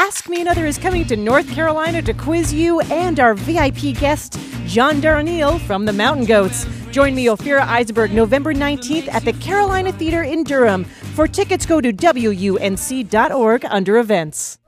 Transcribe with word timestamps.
Ask 0.00 0.28
Me 0.28 0.40
Another 0.40 0.64
is 0.64 0.78
coming 0.78 1.04
to 1.06 1.16
North 1.16 1.50
Carolina 1.50 2.00
to 2.02 2.14
quiz 2.14 2.54
you 2.54 2.78
and 2.82 3.18
our 3.18 3.34
VIP 3.34 3.98
guest, 3.98 4.38
John 4.64 5.00
Darnielle 5.00 5.58
from 5.62 5.86
the 5.86 5.92
Mountain 5.92 6.26
Goats. 6.26 6.66
Join 6.92 7.16
me, 7.16 7.24
Ophira 7.24 7.62
Eisenberg, 7.62 8.12
November 8.12 8.54
19th 8.54 9.08
at 9.08 9.24
the 9.24 9.32
Carolina 9.32 9.90
Theater 9.90 10.22
in 10.22 10.44
Durham. 10.44 10.84
For 10.84 11.26
tickets, 11.26 11.66
go 11.66 11.80
to 11.80 11.92
WUNC.org 11.92 13.64
under 13.64 13.98
events. 13.98 14.60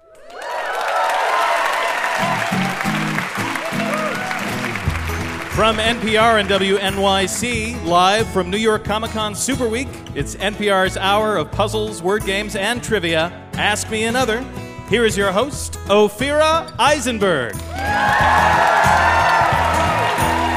From 5.54 5.76
NPR 5.76 6.40
and 6.40 6.48
WNYC, 6.48 7.84
live 7.84 8.28
from 8.32 8.50
New 8.50 8.58
York 8.58 8.82
Comic 8.82 9.12
Con 9.12 9.36
Super 9.36 9.68
Week, 9.68 9.88
it's 10.16 10.34
NPR's 10.34 10.96
hour 10.96 11.36
of 11.36 11.52
puzzles, 11.52 12.02
word 12.02 12.24
games, 12.24 12.56
and 12.56 12.82
trivia. 12.82 13.48
Ask 13.52 13.88
Me 13.90 14.06
Another. 14.06 14.44
Here 14.90 15.06
is 15.06 15.16
your 15.16 15.30
host, 15.30 15.74
Ophira 15.84 16.74
Eisenberg. 16.76 17.54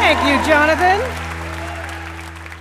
Thank 0.01 0.17
you, 0.27 0.43
Jonathan. 0.51 0.99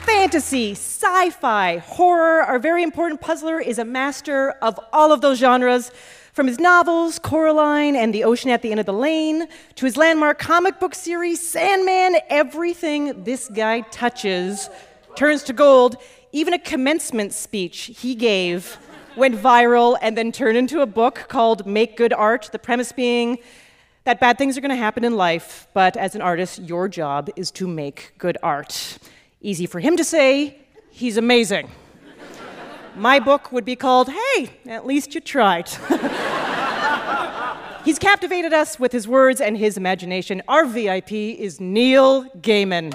Fantasy, 0.05 0.73
sci 0.73 1.31
fi, 1.31 1.79
horror, 1.79 2.43
our 2.43 2.59
very 2.59 2.83
important 2.83 3.23
puzzler 3.23 3.59
is 3.59 3.79
a 3.79 3.87
master 3.87 4.51
of 4.61 4.79
all 4.93 5.13
of 5.13 5.23
those 5.23 5.39
genres. 5.39 5.91
From 6.35 6.47
his 6.47 6.61
novels, 6.61 7.19
Coraline 7.19 7.97
and 7.97 8.13
The 8.13 8.25
Ocean 8.25 8.51
at 8.51 8.61
the 8.61 8.71
End 8.71 8.79
of 8.79 8.85
the 8.85 8.93
Lane, 8.93 9.49
to 9.77 9.87
his 9.87 9.97
landmark 9.97 10.39
comic 10.39 10.79
book 10.79 10.95
series, 10.95 11.41
Sandman, 11.41 12.21
everything 12.29 13.25
this 13.25 13.49
guy 13.49 13.81
touches 13.81 14.69
turns 15.17 15.43
to 15.45 15.55
gold. 15.55 15.97
Even 16.33 16.53
a 16.53 16.59
commencement 16.59 17.33
speech 17.33 17.93
he 17.99 18.15
gave 18.15 18.77
went 19.17 19.35
viral 19.35 19.97
and 20.01 20.17
then 20.17 20.33
turned 20.33 20.57
into 20.57 20.81
a 20.81 20.87
book 20.87 21.27
called 21.29 21.67
Make 21.67 21.97
Good 21.97 22.13
Art. 22.13 22.49
The 22.53 22.59
premise 22.59 22.93
being 22.93 23.39
that 24.05 24.19
bad 24.21 24.39
things 24.39 24.59
are 24.59 24.61
going 24.61 24.71
to 24.71 24.77
happen 24.77 25.05
in 25.05 25.17
life, 25.17 25.69
but 25.75 25.97
as 25.97 26.15
an 26.15 26.23
artist, 26.23 26.61
your 26.61 26.89
job 26.89 27.31
is 27.37 27.51
to 27.53 27.69
make 27.69 28.15
good 28.19 28.37
art. 28.43 28.99
Easy 29.41 29.67
for 29.67 29.81
him 29.81 29.97
to 29.97 30.05
say, 30.05 30.59
he's 30.91 31.17
amazing. 31.17 31.71
My 32.97 33.21
book 33.21 33.53
would 33.53 33.65
be 33.65 33.77
called, 33.77 34.11
Hey, 34.11 34.51
at 34.67 34.87
least 34.87 35.15
you 35.15 35.21
tried. 35.21 35.69
He's 37.85 37.99
captivated 37.99 38.53
us 38.53 38.79
with 38.79 38.93
his 38.93 39.09
words 39.09 39.41
and 39.41 39.59
his 39.59 39.77
imagination. 39.77 40.41
Our 40.47 40.67
VIP 40.67 41.13
is 41.13 41.59
Neil 41.59 42.27
Gaiman. 42.41 42.93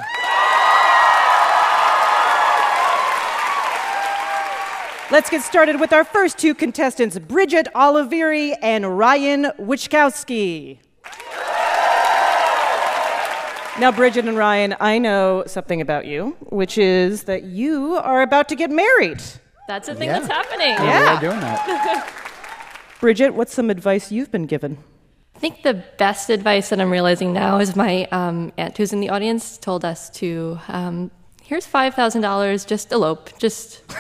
Let's 5.10 5.30
get 5.30 5.42
started 5.42 5.80
with 5.80 5.94
our 5.94 6.04
first 6.04 6.38
two 6.38 6.54
contestants, 6.54 7.18
Bridget 7.18 7.68
Oliveri 7.74 8.56
and 8.62 8.98
Ryan 8.98 9.46
Wichkowski. 9.58 10.80
Now, 13.80 13.92
Bridget 13.96 14.28
and 14.28 14.36
Ryan, 14.36 14.76
I 14.82 14.98
know 14.98 15.44
something 15.48 15.80
about 15.80 16.08
you, 16.08 16.36
which 16.50 16.78
is 16.78 17.24
that 17.24 17.44
you 17.44 17.96
are 17.96 18.22
about 18.22 18.50
to 18.50 18.56
get 18.56 18.70
married. 18.70 19.22
That's 19.68 19.88
a 19.88 19.96
thing 19.96 20.10
Yeah. 20.10 20.20
that's 20.20 20.32
happening. 20.32 20.70
Yeah. 20.72 21.12
We 21.12 21.18
are 21.18 21.22
doing 21.22 21.40
that. 21.40 22.14
Bridget, 23.00 23.34
what's 23.34 23.54
some 23.54 23.70
advice 23.70 24.12
you've 24.12 24.32
been 24.32 24.46
given? 24.48 24.78
I 25.36 25.40
think 25.40 25.62
the 25.62 25.76
best 25.98 26.30
advice 26.32 26.70
that 26.70 26.82
I'm 26.82 26.92
realizing 26.92 27.32
now 27.32 27.60
is 27.60 27.76
my 27.76 28.06
um, 28.12 28.52
aunt, 28.58 28.76
who's 28.76 28.92
in 28.92 29.00
the 29.00 29.10
audience, 29.10 29.58
told 29.60 29.86
us 29.86 30.10
to 30.22 30.60
um, 30.68 31.12
here's 31.44 31.68
five 31.68 31.94
thousand 31.94 32.22
dollars, 32.24 32.66
just 32.66 32.92
elope, 32.92 33.38
just 33.38 33.84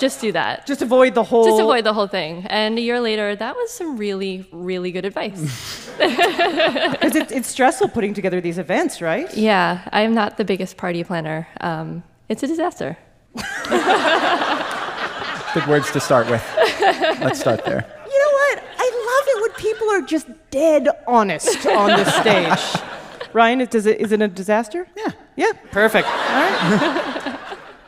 just 0.00 0.20
do 0.20 0.32
that. 0.32 0.66
Just 0.66 0.82
avoid 0.82 1.14
the 1.14 1.22
whole. 1.22 1.44
Just 1.44 1.60
avoid 1.60 1.84
the 1.84 1.92
whole 1.92 2.06
thing. 2.08 2.46
And 2.46 2.78
a 2.78 2.80
year 2.80 3.00
later, 3.00 3.36
that 3.36 3.54
was 3.54 3.70
some 3.70 3.96
really, 3.96 4.48
really 4.50 4.90
good 4.92 5.04
advice. 5.04 5.88
Because 6.00 7.14
it, 7.14 7.30
it's 7.30 7.48
stressful 7.48 7.88
putting 7.88 8.14
together 8.14 8.40
these 8.40 8.56
events, 8.56 9.02
right? 9.02 9.28
yeah, 9.36 9.86
I 9.92 10.00
am 10.00 10.14
not 10.14 10.38
the 10.38 10.44
biggest 10.46 10.78
party 10.78 11.04
planner. 11.04 11.46
Um, 11.60 12.02
it's 12.30 12.42
a 12.42 12.46
disaster. 12.46 12.96
Good 15.54 15.66
words 15.68 15.90
to 15.92 16.00
start 16.00 16.30
with. 16.30 16.42
Let's 17.20 17.38
start 17.40 17.66
there. 17.66 17.84
You 18.06 18.18
know 18.18 18.32
what? 18.32 18.64
I 18.78 18.86
love 19.10 19.26
it 19.28 19.42
when 19.42 19.52
people 19.60 19.90
are 19.90 20.00
just 20.00 20.26
dead 20.50 20.88
honest 21.06 21.66
on 21.66 21.90
the 21.90 22.04
stage. 22.22 22.82
Ryan, 23.34 23.60
is, 23.60 23.68
does 23.68 23.86
it, 23.86 24.00
is 24.00 24.12
it 24.12 24.22
a 24.22 24.28
disaster? 24.28 24.88
Yeah. 24.96 25.12
Yeah, 25.36 25.52
perfect. 25.70 26.06
All 26.06 26.12
right. 26.12 27.09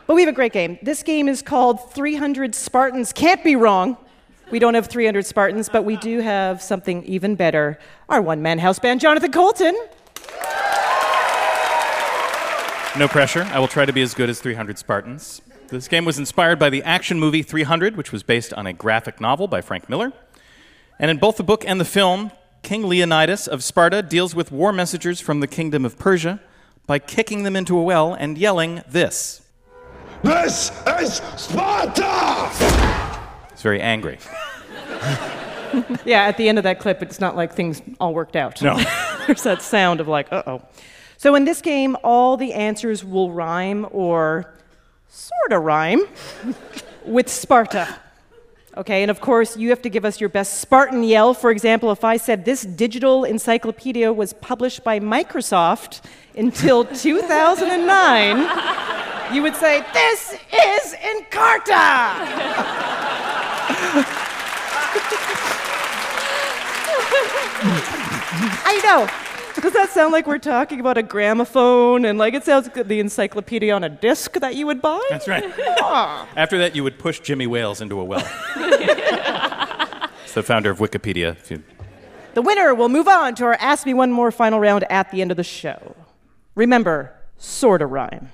But 0.07 0.15
we 0.15 0.23
have 0.23 0.29
a 0.29 0.35
great 0.35 0.53
game. 0.53 0.79
This 0.83 1.03
game 1.03 1.29
is 1.29 1.43
called 1.43 1.93
300 1.93 2.55
Spartans 2.55 3.13
Can't 3.13 3.43
Be 3.45 3.57
Wrong. 3.57 3.97
We 4.51 4.59
don't 4.59 4.75
have 4.75 4.89
300 4.89 5.25
Spartans, 5.25 5.69
but 5.69 5.85
we 5.85 5.97
do 5.97 6.19
have 6.19 6.61
something 6.61 7.05
even 7.05 7.37
better. 7.37 7.79
Our 8.09 8.21
one 8.21 8.43
man 8.43 8.59
house 8.59 8.79
band, 8.79 9.01
Jonathan 9.01 9.31
Coulton. 9.31 9.75
No 12.99 13.09
pressure. 13.09 13.45
I 13.45 13.59
will 13.59 13.69
try 13.69 13.87
to 13.87 13.93
be 13.93 14.03
as 14.03 14.13
good 14.13 14.29
as 14.29 14.41
300 14.41 14.77
Spartans. 14.77 15.41
This 15.69 15.89
game 15.89 16.05
was 16.05 16.19
inspired 16.19 16.59
by 16.59 16.69
the 16.69 16.83
action 16.83 17.19
movie 17.19 17.43
300, 17.43 17.97
which 17.97 18.13
was 18.13 18.23
based 18.23 18.53
on 18.53 18.67
a 18.67 18.75
graphic 18.75 19.21
novel 19.21 19.49
by 19.49 19.63
Frank 19.63 19.89
Miller. 19.89 20.13
And 20.99 21.11
in 21.11 21.17
both 21.17 21.39
the 21.39 21.43
book 21.43 21.65
and 21.67 21.81
the 21.81 21.87
film, 21.87 22.33
King 22.63 22.87
Leonidas 22.87 23.49
of 23.49 23.65
Sparta 23.65 24.03
deals 24.03 24.35
with 24.35 24.53
war 24.53 24.73
messengers 24.73 25.21
from 25.21 25.41
the 25.41 25.47
kingdom 25.47 25.87
of 25.87 25.99
Persia 25.99 26.41
by 26.87 26.99
kicking 26.99 27.45
them 27.45 27.57
into 27.57 27.79
a 27.79 27.83
well 27.83 28.13
and 28.13 28.37
yelling 28.37 28.83
this. 28.87 29.42
This 30.23 30.71
is 31.01 31.15
Sparta! 31.37 32.51
It's 33.51 33.63
very 33.63 33.81
angry. 33.81 34.19
Yeah, 36.05 36.25
at 36.25 36.37
the 36.37 36.51
end 36.51 36.59
of 36.59 36.65
that 36.65 36.81
clip, 36.81 37.03
it's 37.03 37.19
not 37.19 37.35
like 37.35 37.55
things 37.55 37.81
all 37.99 38.13
worked 38.13 38.37
out. 38.37 38.61
No. 38.61 38.77
There's 39.27 39.43
that 39.45 39.63
sound 39.63 40.01
of 40.01 40.09
like, 40.09 40.31
uh 40.31 40.43
oh. 40.47 40.63
So 41.17 41.35
in 41.35 41.47
this 41.47 41.63
game, 41.63 41.97
all 42.05 42.37
the 42.37 42.53
answers 42.53 43.03
will 43.03 43.33
rhyme 43.33 43.87
or 43.91 44.53
sort 45.09 45.53
of 45.53 45.63
rhyme 45.63 46.03
with 47.07 47.31
Sparta. 47.31 47.89
Okay, 48.77 49.03
and 49.03 49.11
of 49.11 49.21
course, 49.21 49.57
you 49.57 49.71
have 49.71 49.81
to 49.83 49.89
give 49.89 50.05
us 50.05 50.21
your 50.21 50.29
best 50.29 50.61
Spartan 50.61 51.03
yell. 51.03 51.33
For 51.35 51.51
example, 51.51 51.91
if 51.91 52.05
I 52.05 52.17
said 52.17 52.45
this 52.45 52.63
digital 52.63 53.25
encyclopedia 53.25 54.13
was 54.13 54.33
published 54.35 54.85
by 54.85 55.01
Microsoft 55.01 56.03
until 56.37 56.85
2009, 56.85 58.37
you 59.33 59.43
would 59.43 59.57
say, 59.57 59.85
This 59.93 60.33
is 60.33 60.95
Encarta! 60.95 62.43
I 68.65 68.81
know. 68.85 69.09
Does 69.61 69.73
that 69.75 69.91
sound 69.91 70.13
like 70.13 70.27
we're 70.27 70.39
talking 70.39 70.81
about 70.81 70.97
a 70.99 71.03
gramophone 71.03 72.05
and 72.05 72.19
like 72.19 72.35
it 72.35 72.45
sounds 72.45 72.69
like 72.75 72.89
the 72.89 73.01
encyclopedia 73.01 73.73
on 73.75 73.85
a 73.85 73.89
disc 73.89 74.33
that 74.35 74.55
you 74.57 74.67
would 74.67 74.81
buy? 74.81 75.01
That's 75.11 75.29
right. 75.29 75.45
Ah. 75.81 76.27
After 76.37 76.59
that, 76.59 76.75
you 76.75 76.83
would 76.83 76.99
push 76.99 77.21
Jimmy 77.21 77.47
Wales 77.47 77.81
into 77.81 78.01
a 78.01 78.05
well. 78.05 78.27
it's 80.25 80.33
the 80.35 80.43
founder 80.43 80.71
of 80.71 80.79
Wikipedia. 80.79 81.33
If 81.33 81.51
you- 81.51 81.63
The 82.35 82.43
winner 82.43 82.75
will 82.75 82.89
move 82.89 83.07
on 83.09 83.35
to 83.37 83.45
our 83.45 83.55
Ask 83.61 83.85
Me 83.87 83.95
One 83.95 84.11
More 84.11 84.31
final 84.31 84.59
round 84.59 84.85
at 84.91 85.11
the 85.11 85.21
end 85.21 85.31
of 85.31 85.37
the 85.37 85.45
show. 85.45 85.95
Remember, 86.55 87.13
sorta 87.37 87.87
rhyme. 87.87 88.31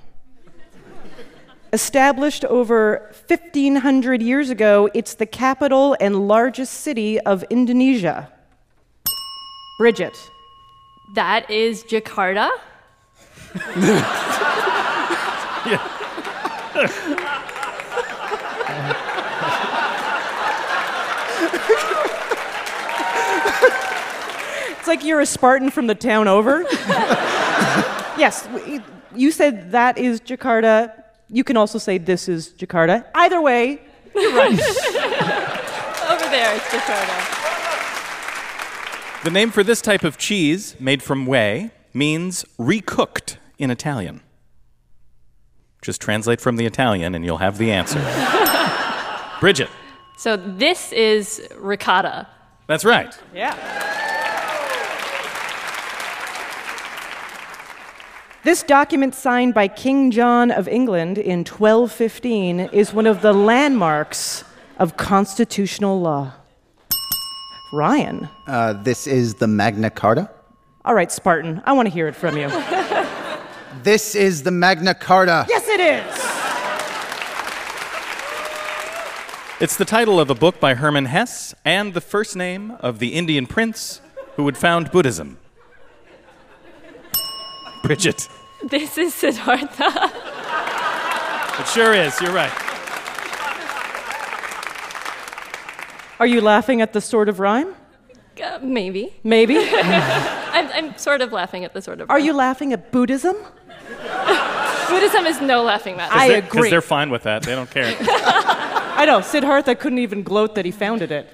Established 1.71 2.43
over 2.45 3.11
1500 3.27 4.23
years 4.23 4.49
ago, 4.49 4.89
it's 4.95 5.13
the 5.13 5.27
capital 5.27 5.95
and 5.99 6.27
largest 6.27 6.73
city 6.73 7.19
of 7.19 7.43
Indonesia. 7.51 8.31
Bridget. 9.77 10.17
That 11.13 11.49
is 11.51 11.83
Jakarta. 11.83 12.49
It's 24.77 24.87
like 24.87 25.03
you're 25.03 25.19
a 25.19 25.25
Spartan 25.27 25.69
from 25.69 25.85
the 25.85 25.93
town 25.93 26.27
over. 26.27 26.63
yes, 28.17 28.47
you 29.15 29.31
said 29.31 29.71
that 29.71 29.99
is 29.99 30.19
Jakarta. 30.19 30.99
You 31.29 31.43
can 31.43 31.57
also 31.57 31.77
say 31.77 31.97
this 31.97 32.27
is 32.27 32.49
Jakarta. 32.49 33.05
Either 33.13 33.41
way, 33.41 33.81
you're 34.15 34.33
right. 34.35 34.51
Over 36.09 36.29
there, 36.31 36.55
it's 36.55 36.65
Jakarta. 36.65 37.35
The 39.23 39.29
name 39.31 39.51
for 39.51 39.63
this 39.63 39.81
type 39.81 40.03
of 40.03 40.17
cheese, 40.17 40.75
made 40.79 41.03
from 41.03 41.25
whey, 41.25 41.71
means 41.93 42.45
recooked 42.57 43.37
in 43.57 43.69
Italian. 43.69 44.21
Just 45.81 46.01
translate 46.01 46.41
from 46.41 46.55
the 46.55 46.65
Italian 46.65 47.13
and 47.15 47.23
you'll 47.23 47.37
have 47.37 47.57
the 47.57 47.71
answer. 47.71 47.99
Bridget. 49.39 49.69
So 50.17 50.35
this 50.35 50.91
is 50.91 51.47
ricotta. 51.57 52.27
That's 52.67 52.83
right. 52.83 53.17
Yeah. 53.33 53.55
This 58.43 58.63
document 58.63 59.15
signed 59.15 59.53
by 59.53 59.67
King 59.67 60.11
John 60.11 60.49
of 60.49 60.67
England 60.67 61.17
in 61.17 61.39
1215 61.39 62.61
is 62.71 62.93
one 62.93 63.05
of 63.05 63.21
the 63.21 63.33
landmarks 63.33 64.45
of 64.77 64.95
constitutional 64.95 65.99
law. 65.99 66.33
Ryan. 67.73 68.29
Uh, 68.47 68.73
this 68.73 69.07
is 69.07 69.35
the 69.35 69.47
Magna 69.47 69.89
Carta. 69.89 70.29
All 70.85 70.95
right, 70.95 71.11
Spartan, 71.11 71.61
I 71.65 71.73
want 71.73 71.87
to 71.87 71.93
hear 71.93 72.07
it 72.07 72.15
from 72.15 72.37
you. 72.37 72.49
This 73.83 74.13
is 74.15 74.43
the 74.43 74.51
Magna 74.51 74.93
Carta. 74.93 75.45
yes, 75.47 75.67
it 75.67 75.79
is. 75.79 76.19
It's 79.61 79.77
the 79.77 79.85
title 79.85 80.19
of 80.19 80.29
a 80.29 80.35
book 80.35 80.59
by 80.59 80.73
Hermann 80.73 81.05
Hesse 81.05 81.53
and 81.63 81.93
the 81.93 82.01
first 82.01 82.35
name 82.35 82.71
of 82.81 82.99
the 82.99 83.09
Indian 83.13 83.45
prince 83.45 84.01
who 84.35 84.43
would 84.43 84.57
found 84.57 84.91
Buddhism. 84.91 85.38
Bridget. 87.81 88.29
This 88.61 88.97
is 88.97 89.13
Siddhartha. 89.13 90.11
It 91.59 91.67
sure 91.69 91.93
is, 91.93 92.19
you're 92.19 92.33
right. 92.33 92.51
Are 96.19 96.27
you 96.27 96.41
laughing 96.41 96.81
at 96.81 96.91
the 96.91 96.99
sort 96.99 97.29
of 97.29 97.39
rhyme? 97.39 97.73
Uh, 98.43 98.59
maybe. 98.61 99.13
Maybe. 99.23 99.57
I'm, 99.73 100.67
I'm 100.73 100.97
sort 100.97 101.21
of 101.21 101.31
laughing 101.31 101.63
at 101.63 101.73
the 101.73 101.81
sort 101.81 102.01
of. 102.01 102.09
Are 102.09 102.19
you 102.19 102.33
laughing 102.33 102.73
at 102.73 102.91
Buddhism? 102.91 103.35
Buddhism 104.89 105.25
is 105.25 105.39
no 105.39 105.63
laughing 105.63 105.95
matter. 105.95 106.13
I 106.13 106.25
agree. 106.25 106.49
Because 106.49 106.69
they're 106.69 106.81
fine 106.81 107.09
with 107.09 107.23
that. 107.23 107.43
They 107.43 107.55
don't 107.55 107.71
care. 107.71 107.95
I 108.01 109.05
know. 109.05 109.21
Siddhartha 109.21 109.75
couldn't 109.75 109.99
even 109.99 110.21
gloat 110.23 110.55
that 110.55 110.65
he 110.65 110.71
founded 110.71 111.11
it. 111.13 111.29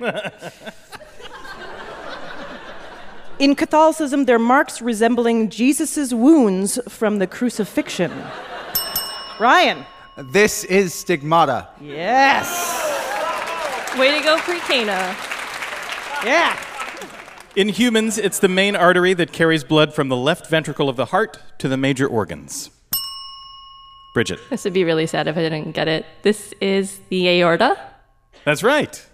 In 3.38 3.54
Catholicism, 3.54 4.26
there 4.26 4.38
are 4.38 4.40
marks 4.40 4.82
resembling 4.82 5.50
Jesus' 5.50 6.14
wounds 6.14 6.80
from 6.88 7.20
the 7.20 7.28
crucifixion. 7.28 8.12
Ryan. 9.40 9.86
This 10.18 10.64
is 10.64 10.94
Stigmata. 10.94 11.68
Yes. 11.82 12.48
Way 14.00 14.18
to 14.18 14.24
go, 14.24 14.38
pre 14.40 14.60
Cana. 14.60 15.16
Yeah. 16.24 16.58
In 17.58 17.68
humans, 17.68 18.18
it's 18.18 18.40
the 18.40 18.48
main 18.48 18.74
artery 18.74 19.14
that 19.14 19.34
carries 19.34 19.66
blood 19.66 19.94
from 19.94 20.08
the 20.08 20.16
left 20.16 20.50
ventricle 20.50 20.88
of 20.88 20.96
the 20.96 21.08
heart 21.08 21.38
to 21.58 21.68
the 21.68 21.78
major 21.78 22.08
organs. 22.08 22.70
Bridget. 24.14 24.40
This 24.50 24.64
would 24.64 24.74
be 24.74 24.86
really 24.86 25.08
sad 25.08 25.28
if 25.28 25.36
I 25.36 25.42
didn't 25.42 25.74
get 25.74 25.90
it. 25.90 26.06
This 26.22 26.54
is 26.62 27.02
the 27.10 27.28
aorta. 27.28 27.78
That's 28.46 28.64
right. 28.64 29.06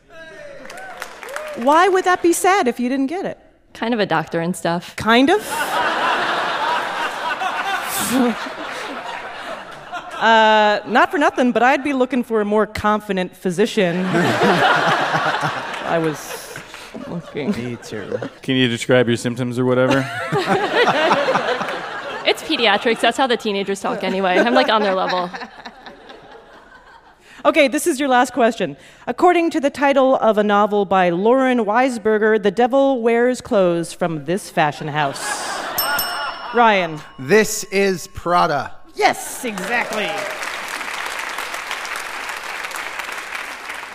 Why 1.55 1.87
would 1.87 2.05
that 2.05 2.21
be 2.21 2.33
sad 2.33 2.67
if 2.67 2.79
you 2.79 2.87
didn't 2.87 3.07
get 3.07 3.25
it? 3.25 3.39
Kind 3.73 3.93
of 3.93 3.99
a 3.99 4.05
doctor 4.05 4.39
and 4.39 4.55
stuff. 4.55 4.95
Kind 4.95 5.29
of. 5.29 5.41
uh, 10.15 10.81
not 10.87 11.11
for 11.11 11.17
nothing, 11.17 11.51
but 11.51 11.63
I'd 11.63 11.83
be 11.83 11.93
looking 11.93 12.23
for 12.23 12.41
a 12.41 12.45
more 12.45 12.67
confident 12.67 13.35
physician. 13.35 14.05
I 14.05 15.99
was 16.01 16.57
looking. 17.07 17.51
Me 17.51 17.75
too. 17.77 18.19
Can 18.41 18.55
you 18.55 18.67
describe 18.67 19.07
your 19.07 19.17
symptoms 19.17 19.57
or 19.57 19.65
whatever? 19.65 20.07
It's 22.23 22.43
pediatrics. 22.43 22.99
That's 23.01 23.17
how 23.17 23.25
the 23.27 23.35
teenagers 23.35 23.81
talk 23.81 24.03
anyway. 24.03 24.37
I'm 24.37 24.53
like 24.53 24.69
on 24.69 24.83
their 24.83 24.93
level. 24.93 25.29
Okay, 27.43 27.67
this 27.67 27.87
is 27.87 27.99
your 27.99 28.07
last 28.07 28.33
question. 28.33 28.77
According 29.07 29.49
to 29.51 29.59
the 29.59 29.71
title 29.71 30.15
of 30.17 30.37
a 30.37 30.43
novel 30.43 30.85
by 30.85 31.09
Lauren 31.09 31.65
Weisberger, 31.65 32.41
The 32.41 32.51
Devil 32.51 33.01
Wears 33.01 33.41
Clothes 33.41 33.93
from 33.93 34.25
this 34.25 34.51
fashion 34.51 34.87
house. 34.87 35.19
Ryan. 36.53 36.99
This 37.17 37.63
is 37.65 38.05
Prada. 38.09 38.75
Yes, 38.93 39.43
exactly. 39.43 40.05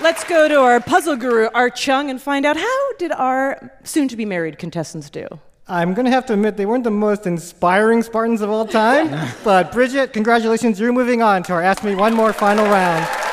Let's 0.02 0.24
go 0.24 0.48
to 0.48 0.56
our 0.56 0.80
puzzle 0.80 1.14
guru, 1.14 1.48
Art 1.54 1.76
Chung, 1.76 2.10
and 2.10 2.20
find 2.20 2.44
out 2.44 2.56
how 2.56 2.92
did 2.94 3.12
our 3.12 3.70
soon 3.84 4.08
to 4.08 4.16
be 4.16 4.24
married 4.24 4.58
contestants 4.58 5.08
do? 5.08 5.28
I'm 5.68 5.94
going 5.94 6.04
to 6.06 6.10
have 6.10 6.26
to 6.26 6.32
admit 6.32 6.56
they 6.56 6.66
weren't 6.66 6.84
the 6.84 6.90
most 6.90 7.28
inspiring 7.28 8.02
Spartans 8.02 8.40
of 8.40 8.50
all 8.50 8.66
time. 8.66 9.32
but 9.44 9.70
Bridget, 9.70 10.12
congratulations, 10.12 10.80
you're 10.80 10.92
moving 10.92 11.22
on 11.22 11.44
to 11.44 11.52
our 11.52 11.62
Ask 11.62 11.84
Me 11.84 11.94
One 11.94 12.12
More 12.12 12.32
final 12.32 12.64
round. 12.64 13.25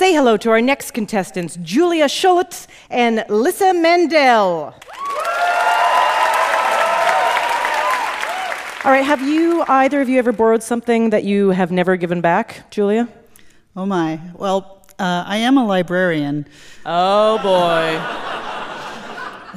Say 0.00 0.14
hello 0.14 0.38
to 0.38 0.48
our 0.48 0.62
next 0.62 0.92
contestants, 0.92 1.58
Julia 1.60 2.08
Schultz 2.08 2.66
and 2.88 3.22
Lissa 3.28 3.74
Mendel. 3.74 4.72
All 8.82 8.90
right, 8.90 9.04
have 9.04 9.20
you, 9.20 9.62
either 9.68 10.00
of 10.00 10.08
you, 10.08 10.18
ever 10.18 10.32
borrowed 10.32 10.62
something 10.62 11.10
that 11.10 11.24
you 11.24 11.50
have 11.50 11.70
never 11.70 11.96
given 11.96 12.22
back, 12.22 12.70
Julia? 12.70 13.10
Oh 13.76 13.84
my. 13.84 14.18
Well, 14.36 14.86
uh, 14.98 15.24
I 15.26 15.36
am 15.36 15.58
a 15.58 15.66
librarian. 15.66 16.46
Oh 16.86 17.36
boy. 17.42 18.39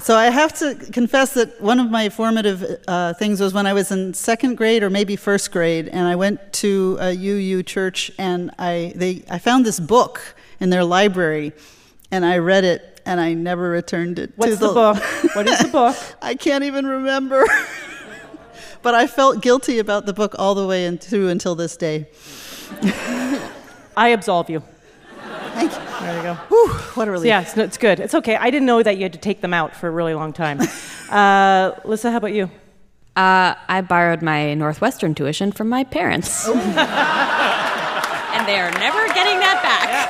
So 0.04 0.18
I 0.18 0.26
have 0.26 0.52
to 0.60 0.76
confess 0.76 1.34
that 1.36 1.62
one 1.62 1.80
of 1.80 1.90
my 1.90 2.10
formative 2.10 2.62
uh, 2.90 3.14
things 3.14 3.40
was 3.40 3.54
when 3.54 3.66
I 3.66 3.72
was 3.72 3.90
in 3.90 4.14
second 4.14 4.56
grade 4.56 4.84
or 4.84 4.90
maybe 4.90 5.16
first 5.16 5.50
grade, 5.50 5.88
and 5.88 6.06
I 6.06 6.18
went 6.18 6.52
to 6.56 6.98
a 7.00 7.14
UU 7.14 7.64
church, 7.64 8.12
and 8.18 8.52
I 8.60 8.92
they 8.98 9.24
I 9.30 9.40
found 9.40 9.66
this 9.66 9.80
book 9.80 10.36
in 10.60 10.72
their 10.72 10.84
library, 10.84 11.54
and 12.12 12.26
I 12.26 12.40
read 12.40 12.66
it, 12.66 13.00
and 13.06 13.22
I 13.22 13.34
never 13.34 13.70
returned 13.70 14.20
it. 14.20 14.34
What's 14.36 14.60
to 14.60 14.68
the 14.68 14.74
book? 14.74 14.98
What 15.36 15.48
is 15.48 15.60
the 15.60 15.70
book? 15.70 15.96
I 16.22 16.36
can't 16.36 16.66
even 16.66 16.86
remember. 16.86 17.46
but 18.82 18.94
I 18.94 19.08
felt 19.08 19.42
guilty 19.42 19.80
about 19.80 20.06
the 20.06 20.14
book 20.14 20.36
all 20.38 20.54
the 20.54 20.68
way 20.68 20.98
through 20.98 21.30
until 21.30 21.56
this 21.56 21.78
day. 21.78 22.10
I 23.96 24.10
absolve 24.10 24.50
you. 24.50 24.64
Thank 25.54 25.72
you. 25.72 25.80
There 26.02 26.18
you 26.18 26.24
go. 26.24 26.34
Whew, 26.34 26.70
what 26.96 27.08
a 27.08 27.12
relief. 27.12 27.28
Yeah, 27.28 27.42
it's, 27.42 27.56
no, 27.56 27.64
it's 27.64 27.78
good. 27.78 28.00
It's 28.00 28.16
okay. 28.16 28.36
I 28.36 28.50
didn't 28.50 28.66
know 28.66 28.82
that 28.84 28.98
you 28.98 29.04
had 29.04 29.14
to 29.14 29.20
take 29.20 29.42
them 29.42 29.54
out 29.54 29.76
for 29.76 29.88
a 29.88 29.92
really 29.92 30.14
long 30.14 30.34
time. 30.34 30.60
Uh, 31.10 31.80
Lissa, 31.84 32.10
how 32.10 32.18
about 32.18 32.34
you? 32.34 32.50
Uh, 33.16 33.54
I 33.68 33.82
borrowed 33.88 34.24
my 34.24 34.56
Northwestern 34.56 35.14
tuition 35.14 35.52
from 35.52 35.70
my 35.70 35.84
parents. 35.84 36.48
and 36.50 36.58
they 38.48 38.58
are 38.58 38.72
never 38.72 39.06
getting 39.14 39.38
that 39.38 39.60
back. 39.62 40.10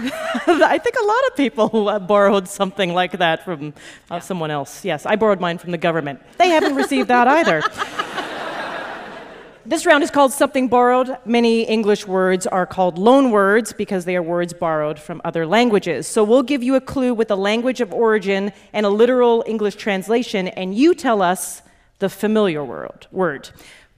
I 0.46 0.78
think 0.78 0.96
a 0.96 1.06
lot 1.06 1.26
of 1.28 1.36
people 1.36 1.88
uh, 1.88 1.98
borrowed 1.98 2.46
something 2.48 2.92
like 2.92 3.12
that 3.12 3.44
from 3.44 3.72
uh, 4.10 4.20
someone 4.20 4.50
else. 4.50 4.84
Yes, 4.84 5.06
I 5.06 5.16
borrowed 5.16 5.40
mine 5.40 5.56
from 5.56 5.70
the 5.70 5.78
government. 5.78 6.20
They 6.36 6.48
haven't 6.48 6.74
received 6.74 7.08
that 7.08 7.26
either. 7.26 7.62
This 9.70 9.86
round 9.86 10.02
is 10.02 10.10
called 10.10 10.32
Something 10.32 10.66
Borrowed. 10.66 11.16
Many 11.24 11.62
English 11.62 12.04
words 12.04 12.44
are 12.44 12.66
called 12.66 12.98
loan 12.98 13.30
words 13.30 13.72
because 13.72 14.04
they 14.04 14.16
are 14.16 14.22
words 14.22 14.52
borrowed 14.52 14.98
from 14.98 15.20
other 15.24 15.46
languages. 15.46 16.08
So 16.08 16.24
we'll 16.24 16.42
give 16.42 16.64
you 16.64 16.74
a 16.74 16.80
clue 16.80 17.14
with 17.14 17.28
the 17.28 17.36
language 17.36 17.80
of 17.80 17.92
origin 17.92 18.52
and 18.72 18.84
a 18.84 18.88
literal 18.88 19.44
English 19.46 19.76
translation, 19.76 20.48
and 20.48 20.74
you 20.74 20.92
tell 20.92 21.22
us 21.22 21.62
the 22.00 22.08
familiar 22.08 22.64
word. 22.64 23.06
word. 23.12 23.50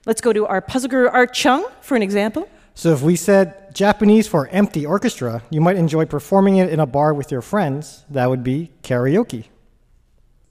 Let's 0.05 0.21
go 0.21 0.31
to 0.31 0.45
our 0.45 0.61
puzzle 0.61 0.91
guru, 0.91 1.07
Art 1.07 1.33
Chung, 1.33 1.65
for 1.81 1.95
an 1.95 2.03
example. 2.03 2.47
So 2.75 2.93
if 2.93 3.01
we 3.01 3.15
said 3.15 3.73
Japanese 3.73 4.27
for 4.27 4.47
empty 4.49 4.85
orchestra, 4.85 5.41
you 5.49 5.59
might 5.59 5.77
enjoy 5.77 6.05
performing 6.05 6.57
it 6.57 6.69
in 6.69 6.79
a 6.79 6.85
bar 6.85 7.15
with 7.15 7.31
your 7.31 7.41
friends. 7.41 8.05
That 8.11 8.29
would 8.29 8.43
be 8.43 8.69
karaoke. 8.83 9.45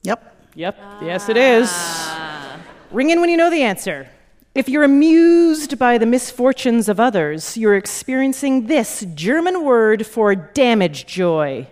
Yep. 0.02 0.50
Yep, 0.56 0.78
yes, 1.00 1.28
it 1.28 1.36
is. 1.36 1.68
Ah. 1.70 2.58
Ring 2.90 3.10
in 3.10 3.20
when 3.20 3.30
you 3.30 3.36
know 3.36 3.50
the 3.50 3.62
answer. 3.62 4.08
If 4.54 4.68
you're 4.68 4.82
amused 4.84 5.78
by 5.78 5.96
the 5.96 6.04
misfortunes 6.04 6.90
of 6.90 7.00
others, 7.00 7.56
you're 7.56 7.74
experiencing 7.74 8.66
this 8.66 9.06
German 9.14 9.64
word 9.64 10.06
for 10.06 10.34
damage 10.34 11.06
joy. 11.06 11.66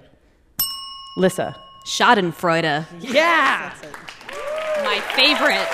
Lissa. 1.19 1.55
Schadenfreude. 1.87 2.87
Yeah! 3.01 3.75
My 4.83 4.99
favorite. 5.15 5.69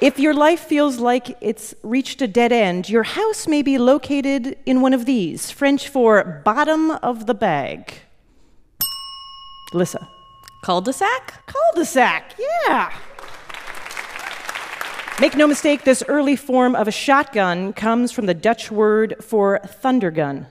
If 0.00 0.18
your 0.18 0.34
life 0.34 0.62
feels 0.62 0.98
like 0.98 1.36
it's 1.40 1.72
reached 1.84 2.20
a 2.20 2.26
dead 2.26 2.50
end, 2.50 2.88
your 2.88 3.04
house 3.04 3.46
may 3.46 3.62
be 3.62 3.78
located 3.78 4.58
in 4.66 4.80
one 4.80 4.92
of 4.92 5.06
these 5.06 5.52
French 5.52 5.88
for 5.88 6.42
bottom 6.44 6.90
of 6.90 7.26
the 7.26 7.34
bag. 7.34 7.94
Lissa. 9.72 10.08
Cul-de-sac? 10.64 11.46
Cul-de-sac, 11.46 12.34
yeah. 12.66 12.92
Make 15.22 15.36
no 15.36 15.46
mistake, 15.46 15.84
this 15.84 16.02
early 16.08 16.34
form 16.34 16.74
of 16.74 16.88
a 16.88 16.90
shotgun 16.90 17.72
comes 17.74 18.10
from 18.10 18.26
the 18.26 18.34
Dutch 18.34 18.72
word 18.72 19.14
for 19.20 19.60
thunder 19.60 20.10
gun. 20.10 20.48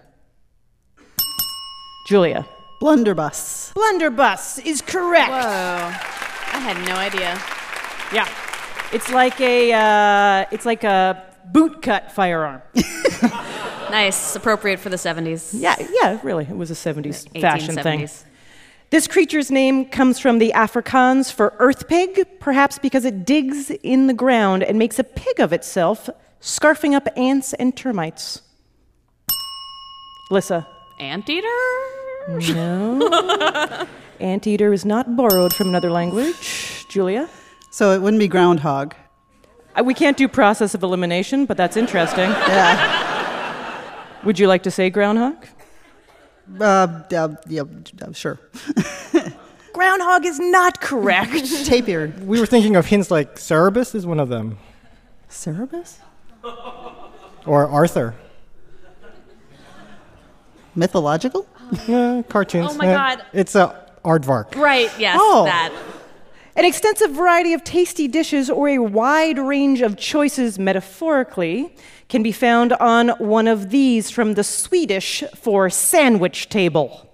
Julia. 2.08 2.48
Blunderbuss. 2.80 3.74
Blunderbuss 3.74 4.60
is 4.60 4.82
correct. 4.82 5.30
Whoa. 5.30 5.36
I 5.38 6.60
had 6.64 6.78
no 6.88 6.96
idea. 6.96 7.38
Yeah. 8.14 8.30
It's 8.94 9.12
like 9.12 9.42
a 9.42 9.74
uh, 9.74 10.46
it's 10.54 10.66
like 10.66 10.86
a 10.86 11.22
boot 11.52 11.82
cut 11.82 12.14
firearm. 12.14 12.62
Nice. 13.92 14.38
Appropriate 14.38 14.80
for 14.80 14.88
the 14.88 14.96
70s. 14.96 15.50
yeah, 15.54 15.76
yeah, 16.02 16.18
really. 16.24 16.46
It 16.46 16.56
was 16.56 16.72
a 16.72 16.76
70s 16.76 17.42
fashion 17.42 17.76
thing. 17.76 18.08
1870s. 18.92 18.98
This 18.98 19.08
creature's 19.08 19.52
name 19.52 19.86
comes 19.86 20.20
from 20.20 20.40
the 20.40 20.52
Afrikaans 20.56 21.32
for 21.32 21.54
earth 21.60 21.88
pig, 21.88 22.28
perhaps 22.40 22.78
because 22.78 23.06
it 23.06 23.26
digs 23.26 23.72
in 23.84 24.08
the 24.08 24.14
ground 24.14 24.64
and 24.64 24.78
makes 24.78 25.00
a 25.00 25.04
pig 25.04 25.40
of 25.40 25.54
itself, 25.54 26.10
scarfing 26.42 26.94
up 26.96 27.08
ants 27.16 27.54
and 27.54 27.76
termites. 27.76 28.42
Lissa. 30.30 30.68
Anteater? 31.00 31.48
No. 32.54 33.88
Anteater 34.20 34.72
is 34.72 34.86
not 34.86 35.16
borrowed 35.16 35.54
from 35.54 35.70
another 35.70 35.90
language. 35.90 36.86
Julia? 36.90 37.28
So 37.72 37.92
it 37.92 38.02
wouldn't 38.02 38.20
be 38.20 38.28
groundhog. 38.28 38.94
Uh, 39.76 39.84
We 39.84 39.94
can't 39.94 40.18
do 40.18 40.28
process 40.28 40.76
of 40.76 40.84
elimination, 40.84 41.46
but 41.46 41.58
that's 41.58 41.76
interesting. 41.78 42.30
Yeah. 42.30 44.22
Would 44.24 44.38
you 44.38 44.48
like 44.48 44.64
to 44.64 44.72
say 44.72 44.90
groundhog? 44.90 45.48
Uh, 46.60 47.04
yeah, 47.10 47.28
yeah, 47.48 47.64
uh, 48.02 48.12
sure. 48.12 48.40
Groundhog 49.74 50.26
is 50.26 50.40
not 50.40 50.82
correct. 50.82 51.46
Tapir. 51.66 52.14
We 52.26 52.40
were 52.40 52.46
thinking 52.46 52.76
of 52.76 52.86
hints 52.88 53.10
like 53.10 53.36
Cerebus 53.36 53.96
is 53.96 54.06
one 54.06 54.20
of 54.20 54.30
them, 54.30 54.58
Cerebus? 55.30 55.98
or 57.46 57.68
Arthur. 57.68 58.16
Mythological? 60.76 61.48
Yeah, 61.88 62.22
cartoons. 62.28 62.72
Oh 62.72 62.78
my 62.78 62.86
Yeah. 62.86 63.16
God. 63.16 63.26
It's 63.34 63.56
a 63.56 63.86
aardvark. 64.04 64.56
Right, 64.56 64.90
yes, 65.00 65.18
Oh. 65.20 65.46
that. 65.46 65.72
An 66.56 66.66
extensive 66.66 67.12
variety 67.12 67.54
of 67.54 67.64
tasty 67.64 68.08
dishes 68.08 68.50
or 68.50 68.68
a 68.68 68.80
wide 68.80 69.40
range 69.40 69.82
of 69.82 69.98
choices 69.98 70.60
metaphorically 70.60 71.74
can 72.10 72.22
be 72.24 72.34
found 72.34 72.74
on 72.74 73.10
one 73.20 73.48
of 73.48 73.70
these 73.70 74.12
from 74.12 74.34
the 74.34 74.44
Swedish 74.44 75.24
for 75.36 75.70
sandwich 75.70 76.50
table. 76.50 77.10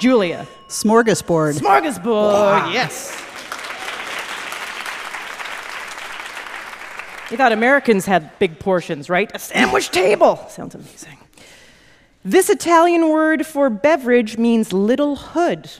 Julia. 0.00 0.46
Smorgasbord. 0.68 1.58
Smorgasbord, 1.58 2.04
ah. 2.06 2.72
yes. 2.72 3.16
You 7.30 7.36
thought 7.36 7.52
Americans 7.52 8.06
had 8.06 8.36
big 8.38 8.58
portions, 8.58 9.10
right? 9.10 9.30
A 9.34 9.38
sandwich 9.38 9.90
table. 9.90 10.36
Sounds 10.48 10.74
amazing. 10.74 11.18
This 12.24 12.48
Italian 12.48 13.08
word 13.08 13.46
for 13.46 13.70
beverage 13.70 14.36
means 14.36 14.72
little 14.72 15.16
hood, 15.16 15.70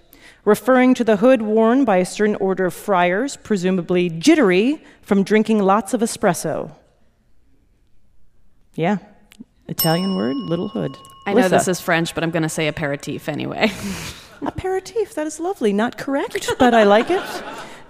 referring 0.45 0.95
to 0.95 1.05
the 1.05 1.17
hood 1.17 1.43
worn 1.43 1.85
by 1.85 1.99
a 1.99 2.05
certain 2.05 2.37
order 2.37 2.67
of 2.67 2.75
friars, 2.75 3.37
presumably 3.37 4.09
jittery 4.09 4.83
from 5.03 5.23
drinking 5.23 5.59
lots 5.61 5.95
of 5.95 6.01
espresso. 6.01 6.73
Yeah, 8.75 8.99
Italian 9.69 10.17
word, 10.17 10.37
little 10.37 10.69
hood. 10.69 10.97
I 11.27 11.31
know 11.35 11.43
Lissa. 11.43 11.51
this 11.51 11.69
is 11.69 11.81
French, 11.81 12.15
but 12.15 12.25
I'm 12.25 12.31
going 12.31 12.43
to 12.45 12.49
say 12.49 12.67
aperitif 12.69 13.29
anyway. 13.29 13.71
Aperitif, 14.43 15.15
that 15.17 15.27
is 15.27 15.39
lovely. 15.39 15.71
Not 15.75 15.99
correct, 15.99 16.49
but 16.59 16.73
I 16.73 16.85
like 16.85 17.11
it. 17.11 17.23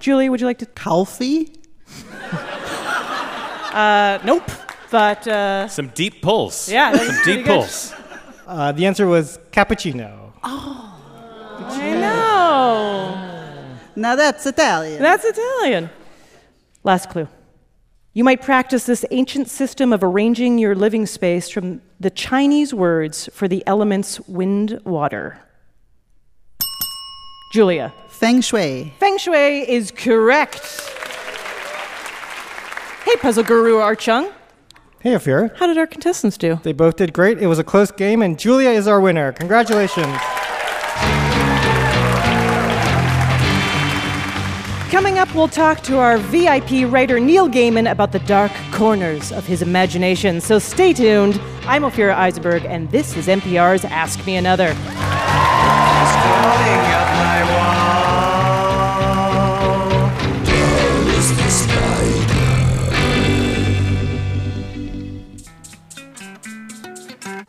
Julie, 0.00 0.28
would 0.28 0.40
you 0.40 0.46
like 0.48 0.58
to? 0.58 0.66
Calfee? 0.66 1.54
Uh, 3.72 4.18
nope. 4.24 4.50
But 4.90 5.28
uh, 5.28 5.68
Some 5.68 5.90
deep 5.90 6.22
pulls. 6.22 6.68
Yeah, 6.68 6.92
Some 6.96 7.14
deep 7.24 7.44
good. 7.44 7.46
pulls. 7.46 7.94
Uh, 8.46 8.72
the 8.72 8.86
answer 8.86 9.06
was 9.06 9.38
cappuccino. 9.52 10.32
I 10.42 11.90
know. 11.94 11.99
Now 14.00 14.16
that's 14.16 14.46
Italian. 14.46 15.02
That's 15.02 15.26
Italian. 15.26 15.90
Last 16.84 17.10
clue. 17.10 17.28
You 18.14 18.24
might 18.24 18.40
practice 18.40 18.84
this 18.84 19.04
ancient 19.10 19.50
system 19.50 19.92
of 19.92 20.02
arranging 20.02 20.56
your 20.56 20.74
living 20.74 21.04
space 21.04 21.50
from 21.50 21.82
the 22.00 22.08
Chinese 22.08 22.72
words 22.72 23.28
for 23.30 23.46
the 23.46 23.62
elements 23.66 24.18
wind, 24.20 24.80
water. 24.84 25.38
Julia. 27.52 27.92
Feng 28.08 28.40
Shui. 28.40 28.94
Feng 28.98 29.18
Shui 29.18 29.70
is 29.70 29.90
correct. 29.90 30.80
Hey, 33.04 33.16
puzzle 33.16 33.44
guru 33.44 33.76
Art 33.76 33.98
Chung. 33.98 34.32
Hey, 35.00 35.10
Ophira. 35.12 35.54
How 35.58 35.66
did 35.66 35.76
our 35.76 35.86
contestants 35.86 36.38
do? 36.38 36.58
They 36.62 36.72
both 36.72 36.96
did 36.96 37.12
great. 37.12 37.38
It 37.38 37.48
was 37.48 37.58
a 37.58 37.64
close 37.64 37.90
game, 37.90 38.22
and 38.22 38.38
Julia 38.38 38.70
is 38.70 38.88
our 38.88 39.00
winner. 39.00 39.32
Congratulations. 39.32 40.16
Coming 44.90 45.20
up, 45.20 45.32
we'll 45.36 45.46
talk 45.46 45.82
to 45.82 45.98
our 45.98 46.18
VIP 46.18 46.90
writer 46.90 47.20
Neil 47.20 47.48
Gaiman 47.48 47.88
about 47.88 48.10
the 48.10 48.18
dark 48.18 48.50
corners 48.72 49.30
of 49.30 49.46
his 49.46 49.62
imagination. 49.62 50.40
So 50.40 50.58
stay 50.58 50.92
tuned. 50.92 51.40
I'm 51.62 51.82
Ophira 51.82 52.16
Eisenberg, 52.16 52.64
and 52.64 52.90
this 52.90 53.16
is 53.16 53.28
NPR's 53.28 53.84
Ask 53.84 54.26
Me 54.26 54.34
Another. 54.34 54.74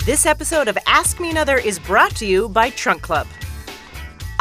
This 0.05 0.27
episode 0.27 0.67
of 0.67 0.77
Ask 0.85 1.19
Me 1.19 1.31
Another 1.31 1.57
is 1.57 1.79
brought 1.79 2.15
to 2.17 2.27
you 2.27 2.49
by 2.49 2.69
Trunk 2.69 3.01
Club. 3.01 3.25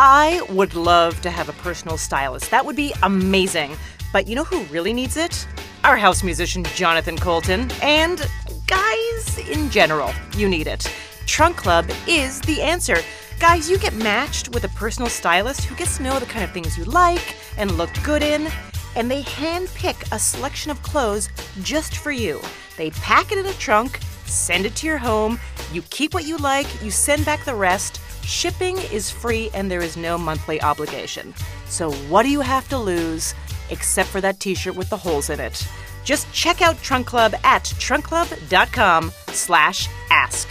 I 0.02 0.40
would 0.48 0.74
love 0.74 1.20
to 1.20 1.30
have 1.30 1.50
a 1.50 1.52
personal 1.52 1.98
stylist. 1.98 2.50
That 2.50 2.64
would 2.64 2.74
be 2.74 2.94
amazing. 3.02 3.76
But 4.14 4.26
you 4.26 4.34
know 4.34 4.44
who 4.44 4.62
really 4.72 4.94
needs 4.94 5.18
it? 5.18 5.46
Our 5.84 5.98
house 5.98 6.22
musician, 6.22 6.64
Jonathan 6.64 7.18
Coulton. 7.18 7.70
And 7.82 8.26
guys 8.66 9.38
in 9.50 9.68
general, 9.68 10.10
you 10.38 10.48
need 10.48 10.68
it. 10.68 10.90
Trunk 11.26 11.58
Club 11.58 11.90
is 12.08 12.40
the 12.40 12.62
answer. 12.62 12.96
Guys, 13.40 13.68
you 13.68 13.76
get 13.76 13.92
matched 13.92 14.48
with 14.54 14.64
a 14.64 14.70
personal 14.70 15.10
stylist 15.10 15.64
who 15.64 15.76
gets 15.76 15.98
to 15.98 16.02
know 16.02 16.18
the 16.18 16.24
kind 16.24 16.46
of 16.46 16.50
things 16.52 16.78
you 16.78 16.84
like 16.84 17.36
and 17.58 17.72
look 17.72 17.90
good 18.02 18.22
in. 18.22 18.48
And 18.96 19.10
they 19.10 19.22
handpick 19.24 20.10
a 20.12 20.18
selection 20.18 20.70
of 20.70 20.82
clothes 20.82 21.28
just 21.60 21.98
for 21.98 22.10
you. 22.10 22.40
They 22.78 22.88
pack 22.92 23.32
it 23.32 23.38
in 23.38 23.44
a 23.44 23.52
trunk, 23.52 23.98
send 24.24 24.64
it 24.64 24.74
to 24.76 24.86
your 24.86 24.96
home. 24.96 25.38
You 25.74 25.82
keep 25.90 26.14
what 26.14 26.24
you 26.24 26.38
like, 26.38 26.82
you 26.82 26.90
send 26.90 27.26
back 27.26 27.44
the 27.44 27.54
rest. 27.54 28.00
Shipping 28.30 28.78
is 28.78 29.10
free 29.10 29.50
and 29.54 29.68
there 29.68 29.82
is 29.82 29.96
no 29.96 30.16
monthly 30.16 30.62
obligation. 30.62 31.34
So 31.66 31.90
what 32.08 32.22
do 32.22 32.28
you 32.28 32.40
have 32.40 32.68
to 32.68 32.78
lose 32.78 33.34
except 33.70 34.08
for 34.08 34.20
that 34.20 34.38
t-shirt 34.38 34.76
with 34.76 34.88
the 34.88 34.96
holes 34.96 35.30
in 35.30 35.40
it? 35.40 35.66
Just 36.04 36.32
check 36.32 36.62
out 36.62 36.80
Trunk 36.80 37.08
Club 37.08 37.34
at 37.42 37.64
trunkclub.com 37.64 39.10
slash 39.32 39.88
ask. 40.10 40.48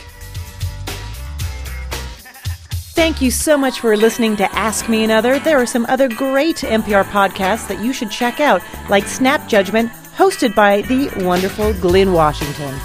Thank 2.95 3.21
you 3.21 3.31
so 3.31 3.57
much 3.57 3.79
for 3.79 3.95
listening 3.95 4.35
to 4.35 4.53
Ask 4.53 4.89
Me 4.89 5.05
Another. 5.05 5.39
There 5.39 5.57
are 5.57 5.65
some 5.65 5.85
other 5.85 6.09
great 6.09 6.57
NPR 6.57 7.05
podcasts 7.05 7.69
that 7.69 7.81
you 7.81 7.93
should 7.93 8.11
check 8.11 8.41
out, 8.41 8.61
like 8.89 9.05
Snap 9.05 9.47
Judgment, 9.47 9.89
hosted 10.17 10.53
by 10.53 10.81
the 10.81 11.09
wonderful 11.25 11.73
Glynn 11.75 12.11
Washington. 12.11 12.77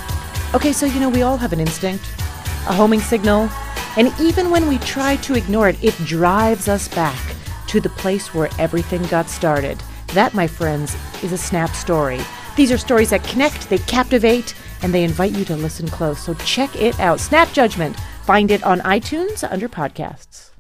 Okay, 0.55 0.73
so 0.73 0.87
you 0.87 1.01
know, 1.01 1.09
we 1.09 1.23
all 1.23 1.37
have 1.37 1.53
an 1.53 1.59
instinct, 1.59 2.05
a 2.69 2.73
homing 2.73 3.01
signal, 3.01 3.51
and 3.97 4.13
even 4.21 4.51
when 4.51 4.67
we 4.67 4.79
try 4.79 5.17
to 5.17 5.35
ignore 5.35 5.69
it, 5.69 5.83
it 5.83 5.97
drives 6.05 6.69
us 6.69 6.89
back 6.89 7.37
to 7.69 7.81
the 7.81 7.89
place 7.91 8.35
where 8.35 8.51
everything 8.59 9.03
got 9.05 9.29
started. 9.29 9.83
That, 10.09 10.35
my 10.35 10.47
friends, 10.47 10.97
is 11.23 11.33
a 11.33 11.39
Snap 11.39 11.71
story. 11.71 12.21
These 12.57 12.71
are 12.71 12.79
stories 12.79 13.11
that 13.11 13.25
connect, 13.25 13.69
they 13.69 13.79
captivate, 13.79 14.55
and 14.83 14.93
they 14.93 15.05
invite 15.05 15.33
you 15.33 15.45
to 15.47 15.57
listen 15.57 15.89
close. 15.89 16.21
So 16.21 16.35
check 16.35 16.75
it 16.77 16.99
out. 17.01 17.21
Snap 17.21 17.53
Judgment. 17.53 17.97
Find 18.25 18.51
it 18.51 18.63
on 18.65 18.81
iTunes 18.81 19.51
under 19.51 19.69
podcasts. 19.69 20.51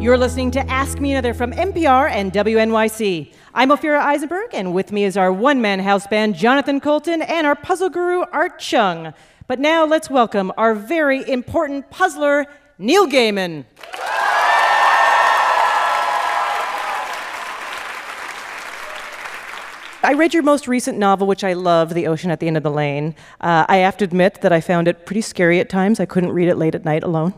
You're 0.00 0.16
listening 0.16 0.50
to 0.52 0.60
Ask 0.70 1.00
Me 1.00 1.12
Another 1.12 1.34
from 1.34 1.52
NPR 1.52 2.08
and 2.10 2.32
WNYC. 2.32 3.34
I'm 3.58 3.70
Ophira 3.70 3.98
Eisenberg, 3.98 4.50
and 4.52 4.72
with 4.72 4.92
me 4.92 5.02
is 5.02 5.16
our 5.16 5.32
one 5.32 5.60
man 5.60 5.80
house 5.80 6.06
band, 6.06 6.36
Jonathan 6.36 6.78
Coulton, 6.78 7.22
and 7.22 7.44
our 7.44 7.56
puzzle 7.56 7.90
guru, 7.90 8.24
Art 8.30 8.60
Chung. 8.60 9.12
But 9.48 9.58
now 9.58 9.84
let's 9.84 10.08
welcome 10.08 10.52
our 10.56 10.76
very 10.76 11.28
important 11.28 11.90
puzzler, 11.90 12.46
Neil 12.78 13.08
Gaiman. 13.08 13.64
I 20.04 20.14
read 20.14 20.32
your 20.32 20.44
most 20.44 20.68
recent 20.68 20.96
novel, 20.96 21.26
which 21.26 21.42
I 21.42 21.54
love, 21.54 21.94
The 21.94 22.06
Ocean 22.06 22.30
at 22.30 22.38
the 22.38 22.46
End 22.46 22.56
of 22.56 22.62
the 22.62 22.70
Lane. 22.70 23.16
Uh, 23.40 23.66
I 23.68 23.78
have 23.78 23.96
to 23.96 24.04
admit 24.04 24.40
that 24.42 24.52
I 24.52 24.60
found 24.60 24.86
it 24.86 25.04
pretty 25.04 25.22
scary 25.22 25.58
at 25.58 25.68
times. 25.68 25.98
I 25.98 26.06
couldn't 26.06 26.30
read 26.30 26.46
it 26.46 26.58
late 26.58 26.76
at 26.76 26.84
night 26.84 27.02
alone. 27.02 27.34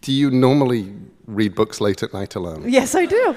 Do 0.00 0.12
you 0.12 0.30
normally 0.30 0.94
read 1.26 1.56
books 1.56 1.80
late 1.80 2.04
at 2.04 2.12
night 2.12 2.36
alone? 2.36 2.66
Yes, 2.68 2.94
I 2.94 3.04
do. 3.04 3.34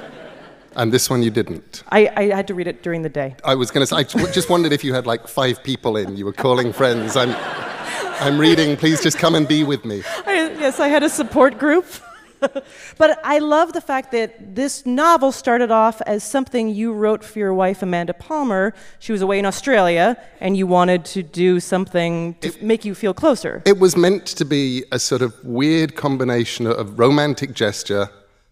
And 0.75 0.91
this 0.91 1.09
one 1.09 1.23
you 1.23 1.31
didn't. 1.31 1.83
I, 1.89 2.11
I 2.15 2.23
had 2.35 2.47
to 2.47 2.53
read 2.53 2.67
it 2.67 2.83
during 2.83 3.01
the 3.01 3.09
day. 3.09 3.35
I 3.43 3.55
was 3.55 3.71
going 3.71 3.85
to 3.85 3.87
say, 3.87 3.97
I 3.97 4.03
just 4.31 4.49
wondered 4.49 4.73
if 4.73 4.83
you 4.83 4.93
had 4.93 5.05
like 5.05 5.27
five 5.27 5.63
people 5.63 5.97
in, 5.97 6.17
you 6.17 6.25
were 6.25 6.33
calling 6.33 6.73
friends. 6.73 7.15
I'm, 7.15 7.35
I'm 8.19 8.37
reading, 8.39 8.77
please 8.77 9.01
just 9.01 9.17
come 9.17 9.35
and 9.35 9.47
be 9.47 9.63
with 9.63 9.85
me. 9.85 10.03
I, 10.25 10.55
yes, 10.59 10.79
I 10.79 10.87
had 10.87 11.03
a 11.03 11.09
support 11.09 11.59
group. 11.59 11.85
But 12.97 13.19
I 13.23 13.39
love 13.39 13.73
the 13.73 13.81
fact 13.81 14.11
that 14.11 14.55
this 14.55 14.85
novel 14.85 15.31
started 15.31 15.71
off 15.71 16.01
as 16.01 16.23
something 16.23 16.69
you 16.69 16.91
wrote 16.93 17.23
for 17.23 17.39
your 17.39 17.53
wife, 17.53 17.81
Amanda 17.81 18.13
Palmer. 18.13 18.73
She 18.99 19.11
was 19.11 19.21
away 19.21 19.39
in 19.39 19.45
Australia, 19.45 20.17
and 20.39 20.57
you 20.57 20.67
wanted 20.67 21.05
to 21.05 21.23
do 21.23 21.59
something 21.59 22.35
to 22.41 22.51
make 22.61 22.85
you 22.85 22.95
feel 22.95 23.13
closer. 23.13 23.61
It 23.65 23.79
was 23.79 23.95
meant 23.95 24.25
to 24.25 24.45
be 24.45 24.83
a 24.91 24.99
sort 24.99 25.21
of 25.21 25.33
weird 25.43 25.95
combination 25.95 26.67
of 26.67 26.99
romantic 26.99 27.53
gesture 27.53 28.09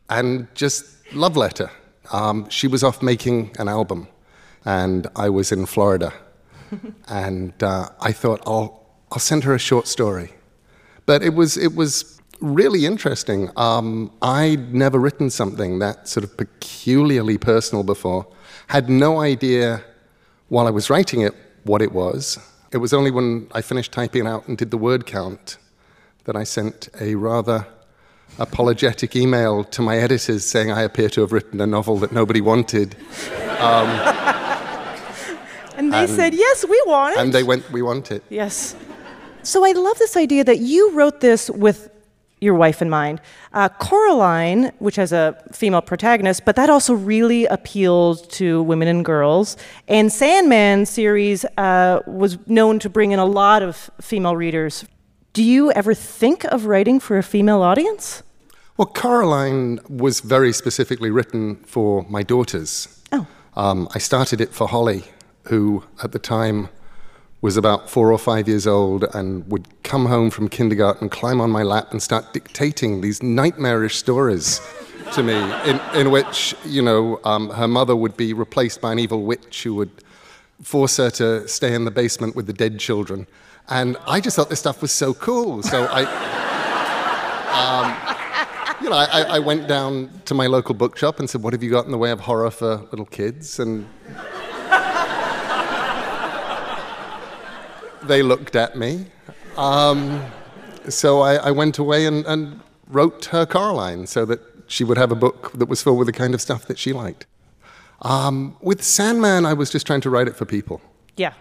and 0.09 0.47
just 0.55 0.85
love 1.13 1.35
letter. 1.37 1.69
Um, 2.11 2.49
she 2.49 2.67
was 2.67 2.83
off 2.83 3.01
making 3.01 3.55
an 3.59 3.67
album, 3.67 4.07
and 4.65 5.07
I 5.15 5.29
was 5.29 5.51
in 5.51 5.65
Florida. 5.65 6.13
and 7.07 7.61
uh, 7.61 7.89
I 7.99 8.11
thought, 8.11 8.41
I'll, 8.45 8.85
I'll 9.11 9.19
send 9.19 9.43
her 9.43 9.53
a 9.53 9.59
short 9.59 9.87
story. 9.87 10.33
But 11.05 11.23
it 11.23 11.33
was, 11.33 11.57
it 11.57 11.75
was 11.75 12.19
really 12.39 12.85
interesting. 12.85 13.49
Um, 13.55 14.11
I'd 14.21 14.73
never 14.73 14.99
written 14.99 15.29
something 15.29 15.79
that 15.79 16.07
sort 16.07 16.23
of 16.23 16.35
peculiarly 16.37 17.37
personal 17.37 17.83
before, 17.83 18.27
had 18.67 18.89
no 18.89 19.19
idea 19.19 19.83
while 20.49 20.67
I 20.67 20.71
was 20.71 20.89
writing 20.89 21.21
it 21.21 21.35
what 21.63 21.81
it 21.81 21.91
was. 21.91 22.39
It 22.71 22.77
was 22.77 22.93
only 22.93 23.11
when 23.11 23.47
I 23.51 23.61
finished 23.61 23.91
typing 23.91 24.25
it 24.25 24.29
out 24.29 24.47
and 24.47 24.57
did 24.57 24.71
the 24.71 24.77
word 24.77 25.05
count 25.05 25.57
that 26.23 26.35
I 26.35 26.43
sent 26.43 26.89
a 26.99 27.15
rather 27.15 27.67
apologetic 28.39 29.15
email 29.15 29.63
to 29.65 29.81
my 29.81 29.97
editors 29.97 30.45
saying 30.45 30.71
I 30.71 30.81
appear 30.83 31.09
to 31.09 31.21
have 31.21 31.31
written 31.31 31.61
a 31.61 31.67
novel 31.67 31.97
that 31.99 32.11
nobody 32.11 32.41
wanted. 32.41 32.95
Um, 33.59 33.89
And 35.77 35.91
they 35.93 35.99
And- 36.03 36.09
said, 36.09 36.33
Yes, 36.33 36.65
we 36.67 36.79
want 36.85 37.15
it. 37.15 37.19
and 37.21 37.33
they 37.33 37.43
went, 37.43 37.69
We 37.71 37.81
want 37.81 38.11
it. 38.11 38.23
Yes. 38.29 38.75
So 39.43 39.65
I 39.65 39.71
love 39.71 39.97
this 39.97 40.15
idea 40.15 40.43
that 40.43 40.59
you 40.59 40.91
wrote 40.91 41.21
this 41.21 41.49
with 41.49 41.89
your 42.39 42.53
wife 42.55 42.81
in 42.81 42.89
mind. 42.89 43.21
Uh, 43.53 43.69
Coraline, 43.69 44.71
which 44.79 44.95
has 44.97 45.11
a 45.11 45.35
female 45.51 45.81
protagonist, 45.81 46.43
but 46.45 46.55
that 46.55 46.69
also 46.69 46.93
really 46.93 47.45
appealed 47.45 48.29
to 48.31 48.61
women 48.63 48.87
and 48.87 49.03
girls. 49.05 49.57
And 49.87 50.11
Sandman 50.11 50.85
series 50.85 51.45
uh, 51.57 52.01
was 52.05 52.37
known 52.47 52.77
to 52.79 52.89
bring 52.89 53.11
in 53.11 53.19
a 53.19 53.25
lot 53.25 53.63
of 53.63 53.89
female 54.01 54.35
readers. 54.35 54.85
Do 55.33 55.43
you 55.43 55.71
ever 55.71 55.93
think 55.93 56.43
of 56.45 56.65
writing 56.65 56.99
for 56.99 57.17
a 57.17 57.23
female 57.23 57.61
audience? 57.61 58.21
Well, 58.75 58.87
Coraline 58.87 59.79
was 59.87 60.19
very 60.19 60.51
specifically 60.51 61.09
written 61.09 61.55
for 61.63 62.05
my 62.09 62.21
daughters. 62.21 63.01
Oh. 63.13 63.25
Um, 63.55 63.87
I 63.95 63.99
started 63.99 64.41
it 64.41 64.53
for 64.53 64.67
Holly, 64.67 65.05
who 65.45 65.85
at 66.03 66.11
the 66.11 66.19
time 66.19 66.67
was 67.39 67.55
about 67.55 67.89
four 67.89 68.11
or 68.11 68.17
five 68.17 68.49
years 68.49 68.67
old 68.67 69.05
and 69.13 69.49
would 69.49 69.67
come 69.83 70.07
home 70.07 70.31
from 70.31 70.49
kindergarten, 70.49 71.07
climb 71.07 71.39
on 71.39 71.49
my 71.49 71.63
lap, 71.63 71.91
and 71.91 72.03
start 72.03 72.33
dictating 72.33 72.99
these 72.99 73.23
nightmarish 73.23 73.95
stories 73.95 74.59
to 75.13 75.23
me, 75.23 75.35
in, 75.63 75.79
in 75.95 76.11
which, 76.11 76.53
you 76.65 76.81
know, 76.81 77.21
um, 77.23 77.51
her 77.51 77.69
mother 77.69 77.95
would 77.95 78.17
be 78.17 78.33
replaced 78.33 78.81
by 78.81 78.91
an 78.91 78.99
evil 78.99 79.23
witch 79.23 79.63
who 79.63 79.75
would 79.75 79.91
force 80.61 80.97
her 80.97 81.09
to 81.09 81.47
stay 81.47 81.73
in 81.73 81.85
the 81.85 81.91
basement 81.91 82.35
with 82.35 82.47
the 82.47 82.53
dead 82.53 82.79
children. 82.79 83.27
And 83.69 83.97
I 84.07 84.19
just 84.19 84.35
thought 84.35 84.49
this 84.49 84.59
stuff 84.59 84.81
was 84.81 84.91
so 84.91 85.13
cool. 85.13 85.63
So 85.63 85.87
I. 85.89 86.03
Um, 87.51 88.17
you 88.81 88.89
know, 88.89 88.95
I, 88.95 89.21
I 89.35 89.39
went 89.39 89.67
down 89.67 90.09
to 90.25 90.33
my 90.33 90.47
local 90.47 90.73
bookshop 90.73 91.19
and 91.19 91.29
said, 91.29 91.43
What 91.43 91.53
have 91.53 91.61
you 91.61 91.69
got 91.69 91.85
in 91.85 91.91
the 91.91 91.97
way 91.97 92.11
of 92.11 92.21
horror 92.21 92.49
for 92.49 92.77
little 92.91 93.05
kids? 93.05 93.59
And 93.59 93.87
they 98.03 98.23
looked 98.23 98.55
at 98.55 98.75
me. 98.75 99.05
Um, 99.57 100.25
so 100.89 101.21
I, 101.21 101.35
I 101.35 101.51
went 101.51 101.77
away 101.77 102.05
and, 102.05 102.25
and 102.25 102.61
wrote 102.87 103.25
her 103.25 103.45
Coraline 103.45 104.07
so 104.07 104.25
that 104.25 104.39
she 104.67 104.83
would 104.83 104.97
have 104.97 105.11
a 105.11 105.15
book 105.15 105.51
that 105.53 105.67
was 105.67 105.83
filled 105.83 105.99
with 105.99 106.07
the 106.07 106.13
kind 106.13 106.33
of 106.33 106.41
stuff 106.41 106.65
that 106.65 106.79
she 106.79 106.93
liked. 106.93 107.25
Um, 108.01 108.57
with 108.61 108.81
Sandman, 108.81 109.45
I 109.45 109.53
was 109.53 109.69
just 109.69 109.85
trying 109.85 110.01
to 110.01 110.09
write 110.09 110.27
it 110.27 110.35
for 110.35 110.45
people. 110.45 110.81
Yeah. 111.17 111.33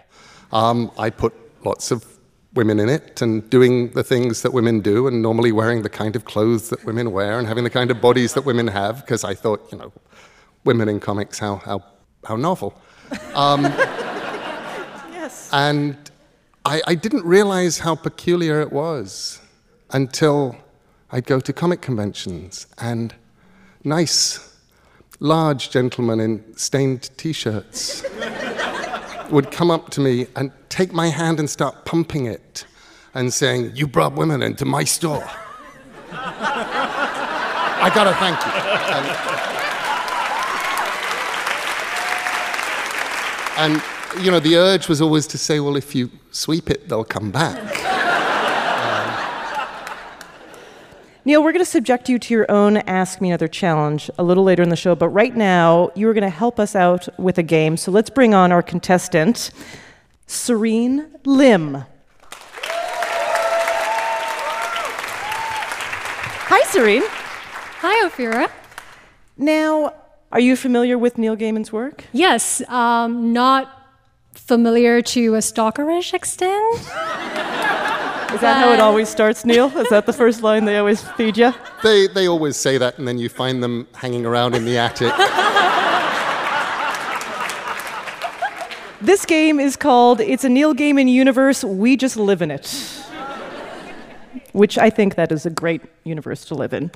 Um, 0.51 0.91
I 0.97 1.09
put 1.09 1.33
lots 1.63 1.91
of 1.91 2.05
women 2.53 2.79
in 2.79 2.89
it 2.89 3.21
and 3.21 3.49
doing 3.49 3.89
the 3.91 4.03
things 4.03 4.41
that 4.41 4.51
women 4.51 4.81
do 4.81 5.07
and 5.07 5.21
normally 5.21 5.51
wearing 5.51 5.83
the 5.83 5.89
kind 5.89 6.15
of 6.15 6.25
clothes 6.25 6.69
that 6.69 6.83
women 6.85 7.11
wear 7.11 7.39
and 7.39 7.47
having 7.47 7.63
the 7.63 7.69
kind 7.69 7.89
of 7.91 8.01
bodies 8.01 8.33
that 8.33 8.45
women 8.45 8.67
have 8.67 8.97
because 9.01 9.23
I 9.23 9.33
thought, 9.33 9.67
you 9.71 9.77
know, 9.77 9.91
women 10.65 10.89
in 10.89 10.99
comics, 10.99 11.39
how, 11.39 11.55
how, 11.57 11.83
how 12.25 12.35
novel. 12.35 12.73
Um, 13.35 13.63
Yes. 15.13 15.49
and 15.53 15.95
I, 16.65 16.81
I 16.87 16.95
didn't 16.95 17.23
realize 17.25 17.79
how 17.79 17.95
peculiar 17.95 18.59
it 18.59 18.71
was 18.73 19.39
until 19.91 20.57
I'd 21.11 21.25
go 21.25 21.39
to 21.39 21.53
comic 21.53 21.81
conventions 21.81 22.65
and 22.79 23.13
nice, 23.83 24.57
large 25.19 25.69
gentlemen 25.69 26.19
in 26.19 26.57
stained 26.57 27.11
t 27.17 27.33
shirts 27.33 28.03
would 29.31 29.51
come 29.51 29.71
up 29.71 29.89
to 29.91 30.01
me 30.01 30.27
and 30.35 30.51
take 30.69 30.93
my 30.93 31.07
hand 31.07 31.39
and 31.39 31.49
start 31.49 31.85
pumping 31.85 32.25
it 32.25 32.65
and 33.13 33.33
saying, 33.33 33.71
You 33.75 33.87
brought 33.87 34.13
women 34.13 34.41
into 34.41 34.65
my 34.65 34.83
store. 34.83 35.27
I 37.83 37.91
gotta 37.93 38.13
thank 38.15 38.37
you. 38.45 38.51
And, 43.57 43.81
and 43.81 44.23
you 44.23 44.31
know, 44.31 44.39
the 44.39 44.57
urge 44.57 44.87
was 44.87 45.01
always 45.01 45.25
to 45.27 45.37
say, 45.37 45.59
well, 45.59 45.75
if 45.75 45.95
you 45.95 46.09
sweep 46.31 46.69
it, 46.69 46.89
they'll 46.89 47.03
come 47.03 47.31
back. 47.31 47.57
Neil, 51.23 51.43
we're 51.43 51.51
going 51.51 51.63
to 51.63 51.69
subject 51.69 52.09
you 52.09 52.17
to 52.17 52.33
your 52.33 52.49
own 52.49 52.77
Ask 52.77 53.21
Me 53.21 53.29
Another 53.29 53.47
challenge 53.47 54.09
a 54.17 54.23
little 54.23 54.43
later 54.43 54.63
in 54.63 54.69
the 54.69 54.75
show, 54.75 54.95
but 54.95 55.09
right 55.09 55.35
now 55.35 55.91
you 55.93 56.09
are 56.09 56.15
going 56.15 56.23
to 56.23 56.29
help 56.29 56.59
us 56.59 56.75
out 56.75 57.07
with 57.19 57.37
a 57.37 57.43
game. 57.43 57.77
So 57.77 57.91
let's 57.91 58.09
bring 58.09 58.33
on 58.33 58.51
our 58.51 58.63
contestant, 58.63 59.51
Serene 60.25 61.11
Lim. 61.23 61.85
Hi, 66.47 66.63
Serene. 66.71 67.03
Hi, 67.05 68.09
Ophira. 68.09 68.49
Now, 69.37 69.93
are 70.31 70.39
you 70.39 70.55
familiar 70.55 70.97
with 70.97 71.19
Neil 71.19 71.37
Gaiman's 71.37 71.71
work? 71.71 72.05
Yes, 72.13 72.67
um, 72.67 73.31
not 73.31 73.93
familiar 74.33 75.03
to 75.03 75.35
a 75.35 75.39
stalkerish 75.39 76.15
extent. 76.15 76.79
Is 78.33 78.39
that 78.39 78.63
how 78.63 78.71
it 78.71 78.79
uh, 78.79 78.85
always 78.85 79.09
starts, 79.09 79.43
Neil? 79.43 79.67
Is 79.77 79.89
that 79.89 80.05
the 80.05 80.13
first 80.13 80.41
line 80.41 80.63
they 80.63 80.77
always 80.77 81.01
feed 81.01 81.37
you? 81.37 81.53
They, 81.83 82.07
they 82.07 82.27
always 82.27 82.55
say 82.55 82.77
that, 82.77 82.97
and 82.97 83.07
then 83.07 83.17
you 83.17 83.27
find 83.27 83.61
them 83.61 83.87
hanging 83.93 84.25
around 84.25 84.55
in 84.55 84.63
the 84.63 84.77
attic. 84.77 85.13
This 89.01 89.25
game 89.25 89.59
is 89.59 89.75
called 89.75 90.21
It's 90.21 90.43
a 90.43 90.49
Neil 90.49 90.75
Gaiman 90.75 91.09
Universe, 91.09 91.63
We 91.63 91.97
Just 91.97 92.17
Live 92.17 92.41
in 92.41 92.51
It. 92.51 92.71
Which 94.53 94.77
I 94.77 94.89
think 94.89 95.15
that 95.15 95.31
is 95.31 95.45
a 95.45 95.49
great 95.49 95.81
universe 96.03 96.45
to 96.45 96.55
live 96.55 96.71
in. 96.71 96.91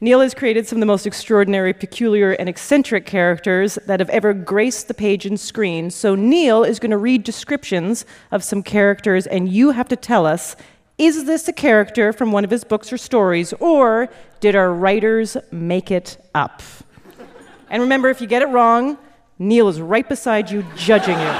Neil 0.00 0.20
has 0.22 0.32
created 0.32 0.66
some 0.66 0.78
of 0.78 0.80
the 0.80 0.86
most 0.86 1.06
extraordinary, 1.06 1.74
peculiar, 1.74 2.32
and 2.32 2.48
eccentric 2.48 3.04
characters 3.04 3.78
that 3.86 4.00
have 4.00 4.08
ever 4.08 4.32
graced 4.32 4.88
the 4.88 4.94
page 4.94 5.26
and 5.26 5.38
screen. 5.38 5.90
So, 5.90 6.14
Neil 6.14 6.64
is 6.64 6.78
going 6.78 6.92
to 6.92 6.96
read 6.96 7.22
descriptions 7.22 8.06
of 8.32 8.42
some 8.42 8.62
characters, 8.62 9.26
and 9.26 9.46
you 9.46 9.72
have 9.72 9.88
to 9.88 9.96
tell 9.96 10.24
us 10.24 10.56
is 11.00 11.24
this 11.24 11.48
a 11.48 11.52
character 11.52 12.12
from 12.12 12.30
one 12.30 12.44
of 12.44 12.50
his 12.50 12.62
books 12.62 12.92
or 12.92 12.98
stories, 12.98 13.54
or 13.54 14.10
did 14.40 14.54
our 14.54 14.70
writers 14.70 15.34
make 15.50 15.90
it 15.90 16.22
up? 16.34 16.62
And 17.70 17.80
remember, 17.80 18.10
if 18.10 18.20
you 18.20 18.26
get 18.26 18.42
it 18.42 18.48
wrong, 18.48 18.98
Neil 19.38 19.68
is 19.68 19.80
right 19.80 20.06
beside 20.06 20.50
you, 20.50 20.62
judging 20.76 21.18
you. 21.18 21.32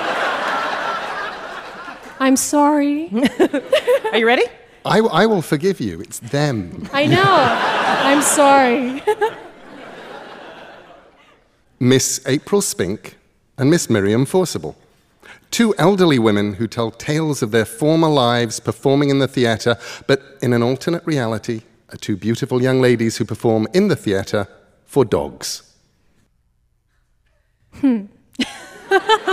I'm 2.18 2.36
sorry. 2.36 3.08
Are 4.12 4.16
you 4.16 4.26
ready? 4.26 4.44
I, 4.86 5.00
I 5.00 5.26
will 5.26 5.42
forgive 5.42 5.78
you. 5.78 6.00
It's 6.00 6.20
them. 6.20 6.88
I 6.94 7.04
know. 7.04 7.22
I'm 7.22 8.22
sorry. 8.22 9.02
Miss 11.80 12.22
April 12.26 12.62
Spink 12.62 13.18
and 13.58 13.68
Miss 13.68 13.90
Miriam 13.90 14.24
Forcible. 14.24 14.74
Two 15.50 15.74
elderly 15.78 16.18
women 16.18 16.54
who 16.54 16.66
tell 16.68 16.90
tales 16.90 17.42
of 17.42 17.50
their 17.50 17.64
former 17.64 18.08
lives 18.08 18.60
performing 18.60 19.10
in 19.10 19.18
the 19.18 19.28
theatre, 19.28 19.76
but 20.06 20.22
in 20.40 20.52
an 20.52 20.62
alternate 20.62 21.04
reality, 21.04 21.62
are 21.92 21.96
two 21.96 22.16
beautiful 22.16 22.62
young 22.62 22.80
ladies 22.80 23.16
who 23.16 23.24
perform 23.24 23.66
in 23.74 23.88
the 23.88 23.96
theatre 23.96 24.46
for 24.84 25.04
dogs. 25.04 25.74
Hmm. 27.74 28.06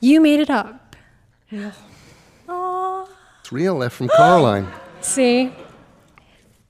you 0.00 0.20
made 0.20 0.40
it 0.40 0.50
up. 0.50 0.96
Yeah. 1.50 1.72
It's 3.40 3.52
real, 3.52 3.78
they're 3.78 3.88
from 3.88 4.08
Coraline. 4.08 4.68
See? 5.00 5.52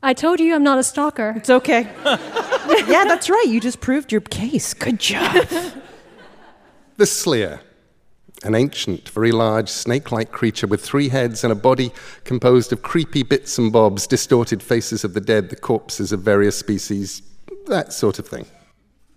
I 0.02 0.14
told 0.14 0.38
you 0.38 0.54
I'm 0.54 0.62
not 0.62 0.78
a 0.78 0.84
stalker. 0.84 1.34
It's 1.36 1.50
okay. 1.50 1.82
yeah, 2.04 3.04
that's 3.04 3.28
right. 3.28 3.46
You 3.48 3.58
just 3.58 3.80
proved 3.80 4.12
your 4.12 4.20
case. 4.20 4.74
Good 4.74 5.00
job. 5.00 5.48
The 6.96 7.06
Sleer. 7.06 7.60
An 8.44 8.54
ancient, 8.54 9.08
very 9.08 9.32
large, 9.32 9.68
snake 9.68 10.12
like 10.12 10.30
creature 10.30 10.68
with 10.68 10.80
three 10.80 11.08
heads 11.08 11.42
and 11.42 11.52
a 11.52 11.56
body 11.56 11.90
composed 12.22 12.72
of 12.72 12.82
creepy 12.82 13.24
bits 13.24 13.58
and 13.58 13.72
bobs, 13.72 14.06
distorted 14.06 14.62
faces 14.62 15.02
of 15.02 15.14
the 15.14 15.20
dead, 15.20 15.50
the 15.50 15.56
corpses 15.56 16.12
of 16.12 16.20
various 16.20 16.56
species, 16.56 17.22
that 17.66 17.92
sort 17.92 18.20
of 18.20 18.28
thing. 18.28 18.46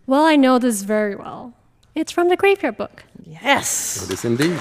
Well, 0.07 0.25
I 0.25 0.35
know 0.35 0.57
this 0.57 0.81
very 0.81 1.15
well. 1.15 1.53
It's 1.93 2.11
from 2.11 2.29
the 2.29 2.35
Graveyard 2.35 2.77
Book. 2.77 3.03
Yes. 3.23 4.03
It 4.03 4.13
is 4.13 4.25
indeed. 4.25 4.59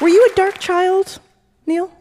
Were 0.00 0.08
you 0.08 0.30
a 0.32 0.34
dark 0.34 0.58
child, 0.58 1.18
Neil? 1.66 1.92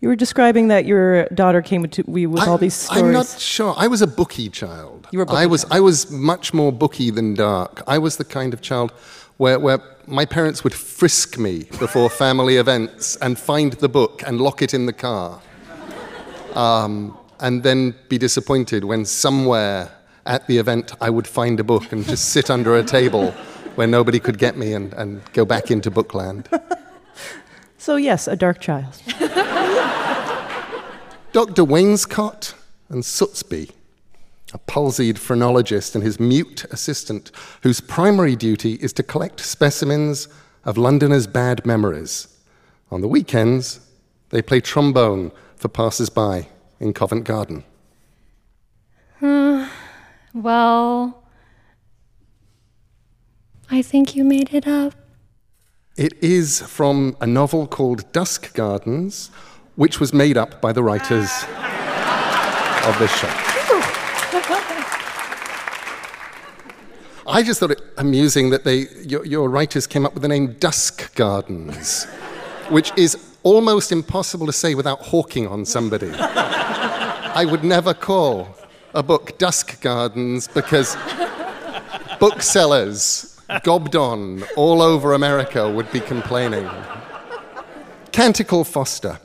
You 0.00 0.08
were 0.08 0.16
describing 0.16 0.68
that 0.68 0.84
your 0.84 1.24
daughter 1.30 1.62
came 1.62 1.88
to 1.88 2.04
you 2.06 2.28
with 2.28 2.46
all 2.46 2.58
these 2.58 2.74
stories. 2.74 3.02
I'm 3.02 3.12
not 3.12 3.26
sure. 3.40 3.74
I 3.78 3.86
was 3.86 4.02
a 4.02 4.06
bookie 4.06 4.50
child. 4.50 5.08
You 5.10 5.18
were 5.18 5.22
a 5.22 5.26
bookie 5.26 5.38
I 5.38 5.46
was. 5.46 5.64
I 5.70 5.80
was 5.80 6.10
much 6.10 6.52
more 6.52 6.70
bookie 6.70 7.10
than 7.10 7.32
dark. 7.32 7.82
I 7.86 7.96
was 7.96 8.18
the 8.18 8.24
kind 8.24 8.52
of 8.52 8.60
child 8.60 8.92
where, 9.36 9.58
where 9.58 9.80
my 10.06 10.24
parents 10.24 10.62
would 10.64 10.74
frisk 10.74 11.38
me 11.38 11.64
before 11.78 12.10
family 12.10 12.56
events 12.64 13.16
and 13.16 13.38
find 13.38 13.74
the 13.74 13.88
book 13.88 14.22
and 14.26 14.40
lock 14.40 14.62
it 14.62 14.74
in 14.74 14.86
the 14.86 14.92
car, 14.92 15.40
um, 16.54 17.16
and 17.40 17.62
then 17.62 17.94
be 18.08 18.18
disappointed 18.18 18.84
when 18.84 19.04
somewhere 19.04 19.90
at 20.26 20.46
the 20.46 20.58
event 20.58 20.92
I 21.00 21.10
would 21.10 21.26
find 21.26 21.60
a 21.60 21.64
book 21.64 21.92
and 21.92 22.04
just 22.04 22.30
sit 22.30 22.50
under 22.50 22.76
a 22.76 22.82
table 22.82 23.32
where 23.74 23.86
nobody 23.86 24.20
could 24.20 24.38
get 24.38 24.56
me 24.56 24.72
and, 24.72 24.92
and 24.94 25.20
go 25.32 25.44
back 25.44 25.70
into 25.70 25.90
bookland. 25.90 26.46
So 27.84 27.96
yes, 27.96 28.26
a 28.26 28.34
dark 28.34 28.60
child. 28.60 28.94
Dr. 31.32 31.64
Wainscott 31.64 32.54
and 32.88 33.02
Sootsby, 33.02 33.72
a 34.54 34.58
palsied 34.58 35.18
phrenologist 35.18 35.96
and 35.96 36.04
his 36.04 36.20
mute 36.20 36.64
assistant, 36.70 37.32
whose 37.62 37.80
primary 37.80 38.36
duty 38.36 38.74
is 38.74 38.92
to 38.92 39.02
collect 39.02 39.40
specimens 39.40 40.28
of 40.64 40.78
Londoners' 40.78 41.26
bad 41.26 41.66
memories. 41.66 42.28
On 42.90 43.00
the 43.00 43.08
weekends, 43.08 43.80
they 44.30 44.40
play 44.40 44.60
trombone 44.60 45.32
for 45.56 45.68
passers 45.68 46.08
by 46.08 46.48
in 46.78 46.92
Covent 46.92 47.24
Garden. 47.24 47.64
Uh, 49.20 49.68
well, 50.34 51.24
I 53.70 53.82
think 53.82 54.14
you 54.14 54.24
made 54.24 54.54
it 54.54 54.68
up. 54.68 54.94
It 55.96 56.12
is 56.22 56.62
from 56.62 57.16
a 57.20 57.26
novel 57.26 57.66
called 57.66 58.10
Dusk 58.12 58.54
Gardens, 58.54 59.30
which 59.74 59.98
was 59.98 60.12
made 60.12 60.36
up 60.36 60.60
by 60.60 60.72
the 60.72 60.82
writers 60.82 61.30
of 62.86 62.98
this 63.00 63.14
show. 63.16 63.43
I 67.26 67.42
just 67.42 67.60
thought 67.60 67.70
it 67.70 67.80
amusing 67.96 68.50
that 68.50 68.64
they, 68.64 68.86
your, 69.02 69.24
your 69.24 69.48
writers 69.48 69.86
came 69.86 70.04
up 70.04 70.12
with 70.12 70.22
the 70.22 70.28
name 70.28 70.52
Dusk 70.54 71.14
Gardens, 71.14 72.04
which 72.68 72.92
is 72.98 73.16
almost 73.42 73.92
impossible 73.92 74.46
to 74.46 74.52
say 74.52 74.74
without 74.74 75.00
hawking 75.00 75.46
on 75.46 75.64
somebody. 75.64 76.10
I 76.12 77.46
would 77.50 77.64
never 77.64 77.94
call 77.94 78.54
a 78.92 79.02
book 79.02 79.38
Dusk 79.38 79.80
Gardens 79.80 80.48
because 80.48 80.96
booksellers 82.20 83.40
gobbed 83.62 83.96
on 83.96 84.42
all 84.54 84.82
over 84.82 85.14
America 85.14 85.70
would 85.70 85.90
be 85.92 86.00
complaining. 86.00 86.68
Canticle 88.12 88.64
Foster, 88.64 89.18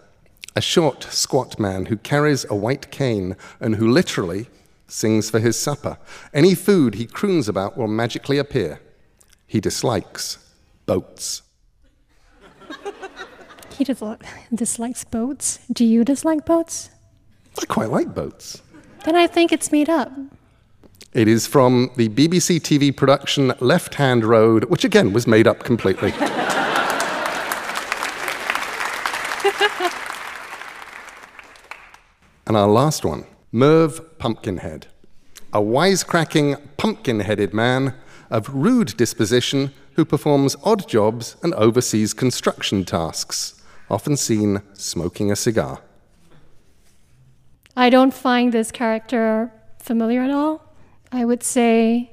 a 0.56 0.62
short, 0.62 1.04
squat 1.04 1.60
man 1.60 1.88
who 1.88 1.98
carries 1.98 2.46
a 2.50 2.56
white 2.56 2.92
cane 2.92 3.36
and 3.60 3.76
who 3.76 3.90
literally 3.90 4.48
sings 4.90 5.30
for 5.30 5.40
his 5.40 5.58
supper. 5.58 5.98
Any 6.34 6.56
food 6.56 6.96
he 6.96 7.06
croons 7.06 7.48
about 7.48 7.78
will 7.78 7.88
magically 7.88 8.38
appear. 8.38 8.82
He 9.48 9.60
dislikes 9.60 10.38
boats. 10.86 11.44
He 13.78 13.84
dis- 13.84 14.04
dislikes 14.54 15.04
boats. 15.06 15.60
Do 15.72 15.86
you 15.86 16.04
dislike 16.04 16.46
boats? 16.46 16.90
I 17.62 17.66
quite 17.66 17.90
like 17.90 18.14
boats. 18.14 18.62
Then 19.06 19.16
I 19.16 19.28
think 19.28 19.52
it's 19.52 19.72
made 19.72 19.90
up. 19.90 20.12
It 21.14 21.28
is 21.28 21.48
from 21.48 21.90
the 21.96 22.10
BBC 22.10 22.60
TV 22.60 22.96
production 22.96 23.54
Left 23.60 23.96
Hand 23.96 24.24
Road, 24.24 24.66
which 24.66 24.84
again 24.84 25.14
was 25.14 25.26
made 25.26 25.48
up 25.48 25.64
completely. 25.64 26.12
and 32.46 32.56
our 32.56 32.68
last 32.68 33.04
one 33.06 33.26
Merv 33.52 34.18
Pumpkinhead, 34.20 34.88
a 35.54 35.60
wisecracking, 35.62 36.60
pumpkin 36.78 37.22
headed 37.22 37.54
man 37.54 37.96
of 38.30 38.50
rude 38.54 38.96
disposition 38.98 39.72
who 39.94 40.06
performs 40.06 40.56
odd 40.64 40.88
jobs 40.88 41.36
and 41.42 41.54
oversees 41.56 42.14
construction 42.14 42.86
tasks, 42.86 43.62
often 43.90 44.16
seen 44.16 44.62
smoking 44.74 45.32
a 45.32 45.36
cigar. 45.36 45.82
I 47.76 47.90
don't 47.90 48.14
find 48.14 48.52
this 48.54 48.72
character 48.72 49.52
familiar 49.80 50.22
at 50.22 50.30
all. 50.32 50.74
I 51.12 51.26
would 51.26 51.42
say 51.42 52.12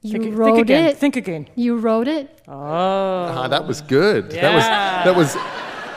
you 0.00 0.12
Think- 0.12 0.24
think 0.24 0.38
wrote 0.38 0.60
again, 0.60 0.84
it. 0.86 0.96
think 0.96 1.16
again. 1.16 1.48
You 1.56 1.76
wrote 1.76 2.08
it. 2.08 2.40
Oh. 2.48 2.52
Ah, 2.54 3.48
that 3.48 3.66
was 3.66 3.80
good. 3.82 4.30
That 4.30 4.54
was 4.54 4.64
that 4.64 5.14
was 5.16 5.36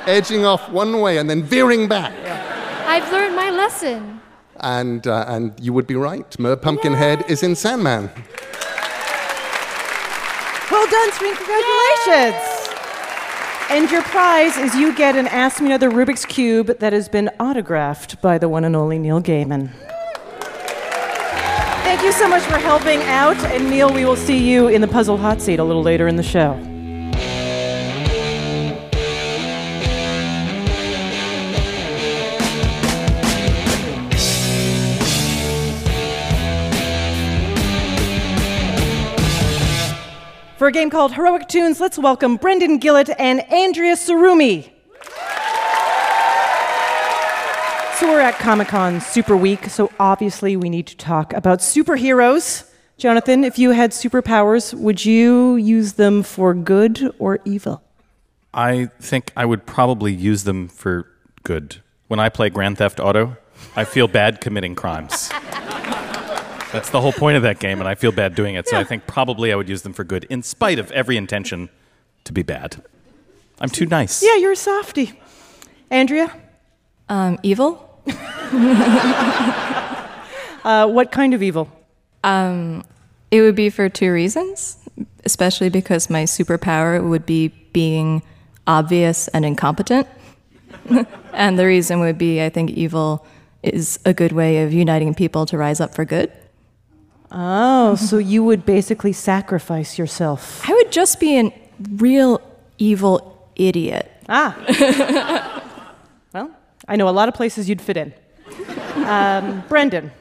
edging 0.08 0.44
off 0.46 0.70
one 0.70 1.00
way 1.00 1.18
and 1.20 1.30
then 1.30 1.44
veering 1.44 1.88
back. 1.88 2.12
I've 2.88 3.10
learned 3.14 3.36
my 3.36 3.50
lesson. 3.52 4.20
And 4.62 5.08
uh, 5.08 5.26
and 5.28 5.54
you 5.60 5.74
would 5.74 5.88
be 5.88 5.95
right. 5.95 6.39
Merv 6.39 6.62
Pumpkinhead 6.62 7.26
is 7.30 7.43
in 7.43 7.56
Sandman. 7.56 8.10
Well 10.71 10.89
done, 10.89 11.12
Swing. 11.13 11.36
Congratulations. 11.36 12.60
And 13.69 13.89
your 13.89 14.02
prize 14.04 14.58
is 14.58 14.76
you 14.76 14.93
get 14.95 15.15
an 15.15 15.28
Ask 15.28 15.62
Me 15.62 15.67
Another 15.67 15.89
Rubik's 15.89 16.26
Cube 16.26 16.78
that 16.80 16.93
has 16.93 17.08
been 17.10 17.30
autographed 17.39 18.21
by 18.21 18.38
the 18.38 18.50
one 18.50 18.65
and 18.65 18.76
only 18.76 19.00
Neil 19.00 19.21
Gaiman. 19.21 19.69
Thank 21.84 22.04
you 22.04 22.12
so 22.12 22.28
much 22.28 22.43
for 22.43 22.58
helping 22.58 23.02
out. 23.04 23.38
And 23.38 23.69
Neil, 23.69 23.91
we 23.93 24.06
will 24.06 24.15
see 24.15 24.38
you 24.38 24.67
in 24.67 24.82
the 24.82 24.88
puzzle 24.88 25.17
hot 25.17 25.41
seat 25.41 25.60
a 25.60 25.63
little 25.63 25.84
later 25.84 26.08
in 26.08 26.15
the 26.15 26.24
show. 26.24 26.71
For 40.62 40.67
a 40.67 40.71
game 40.71 40.91
called 40.91 41.13
Heroic 41.13 41.47
Tunes, 41.47 41.80
let's 41.80 41.97
welcome 41.97 42.38
Brendan 42.38 42.80
Gillett 42.80 43.15
and 43.17 43.39
Andrea 43.52 43.95
Sarumi. 43.95 44.69
So 47.97 48.08
we're 48.08 48.19
at 48.19 48.36
Comic 48.38 48.67
Con 48.67 49.02
Super 49.02 49.36
Week, 49.36 49.65
so 49.69 49.91
obviously 50.00 50.56
we 50.56 50.69
need 50.69 50.86
to 50.86 50.95
talk 50.97 51.34
about 51.34 51.62
superheroes. 51.62 52.69
Jonathan, 53.00 53.43
if 53.43 53.58
you 53.58 53.71
had 53.71 53.89
superpowers, 53.89 54.71
would 54.76 55.04
you 55.04 55.56
use 55.56 55.93
them 55.93 56.21
for 56.21 56.54
good 56.54 57.12
or 57.17 57.39
evil? 57.43 57.82
I 58.54 58.91
think 59.00 59.32
I 59.36 59.45
would 59.45 59.65
probably 59.65 60.13
use 60.13 60.43
them 60.43 60.67
for 60.67 61.08
good. 61.41 61.78
When 62.08 62.19
I 62.19 62.30
play 62.30 62.52
Grand 62.52 62.78
Theft 62.78 63.00
Auto, 63.00 63.36
I 63.76 63.84
feel 63.84 64.08
bad 64.08 64.41
committing 64.41 64.76
crimes. 64.76 65.32
That's 66.72 66.90
the 66.90 67.02
whole 67.02 67.12
point 67.12 67.38
of 67.38 67.44
that 67.44 67.60
game, 67.60 67.80
and 67.80 67.88
I 67.88 67.96
feel 67.96 68.12
bad 68.12 68.36
doing 68.36 68.56
it. 68.56 68.68
So 68.68 68.78
I 68.78 68.84
think 68.84 69.06
probably 69.08 69.52
I 69.52 69.56
would 69.56 69.68
use 69.68 69.82
them 69.82 69.94
for 69.94 70.04
good, 70.04 70.26
in 70.26 70.42
spite 70.44 70.80
of 70.80 70.92
every 70.92 71.18
intention 71.18 71.70
to 72.24 72.34
be 72.34 72.44
bad. 72.44 72.82
I'm 73.60 73.70
too 73.70 73.86
nice. 73.86 74.24
Yeah, 74.24 74.38
you're 74.38 74.54
a 74.54 74.56
softie. 74.56 75.14
Andrea? 75.90 76.36
Um, 77.10 77.38
evil? 77.44 77.88
Uh, 80.64 80.88
what 80.88 81.12
kind 81.12 81.34
of 81.34 81.42
evil? 81.42 81.70
Um, 82.24 82.84
it 83.32 83.42
would 83.42 83.56
be 83.56 83.70
for 83.70 83.90
two 83.90 84.12
reasons, 84.12 84.78
especially 85.26 85.70
because 85.70 86.10
my 86.10 86.24
superpower 86.24 87.08
would 87.08 87.26
be 87.26 87.48
being 87.74 88.22
obvious 88.68 89.28
and 89.30 89.44
incompetent. 89.44 90.08
and 91.34 91.58
the 91.58 91.66
reason 91.66 92.00
would 92.00 92.18
be 92.18 92.44
I 92.44 92.50
think 92.50 92.72
evil 92.72 93.26
is 93.64 94.00
a 94.06 94.14
good 94.14 94.32
way 94.32 94.64
of 94.64 94.74
uniting 94.74 95.14
people 95.14 95.46
to 95.48 95.58
rise 95.58 95.80
up 95.80 95.96
for 95.96 96.06
good. 96.06 96.32
Oh, 97.32 97.96
so 98.10 98.17
you 98.17 98.44
would 98.44 98.65
basically 98.65 99.13
sacrifice 99.13 99.98
yourself. 99.98 100.67
I 100.67 100.74
would 100.74 100.91
just 100.91 101.20
be 101.20 101.39
a 101.39 101.54
real 101.94 102.41
evil 102.78 103.50
idiot. 103.56 104.12
Ah. 104.28 105.63
well, 106.34 106.52
I 106.88 106.96
know 106.96 107.10
a 107.10 107.12
lot 107.12 107.30
of 107.30 107.36
places 107.36 107.70
you'd 107.70 107.82
fit 107.82 107.98
in. 107.98 108.13
Um, 109.06 109.63
Brendan. 109.67 110.12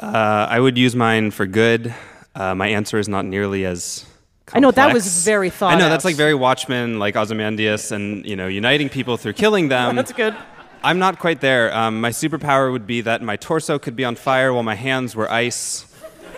Uh, 0.00 0.46
I 0.50 0.58
would 0.58 0.76
use 0.76 0.96
mine 0.96 1.30
for 1.30 1.46
good. 1.46 1.94
Uh, 2.34 2.54
my 2.54 2.68
answer 2.68 2.98
is 2.98 3.08
not 3.08 3.24
nearly 3.24 3.64
as. 3.64 4.04
I 4.52 4.58
know 4.58 4.70
that 4.70 4.92
was 4.92 5.24
very 5.24 5.50
thought 5.50 5.72
I 5.74 5.78
know 5.78 5.86
out. 5.86 5.90
that's 5.90 6.04
like 6.04 6.16
very 6.16 6.34
Watchmen, 6.34 6.98
like 6.98 7.16
Ozymandias, 7.16 7.92
and 7.92 8.26
you 8.26 8.36
know, 8.36 8.48
uniting 8.48 8.88
people 8.88 9.16
through 9.16 9.34
killing 9.34 9.68
them. 9.68 9.96
That's 9.96 10.12
good. 10.12 10.36
I'm 10.82 10.98
not 10.98 11.20
quite 11.20 11.40
there. 11.40 11.72
Um, 11.74 12.00
my 12.00 12.10
superpower 12.10 12.72
would 12.72 12.86
be 12.86 13.02
that 13.02 13.22
my 13.22 13.36
torso 13.36 13.78
could 13.78 13.94
be 13.94 14.04
on 14.04 14.16
fire 14.16 14.52
while 14.52 14.64
my 14.64 14.74
hands 14.74 15.14
were 15.14 15.30
ice, 15.30 15.86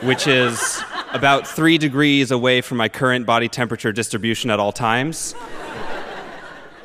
which 0.04 0.26
is 0.26 0.82
about 1.12 1.46
three 1.46 1.78
degrees 1.78 2.30
away 2.30 2.60
from 2.60 2.78
my 2.78 2.88
current 2.88 3.26
body 3.26 3.48
temperature 3.48 3.92
distribution 3.92 4.50
at 4.50 4.60
all 4.60 4.72
times. 4.72 5.34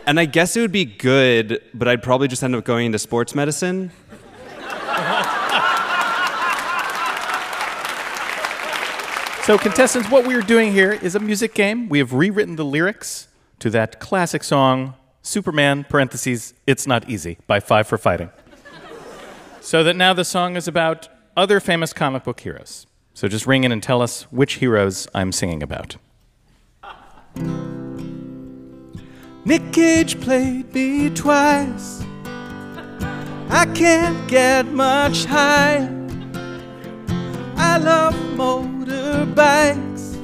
And 0.06 0.20
I 0.20 0.26
guess 0.26 0.56
it 0.56 0.62
would 0.62 0.72
be 0.72 0.86
good, 0.86 1.62
but 1.74 1.88
I'd 1.88 2.02
probably 2.02 2.28
just 2.28 2.44
end 2.44 2.56
up 2.56 2.64
going 2.64 2.88
into 2.88 3.00
sports 3.00 3.36
medicine. 3.36 3.92
So, 9.50 9.58
contestants, 9.58 10.12
what 10.12 10.28
we 10.28 10.36
are 10.36 10.44
doing 10.44 10.74
here 10.74 10.92
is 10.92 11.16
a 11.16 11.20
music 11.20 11.56
game. 11.56 11.90
We 11.90 11.98
have 11.98 12.14
rewritten 12.14 12.56
the 12.56 12.64
lyrics 12.64 13.30
to 13.58 13.72
that 13.72 14.00
classic 14.00 14.44
song, 14.44 14.94
Superman, 15.24 15.86
parentheses, 15.90 16.54
It's 16.68 16.86
Not 16.86 17.10
Easy, 17.10 17.40
by 17.48 17.60
Five 17.60 17.88
for 17.88 17.98
Fighting. 17.98 18.30
so 19.60 19.84
that 19.84 19.96
now 19.96 20.14
the 20.14 20.24
song 20.24 20.56
is 20.56 20.68
about 20.68 21.10
other 21.36 21.60
famous 21.60 21.94
comic 21.94 22.26
book 22.26 22.40
heroes. 22.42 22.86
So 23.20 23.28
just 23.28 23.46
ring 23.46 23.66
in 23.66 23.74
and 23.74 23.84
tell 23.84 24.02
us 24.02 24.22
which 24.32 24.54
heroes 24.64 25.06
I'm 25.14 25.34
singing 25.34 25.62
about. 25.62 25.98
Nick 29.44 29.74
Cage 29.74 30.22
played 30.22 30.74
me 30.74 31.10
twice. 31.10 32.02
I 33.50 33.66
can't 33.76 34.26
get 34.30 34.68
much 34.68 35.26
higher. 35.26 35.94
I 37.58 37.78
love 37.78 38.16
motorbikes, 38.38 40.16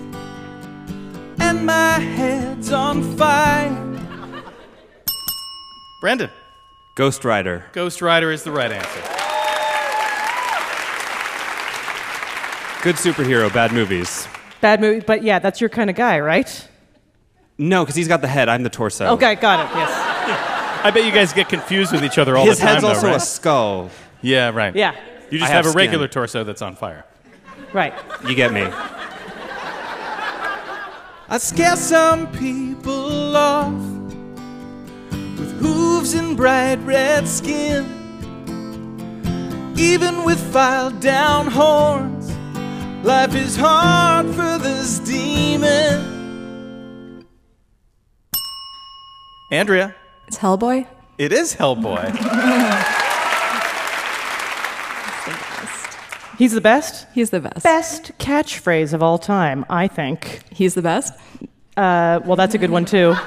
and 1.41 1.65
my 1.65 1.99
head's 1.99 2.71
on 2.71 3.03
fire. 3.17 3.75
Brandon. 5.99 6.29
Ghost 6.95 7.25
Rider. 7.25 7.65
Ghost 7.73 8.01
Rider 8.01 8.31
is 8.31 8.43
the 8.43 8.51
right 8.51 8.71
answer. 8.71 9.14
Good 12.85 12.97
superhero, 12.97 13.51
bad 13.51 13.73
movies. 13.73 14.27
Bad 14.61 14.79
movie, 14.79 14.99
but 14.99 15.23
yeah, 15.23 15.39
that's 15.39 15.59
your 15.59 15.71
kind 15.71 15.89
of 15.89 15.95
guy, 15.95 16.19
right? 16.19 16.69
No, 17.57 17.83
because 17.83 17.95
he's 17.95 18.07
got 18.07 18.21
the 18.21 18.27
head, 18.27 18.47
I'm 18.47 18.61
the 18.61 18.69
torso. 18.69 19.07
Okay, 19.13 19.33
got 19.33 19.65
it. 19.65 19.75
Yes. 19.75 20.83
I 20.85 20.91
bet 20.91 21.03
you 21.03 21.11
guys 21.11 21.33
get 21.33 21.49
confused 21.49 21.91
with 21.91 22.03
each 22.03 22.19
other 22.19 22.37
all 22.37 22.45
His 22.45 22.59
the 22.59 22.63
time. 22.65 22.73
head's 22.73 22.83
though, 22.83 22.89
also 22.89 23.07
right? 23.07 23.15
a 23.15 23.19
skull. 23.19 23.89
Yeah, 24.21 24.51
right. 24.51 24.75
Yeah. 24.75 24.93
You 25.31 25.39
just 25.39 25.49
I 25.51 25.55
have, 25.55 25.65
have 25.65 25.73
a 25.73 25.75
regular 25.75 26.07
torso 26.07 26.43
that's 26.43 26.61
on 26.61 26.75
fire. 26.75 27.05
Right. 27.73 27.95
You 28.27 28.35
get 28.35 28.53
me. 28.53 28.67
I 31.27 31.39
scare 31.39 31.77
some 31.77 32.31
people 32.33 33.35
off 33.35 33.73
with 35.39 35.59
hooves 35.59 36.13
and 36.13 36.37
bright 36.37 36.75
red 36.83 37.27
skin. 37.27 37.83
Even 39.75 40.23
with 40.23 40.39
filed 40.53 40.99
down 40.99 41.47
horns, 41.47 42.34
life 43.05 43.35
is 43.35 43.55
hard 43.55 44.25
for 44.33 44.57
this 44.57 44.97
demon. 44.99 47.23
Andrea. 49.51 49.93
It's 50.27 50.39
Hellboy. 50.39 50.87
It 51.19 51.31
is 51.31 51.55
Hellboy. 51.55 52.09
He's 56.39 56.51
the 56.51 56.61
best? 56.61 57.05
He's 57.13 57.29
the 57.29 57.39
best. 57.39 57.63
Best 57.63 58.11
catchphrase 58.17 58.93
of 58.93 59.03
all 59.03 59.19
time, 59.19 59.65
I 59.69 59.87
think. 59.87 60.41
He's 60.51 60.73
the 60.73 60.81
best? 60.81 61.13
Uh, 61.77 62.21
well, 62.25 62.35
that's 62.35 62.55
a 62.55 62.57
good 62.57 62.71
one, 62.71 62.85
too. 62.85 63.13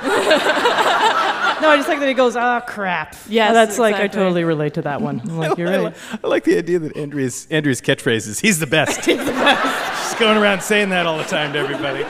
no, 1.61 1.71
I 1.71 1.77
just 1.77 1.89
like 1.89 1.99
that 2.01 2.09
he 2.09 2.15
goes, 2.15 2.37
ah, 2.37 2.61
crap. 2.61 3.17
Yeah, 3.29 3.53
That's 3.53 3.79
like, 3.79 3.97
I 3.97 4.07
totally 4.09 4.45
relate 4.45 4.75
to 4.75 4.83
that 4.83 5.01
one. 5.01 5.21
I'm 5.21 5.39
like, 5.39 5.59
you're 5.59 5.69
I, 5.73 5.79
right. 5.85 5.97
I 6.23 6.27
like 6.27 6.45
the 6.45 6.57
idea 6.59 6.79
that 6.81 6.97
Andrea's, 6.97 7.47
Andrea's 7.51 7.81
catchphrase 7.81 8.29
is, 8.29 8.41
he's 8.41 8.59
the 8.59 8.67
best. 8.67 9.05
he's 9.05 9.19
the 9.19 9.33
best. 9.33 10.11
She's 10.11 10.19
going 10.21 10.37
around 10.39 10.63
saying 10.63 10.91
that 10.91 11.07
all 11.07 11.19
the 11.19 11.25
time 11.25 11.53
to 11.53 11.59
everybody. 11.59 12.05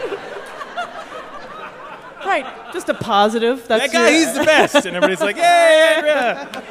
Right, 2.25 2.45
just 2.75 2.89
a 2.91 2.95
positive. 2.95 3.67
That's 3.69 3.91
that 3.91 3.93
guy, 3.93 4.11
your- 4.11 4.19
he's 4.19 4.35
the 4.35 4.45
best. 4.45 4.75
And 4.85 4.97
everybody's 4.97 5.21
like, 5.21 5.37
hey, 5.37 5.95
Andrea. 5.97 6.65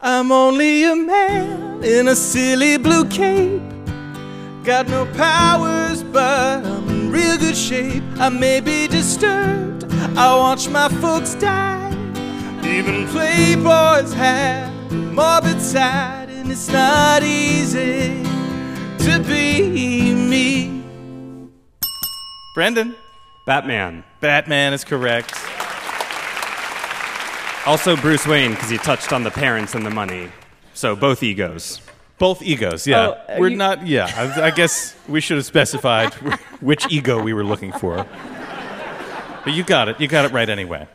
I'm 0.00 0.30
only 0.30 0.84
a 0.84 0.94
man 0.94 1.82
in 1.82 2.08
a 2.08 2.14
silly 2.14 2.76
blue 2.78 3.04
cape. 3.06 3.60
Got 4.64 4.88
no 4.88 5.06
powers, 5.14 6.02
but 6.04 6.64
I'm 6.64 6.77
in 7.08 7.14
real 7.14 7.38
good 7.38 7.56
shape. 7.56 8.02
I 8.18 8.28
may 8.28 8.60
be 8.60 8.86
disturbed. 8.86 9.84
I 10.16 10.34
watch 10.36 10.68
my 10.68 10.88
folks 11.00 11.34
die. 11.34 11.90
Even 12.64 13.06
playboys 13.06 14.12
have 14.14 14.92
a 14.92 14.94
morbid 14.94 15.60
side, 15.60 16.28
and 16.28 16.50
it's 16.50 16.68
not 16.68 17.22
easy 17.22 18.22
to 19.04 19.22
be 19.26 20.14
me. 20.14 20.82
Brendan. 22.54 22.94
Batman. 23.46 24.04
Batman 24.20 24.74
is 24.74 24.84
correct. 24.84 25.32
Also 27.66 27.96
Bruce 27.96 28.26
Wayne, 28.26 28.50
because 28.50 28.68
he 28.68 28.76
touched 28.76 29.12
on 29.12 29.24
the 29.24 29.30
parents 29.30 29.74
and 29.74 29.86
the 29.86 29.90
money. 29.90 30.28
So 30.74 30.94
both 30.94 31.22
egos. 31.22 31.80
Both 32.18 32.42
egos, 32.42 32.86
yeah. 32.86 33.08
Oh, 33.08 33.12
uh, 33.12 33.36
we're 33.38 33.48
you- 33.48 33.56
not, 33.56 33.86
yeah. 33.86 34.10
I, 34.16 34.46
I 34.46 34.50
guess 34.50 34.94
we 35.08 35.20
should 35.20 35.36
have 35.36 35.46
specified 35.46 36.12
which 36.60 36.84
ego 36.90 37.22
we 37.22 37.32
were 37.32 37.44
looking 37.44 37.70
for. 37.72 38.04
But 39.44 39.54
you 39.54 39.62
got 39.62 39.88
it. 39.88 40.00
You 40.00 40.08
got 40.08 40.24
it 40.24 40.32
right 40.32 40.48
anyway. 40.48 40.88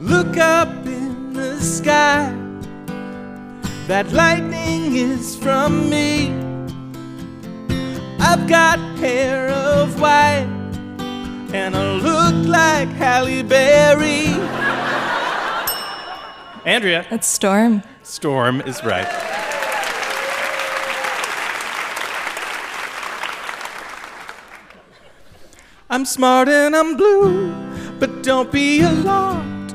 Look 0.00 0.36
up 0.38 0.68
in 0.86 1.34
the 1.34 1.60
sky. 1.60 2.34
That 3.86 4.10
lightning 4.12 4.94
is 4.96 5.36
from 5.36 5.90
me. 5.90 6.30
I've 8.20 8.48
got 8.48 8.78
hair 8.98 9.48
of 9.50 10.00
white, 10.00 10.46
and 11.52 11.76
I 11.76 11.92
look 11.94 12.46
like 12.48 12.88
Halle 12.88 13.42
Berry. 13.42 14.28
Andrea. 16.64 17.04
It's 17.10 17.26
Storm. 17.26 17.82
Storm 18.10 18.60
is 18.62 18.82
right. 18.82 19.06
I'm 25.88 26.04
smart 26.04 26.48
and 26.48 26.74
I'm 26.74 26.96
blue, 26.96 27.54
but 28.00 28.24
don't 28.24 28.50
be 28.50 28.80
alarmed. 28.80 29.70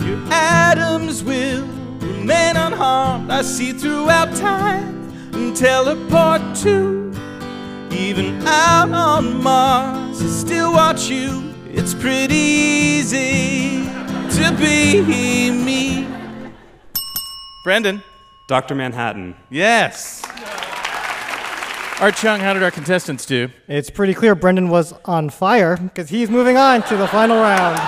Your 0.00 0.18
atoms 0.32 1.22
will 1.22 1.68
remain 2.00 2.56
unharmed. 2.56 3.30
I 3.30 3.42
see 3.42 3.74
throughout 3.74 4.34
time 4.34 5.08
and 5.32 5.56
teleport 5.56 6.42
to 6.64 7.12
even 7.92 8.44
out 8.44 8.90
on 8.90 9.40
Mars. 9.40 10.20
I 10.20 10.26
still 10.26 10.72
watch 10.72 11.08
you. 11.08 11.44
It's 11.68 11.94
pretty 11.94 12.34
easy 12.34 13.84
to 14.36 14.52
be 14.58 15.52
me. 15.52 16.19
Brendan. 17.62 18.02
Dr. 18.46 18.74
Manhattan. 18.74 19.36
Yes. 19.48 20.22
Art 22.00 22.16
Chung, 22.16 22.40
how 22.40 22.54
did 22.54 22.62
our 22.62 22.70
contestants 22.70 23.26
do? 23.26 23.48
It's 23.68 23.90
pretty 23.90 24.14
clear 24.14 24.34
Brendan 24.34 24.70
was 24.70 24.92
on 25.04 25.30
fire 25.30 25.76
because 25.76 26.08
he's 26.08 26.30
moving 26.30 26.56
on 26.56 26.82
to 26.84 26.96
the 26.96 27.06
final 27.06 27.36
round. 27.36 27.78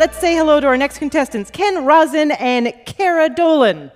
Let's 0.00 0.18
say 0.18 0.34
hello 0.34 0.60
to 0.60 0.66
our 0.66 0.78
next 0.78 0.96
contestants, 0.96 1.50
Ken 1.50 1.84
Rosin 1.84 2.30
and 2.30 2.72
Kara 2.86 3.28
Dolan. 3.28 3.92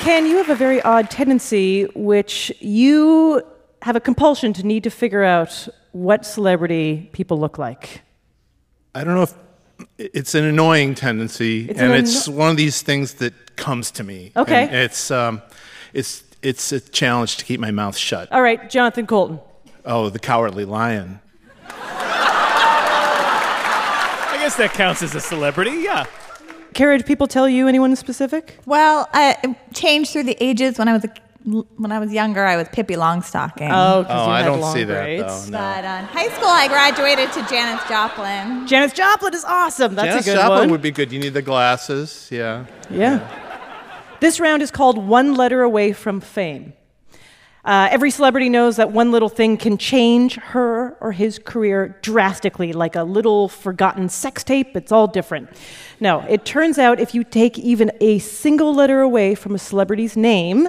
Ken, 0.00 0.26
you 0.26 0.36
have 0.36 0.50
a 0.50 0.54
very 0.54 0.82
odd 0.82 1.10
tendency, 1.10 1.84
which 1.94 2.52
you 2.60 3.40
have 3.80 3.96
a 3.96 4.00
compulsion 4.00 4.52
to 4.52 4.66
need 4.66 4.84
to 4.84 4.90
figure 4.90 5.24
out 5.24 5.66
what 5.92 6.26
celebrity 6.26 7.08
people 7.12 7.40
look 7.40 7.56
like. 7.56 8.02
I 8.94 9.02
don't 9.02 9.14
know 9.14 9.22
if 9.22 9.34
it's 9.96 10.34
an 10.34 10.44
annoying 10.44 10.94
tendency, 10.94 11.70
It's 11.70 11.80
and 11.80 11.94
an 11.94 11.98
it's 11.98 12.28
one 12.28 12.50
of 12.50 12.58
these 12.58 12.82
things 12.82 13.14
that 13.14 13.56
comes 13.56 13.90
to 13.92 14.04
me. 14.04 14.32
Okay. 14.36 14.64
And 14.64 14.74
it's 14.74 15.10
um, 15.10 15.40
it's 15.94 16.22
it's 16.42 16.70
a 16.70 16.80
challenge 16.80 17.38
to 17.38 17.46
keep 17.46 17.60
my 17.60 17.70
mouth 17.70 17.96
shut. 17.96 18.30
All 18.30 18.42
right, 18.42 18.68
Jonathan 18.68 19.06
Coulton. 19.06 19.40
Oh, 19.86 20.10
the 20.10 20.18
cowardly 20.18 20.66
lion. 20.66 21.20
I 24.46 24.48
guess 24.48 24.56
that 24.58 24.74
counts 24.74 25.02
as 25.02 25.12
a 25.12 25.20
celebrity, 25.20 25.72
yeah. 25.82 26.06
Kara, 26.72 26.96
did 26.98 27.04
people 27.04 27.26
tell 27.26 27.48
you 27.48 27.66
anyone 27.66 27.96
specific? 27.96 28.58
Well, 28.64 29.08
I 29.12 29.36
it 29.42 29.56
changed 29.74 30.12
through 30.12 30.22
the 30.22 30.36
ages. 30.40 30.78
When 30.78 30.86
I 30.86 30.92
was 30.92 31.04
a 31.04 31.08
when 31.76 31.90
I 31.90 31.98
was 31.98 32.12
younger, 32.12 32.44
I 32.44 32.54
was 32.56 32.68
Pippi 32.68 32.94
Longstocking. 32.94 33.68
Oh, 33.72 34.04
'cause 34.04 34.06
Oh, 34.08 34.26
you 34.26 34.30
I 34.30 34.38
had 34.42 34.44
don't 34.46 34.60
long 34.60 34.72
see 34.72 34.84
that, 34.84 35.02
braids. 35.02 35.46
though, 35.50 35.50
no. 35.50 35.58
But 35.58 35.84
uh, 35.84 35.88
in 35.98 36.04
high 36.04 36.28
school, 36.28 36.46
I 36.48 36.68
graduated 36.68 37.32
to 37.32 37.44
Janis 37.48 37.82
Joplin. 37.88 38.68
Janis 38.68 38.92
Joplin 38.92 39.34
is 39.34 39.44
awesome. 39.44 39.96
That's 39.96 40.10
Janis 40.10 40.26
a 40.28 40.30
good 40.30 40.36
Joplin 40.36 40.58
one. 40.60 40.70
would 40.70 40.82
be 40.82 40.92
good. 40.92 41.10
You 41.10 41.18
need 41.18 41.34
the 41.34 41.42
glasses. 41.42 42.28
Yeah. 42.30 42.66
Yeah. 42.88 43.28
This 44.20 44.38
round 44.38 44.62
is 44.62 44.70
called 44.70 44.96
One 44.96 45.34
Letter 45.34 45.62
Away 45.62 45.92
from 45.92 46.20
Fame. 46.20 46.72
Uh, 47.66 47.88
every 47.90 48.12
celebrity 48.12 48.48
knows 48.48 48.76
that 48.76 48.92
one 48.92 49.10
little 49.10 49.28
thing 49.28 49.56
can 49.56 49.76
change 49.76 50.36
her 50.36 50.96
or 51.00 51.10
his 51.10 51.36
career 51.40 51.98
drastically, 52.00 52.72
like 52.72 52.94
a 52.94 53.02
little 53.02 53.48
forgotten 53.48 54.08
sex 54.08 54.44
tape. 54.44 54.76
It's 54.76 54.92
all 54.92 55.08
different. 55.08 55.50
No, 55.98 56.20
it 56.28 56.44
turns 56.44 56.78
out 56.78 57.00
if 57.00 57.12
you 57.12 57.24
take 57.24 57.58
even 57.58 57.90
a 58.00 58.20
single 58.20 58.72
letter 58.72 59.00
away 59.00 59.34
from 59.34 59.52
a 59.52 59.58
celebrity's 59.58 60.16
name, 60.16 60.68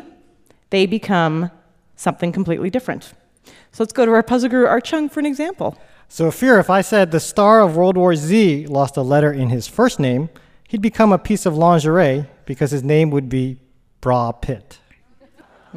they 0.71 0.88
become 0.88 1.51
something 1.95 2.31
completely 2.31 2.71
different. 2.71 3.13
So 3.43 3.83
let's 3.83 3.93
go 3.93 4.03
to 4.03 4.12
our 4.12 4.23
puzzle 4.23 4.49
guru, 4.49 4.65
Art 4.65 4.86
Chung, 4.86 5.07
for 5.07 5.19
an 5.19 5.27
example. 5.27 5.77
So, 6.10 6.31
Fear, 6.31 6.57
if 6.60 6.69
I 6.69 6.81
said 6.81 7.12
the 7.12 7.19
star 7.19 7.62
of 7.62 7.75
World 7.75 7.95
War 7.95 8.15
Z 8.15 8.65
lost 8.65 8.97
a 8.97 9.03
letter 9.03 9.31
in 9.31 9.49
his 9.49 9.67
first 9.67 9.99
name, 9.99 10.29
he'd 10.67 10.81
become 10.81 11.12
a 11.12 11.19
piece 11.19 11.45
of 11.45 11.55
lingerie 11.55 12.25
because 12.45 12.71
his 12.71 12.83
name 12.83 13.12
would 13.12 13.29
be 13.29 13.60
Bra 14.01 14.31
Pitt. 14.31 14.79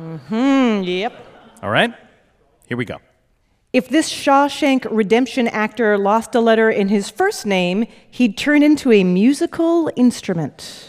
Hmm, 0.01 0.83
yep. 0.83 1.13
All 1.63 1.71
right, 1.71 1.93
here 2.67 2.77
we 2.77 2.85
go. 2.85 2.99
If 3.73 3.89
this 3.89 4.11
Shawshank 4.11 4.87
Redemption 4.91 5.47
actor 5.47 5.99
lost 5.99 6.35
a 6.35 6.41
letter 6.41 6.71
in 6.71 6.89
his 6.89 7.11
first 7.11 7.47
name, 7.47 7.87
he'd 8.11 8.37
turn 8.37 8.63
into 8.63 8.91
a 8.91 9.05
musical 9.05 9.91
instrument. 9.95 10.89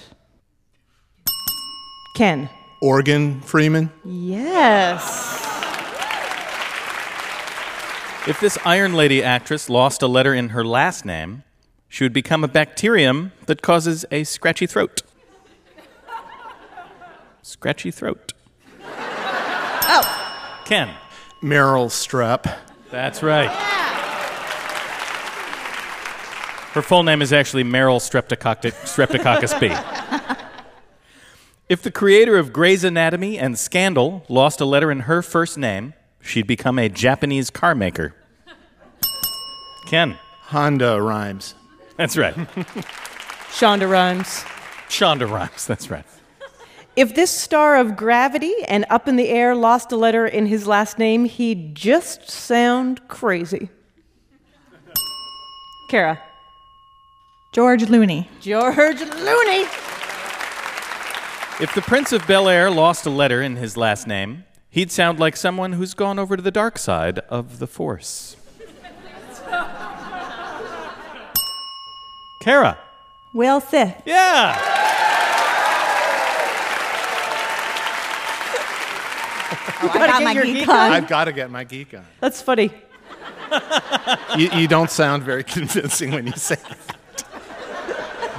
Ken. 2.15 2.50
Organ 2.82 3.41
Freeman. 3.41 3.91
Yes. 4.04 5.39
If 8.28 8.39
this 8.39 8.58
Iron 8.65 8.93
Lady 8.93 9.24
actress 9.24 9.69
lost 9.69 10.02
a 10.02 10.08
letter 10.08 10.34
in 10.34 10.50
her 10.50 10.63
last 10.63 11.06
name, 11.06 11.43
she 11.88 12.04
would 12.04 12.13
become 12.13 12.43
a 12.43 12.47
bacterium 12.47 13.32
that 13.45 13.62
causes 13.62 14.06
a 14.12 14.24
scratchy 14.24 14.65
throat. 14.65 15.02
Scratchy 17.41 17.91
throat. 17.91 18.34
Ken. 20.72 20.90
Meryl 21.44 21.88
Streep. 21.90 22.44
That's 22.90 23.22
right. 23.22 23.50
Her 26.72 26.82
full 26.82 27.04
name 27.04 27.22
is 27.22 27.34
actually 27.34 27.66
Meryl 27.66 28.00
Streptococcus, 28.00 28.72
Streptococcus 28.86 29.60
B. 29.60 29.68
If 31.68 31.82
the 31.82 31.92
creator 31.92 32.38
of 32.38 32.54
Grey's 32.54 32.86
Anatomy 32.86 33.38
and 33.38 33.60
Scandal 33.60 34.24
lost 34.30 34.62
a 34.62 34.66
letter 34.66 34.90
in 34.90 35.02
her 35.02 35.22
first 35.22 35.58
name, 35.58 35.94
she'd 36.22 36.48
become 36.48 36.80
a 36.80 36.88
Japanese 36.88 37.50
car 37.50 37.76
maker. 37.76 38.16
Ken. 39.88 40.18
Honda 40.44 41.02
Rhimes. 41.02 41.54
That's 41.98 42.16
right. 42.16 42.34
Shonda 43.52 43.92
Rhimes. 43.92 44.46
Shonda 44.88 45.30
Rhimes, 45.30 45.68
that's 45.68 45.92
right. 45.92 46.06
If 46.96 47.16
this 47.16 47.32
star 47.32 47.78
of 47.78 47.96
Gravity 47.96 48.54
and 48.68 48.86
Up 48.90 49.08
in 49.08 49.16
the 49.16 49.30
Air 49.30 49.56
lost 49.56 49.94
a 49.94 49.96
letter 49.96 50.28
in 50.28 50.48
his 50.48 50.68
last 50.68 51.00
name, 51.00 51.24
he'd 51.24 51.74
just 51.74 52.30
sound 52.30 53.08
crazy. 53.08 53.70
Kara. 55.90 56.22
George 57.54 57.88
Looney. 57.90 58.30
George 58.42 59.00
Looney. 59.00 59.66
If 61.62 61.72
the 61.76 61.82
Prince 61.82 62.12
of 62.12 62.28
Bel 62.28 62.50
Air 62.50 62.70
lost 62.70 63.06
a 63.06 63.10
letter 63.10 63.42
in 63.42 63.56
his 63.56 63.78
last 63.78 64.06
name, 64.06 64.44
he'd 64.70 64.92
sound 64.92 65.18
like 65.20 65.38
someone 65.38 65.74
who's 65.74 65.94
gone 65.94 66.20
over 66.20 66.36
to 66.36 66.42
the 66.42 66.52
dark 66.52 66.78
side 66.78 67.20
of 67.30 67.60
the 67.60 67.68
Force. 67.68 68.36
Kara. 72.42 72.78
Will 73.34 73.62
Sith. 73.62 74.02
Yeah. 74.06 74.71
Oh, 79.84 79.89
I 79.94 80.08
got 80.08 80.24
my 80.24 80.34
geek 80.44 80.67
on. 80.67 80.91
I've 80.91 81.08
got 81.08 81.26
to 81.26 81.32
get 81.32 81.50
my 81.50 81.63
geek 81.63 81.94
on. 81.94 82.06
That's 82.20 82.41
funny. 82.41 82.72
You, 84.38 84.50
you 84.52 84.67
don't 84.67 84.89
sound 84.89 85.24
very 85.24 85.44
convincing 85.58 86.12
when 86.12 86.28
you 86.28 86.34
say 86.34 86.56
it. 86.56 86.96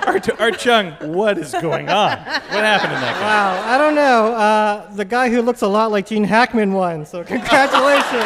Art, 0.07 0.41
Art 0.41 0.59
Chung, 0.59 0.93
what 1.01 1.39
is 1.39 1.53
going 1.53 1.89
on? 1.89 2.19
What 2.19 2.65
happened 2.65 2.93
in 2.93 3.01
that 3.01 3.15
game? 3.15 3.23
Wow, 3.23 3.63
I 3.67 3.79
don't 3.79 3.95
know. 3.95 4.35
Uh, 4.35 4.95
the 4.95 5.05
guy 5.05 5.31
who 5.31 5.43
looks 5.43 5.63
a 5.63 5.69
lot 5.69 5.91
like 5.93 6.07
Gene 6.07 6.25
Hackman 6.25 6.73
won, 6.73 7.07
so 7.07 7.23
congratulations. 7.25 8.25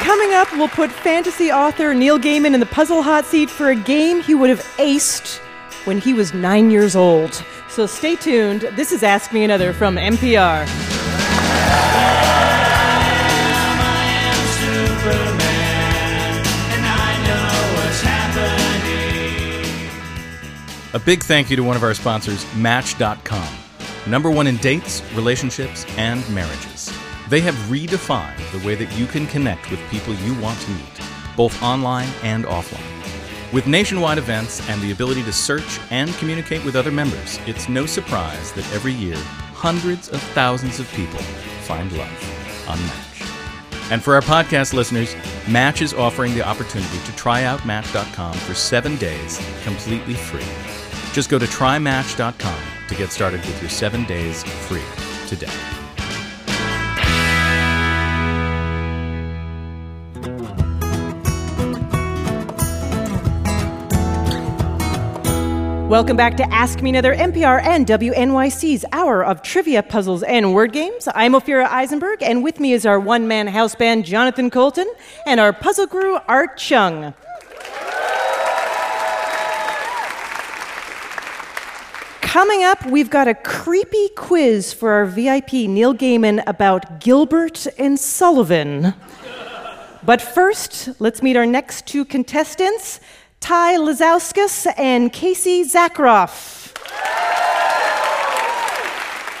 Coming 0.00 0.34
up, 0.34 0.50
we'll 0.52 0.68
put 0.68 0.90
fantasy 0.90 1.52
author 1.52 1.94
Neil 1.94 2.18
Gaiman 2.18 2.54
in 2.54 2.60
the 2.60 2.66
puzzle 2.66 3.02
hot 3.02 3.24
seat 3.24 3.48
for 3.48 3.70
a 3.70 3.76
game 3.76 4.20
he 4.20 4.34
would 4.34 4.50
have 4.50 4.62
aced 4.78 5.40
when 5.84 5.98
he 5.98 6.12
was 6.12 6.32
nine 6.34 6.70
years 6.70 6.96
old. 6.96 7.42
So 7.68 7.86
stay 7.86 8.16
tuned. 8.16 8.62
This 8.76 8.92
is 8.92 9.02
Ask 9.02 9.32
Me 9.32 9.44
Another 9.44 9.72
from 9.72 9.96
NPR. 9.96 10.68
A 20.94 20.98
big 20.98 21.22
thank 21.22 21.48
you 21.48 21.56
to 21.56 21.62
one 21.62 21.74
of 21.74 21.82
our 21.82 21.94
sponsors, 21.94 22.44
Match.com. 22.54 23.48
Number 24.06 24.30
one 24.30 24.46
in 24.46 24.58
dates, 24.58 25.02
relationships, 25.14 25.86
and 25.96 26.28
marriages. 26.34 26.92
They 27.30 27.40
have 27.40 27.54
redefined 27.70 28.36
the 28.52 28.66
way 28.66 28.74
that 28.74 28.92
you 28.98 29.06
can 29.06 29.26
connect 29.26 29.70
with 29.70 29.80
people 29.88 30.12
you 30.14 30.38
want 30.38 30.60
to 30.60 30.70
meet, 30.72 31.00
both 31.34 31.62
online 31.62 32.10
and 32.22 32.44
offline. 32.44 33.01
With 33.52 33.66
nationwide 33.66 34.16
events 34.16 34.66
and 34.70 34.80
the 34.80 34.92
ability 34.92 35.22
to 35.24 35.32
search 35.32 35.78
and 35.90 36.10
communicate 36.14 36.64
with 36.64 36.74
other 36.74 36.90
members, 36.90 37.38
it's 37.46 37.68
no 37.68 37.84
surprise 37.84 38.50
that 38.52 38.64
every 38.72 38.94
year, 38.94 39.16
hundreds 39.52 40.08
of 40.08 40.22
thousands 40.32 40.80
of 40.80 40.90
people 40.92 41.20
find 41.66 41.92
love 41.92 42.66
on 42.66 42.78
Match. 42.86 43.90
And 43.90 44.02
for 44.02 44.14
our 44.14 44.22
podcast 44.22 44.72
listeners, 44.72 45.14
Match 45.46 45.82
is 45.82 45.92
offering 45.92 46.32
the 46.32 46.42
opportunity 46.42 46.98
to 47.04 47.12
try 47.14 47.44
out 47.44 47.66
Match.com 47.66 48.32
for 48.32 48.54
seven 48.54 48.96
days 48.96 49.38
completely 49.64 50.14
free. 50.14 50.40
Just 51.12 51.28
go 51.28 51.38
to 51.38 51.44
trymatch.com 51.44 52.62
to 52.88 52.94
get 52.94 53.10
started 53.10 53.40
with 53.40 53.60
your 53.60 53.70
seven 53.70 54.06
days 54.06 54.42
free 54.44 54.80
today. 55.28 55.81
Welcome 65.92 66.16
back 66.16 66.38
to 66.38 66.50
Ask 66.50 66.80
Me 66.80 66.88
Another 66.88 67.14
NPR 67.14 67.62
and 67.62 67.86
WNYC's 67.86 68.86
hour 68.92 69.22
of 69.22 69.42
trivia, 69.42 69.82
puzzles, 69.82 70.22
and 70.22 70.54
word 70.54 70.72
games. 70.72 71.06
I'm 71.14 71.34
Ophira 71.34 71.66
Eisenberg, 71.66 72.22
and 72.22 72.42
with 72.42 72.58
me 72.60 72.72
is 72.72 72.86
our 72.86 72.98
one 72.98 73.28
man 73.28 73.46
house 73.46 73.74
band, 73.74 74.06
Jonathan 74.06 74.48
Coulton, 74.48 74.90
and 75.26 75.38
our 75.38 75.52
puzzle 75.52 75.86
guru, 75.86 76.18
Art 76.26 76.56
Chung. 76.56 77.12
Coming 82.22 82.64
up, 82.64 82.86
we've 82.86 83.10
got 83.10 83.28
a 83.28 83.34
creepy 83.34 84.08
quiz 84.16 84.72
for 84.72 84.92
our 84.92 85.04
VIP, 85.04 85.52
Neil 85.52 85.92
Gaiman, 85.92 86.42
about 86.46 87.00
Gilbert 87.00 87.66
and 87.76 88.00
Sullivan. 88.00 88.94
But 90.04 90.22
first, 90.22 90.88
let's 91.00 91.22
meet 91.22 91.36
our 91.36 91.46
next 91.46 91.86
two 91.86 92.06
contestants, 92.06 92.98
Ty 93.42 93.76
Lazauskas 93.78 94.66
and 94.78 95.12
Casey 95.12 95.64
Zakroff. 95.64 96.60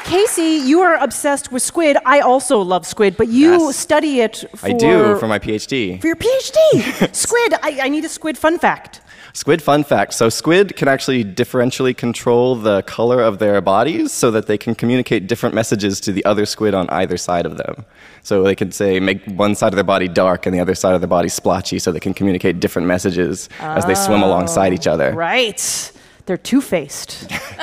Casey, 0.04 0.60
you 0.68 0.80
are 0.80 0.96
obsessed 0.96 1.52
with 1.52 1.62
squid. 1.62 1.96
I 2.04 2.18
also 2.20 2.58
love 2.60 2.84
squid, 2.84 3.16
but 3.16 3.28
you 3.28 3.52
Yes. 3.52 3.76
study 3.76 4.20
it 4.20 4.44
for, 4.56 4.66
I 4.66 4.72
do 4.72 5.16
for 5.20 5.28
my 5.28 5.38
PhD. 5.38 6.00
for 6.00 6.08
your 6.08 6.16
PhD. 6.16 7.14
squid. 7.14 7.54
I, 7.62 7.78
I 7.82 7.88
need 7.88 8.04
a 8.04 8.08
squid 8.08 8.36
fun 8.36 8.58
fact. 8.58 9.00
Squid 9.34 9.62
fun 9.62 9.84
fact. 9.84 10.12
So 10.14 10.28
squid 10.28 10.76
can 10.76 10.88
actually 10.88 11.24
differentially 11.24 11.96
control 11.96 12.56
the 12.56 12.82
color 12.82 13.22
of 13.22 13.38
their 13.38 13.60
bodies 13.62 14.12
so 14.12 14.30
that 14.32 14.46
they 14.48 14.58
can 14.58 14.74
communicate 14.74 15.28
different 15.28 15.54
messages 15.54 16.00
to 16.00 16.12
the 16.12 16.24
other 16.26 16.44
squid 16.44 16.74
on 16.74 16.90
either 16.90 17.16
side 17.16 17.46
of 17.46 17.56
them. 17.56 17.86
So 18.22 18.42
they 18.44 18.54
could 18.54 18.72
say 18.72 19.00
make 19.00 19.24
one 19.24 19.54
side 19.54 19.72
of 19.72 19.76
their 19.76 19.84
body 19.84 20.08
dark 20.08 20.46
and 20.46 20.54
the 20.54 20.60
other 20.60 20.74
side 20.74 20.94
of 20.94 21.00
their 21.00 21.08
body 21.08 21.28
splotchy 21.28 21.78
so 21.78 21.90
they 21.90 22.00
can 22.00 22.14
communicate 22.14 22.60
different 22.60 22.86
messages 22.86 23.48
as 23.60 23.84
they 23.86 23.94
swim 23.94 24.22
alongside 24.22 24.72
each 24.72 24.86
other. 24.86 25.12
Right. 25.12 25.92
They're 26.26 26.36
two 26.36 26.60
faced. 26.60 27.28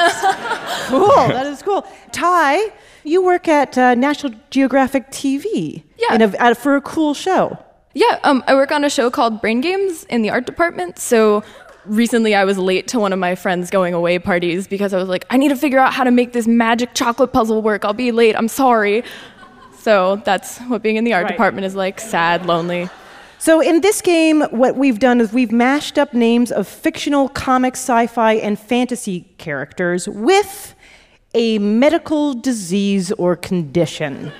cool. 0.87 1.07
That 1.07 1.45
is 1.47 1.61
cool. 1.61 1.87
Ty, 2.11 2.73
you 3.03 3.23
work 3.23 3.47
at 3.47 3.77
uh, 3.77 3.95
National 3.95 4.33
Geographic 4.49 5.11
TV. 5.11 5.83
Yeah. 5.97 6.15
In 6.15 6.21
a, 6.21 6.55
for 6.55 6.75
a 6.75 6.81
cool 6.81 7.13
show. 7.13 7.57
Yeah, 7.93 8.19
um, 8.23 8.43
I 8.47 8.53
work 8.53 8.71
on 8.71 8.83
a 8.83 8.89
show 8.89 9.09
called 9.09 9.41
Brain 9.41 9.61
Games 9.61 10.03
in 10.05 10.21
the 10.21 10.29
art 10.29 10.45
department. 10.45 10.99
So 10.99 11.43
recently 11.85 12.35
I 12.35 12.45
was 12.45 12.57
late 12.57 12.87
to 12.89 12.99
one 12.99 13.13
of 13.13 13.19
my 13.19 13.35
friends' 13.35 13.69
going 13.69 13.93
away 13.93 14.19
parties 14.19 14.67
because 14.67 14.93
I 14.93 14.97
was 14.97 15.09
like, 15.09 15.25
I 15.29 15.37
need 15.37 15.49
to 15.49 15.55
figure 15.55 15.79
out 15.79 15.93
how 15.93 16.03
to 16.03 16.11
make 16.11 16.33
this 16.33 16.47
magic 16.47 16.93
chocolate 16.93 17.33
puzzle 17.33 17.61
work. 17.61 17.85
I'll 17.85 17.93
be 17.93 18.11
late. 18.11 18.35
I'm 18.35 18.47
sorry. 18.47 19.03
So 19.79 20.21
that's 20.25 20.59
what 20.59 20.81
being 20.81 20.97
in 20.97 21.03
the 21.03 21.13
art 21.13 21.23
Right. 21.23 21.31
department 21.31 21.65
is 21.65 21.75
like 21.75 21.99
sad, 21.99 22.45
lonely. 22.45 22.89
So, 23.41 23.61
in 23.61 23.79
this 23.79 24.01
game, 24.01 24.41
what 24.51 24.75
we've 24.75 24.99
done 24.99 25.21
is 25.21 25.31
we've 25.31 25.51
mashed 25.51 25.97
up 25.97 26.13
names 26.13 26.51
of 26.51 26.67
fictional 26.67 27.29
comic, 27.29 27.75
sci 27.75 28.07
fi, 28.07 28.33
and 28.33 28.59
fantasy 28.59 29.21
characters 29.37 30.09
with 30.09 30.75
a 31.33 31.57
medical 31.59 32.33
disease 32.33 33.13
or 33.13 33.37
condition. 33.37 34.33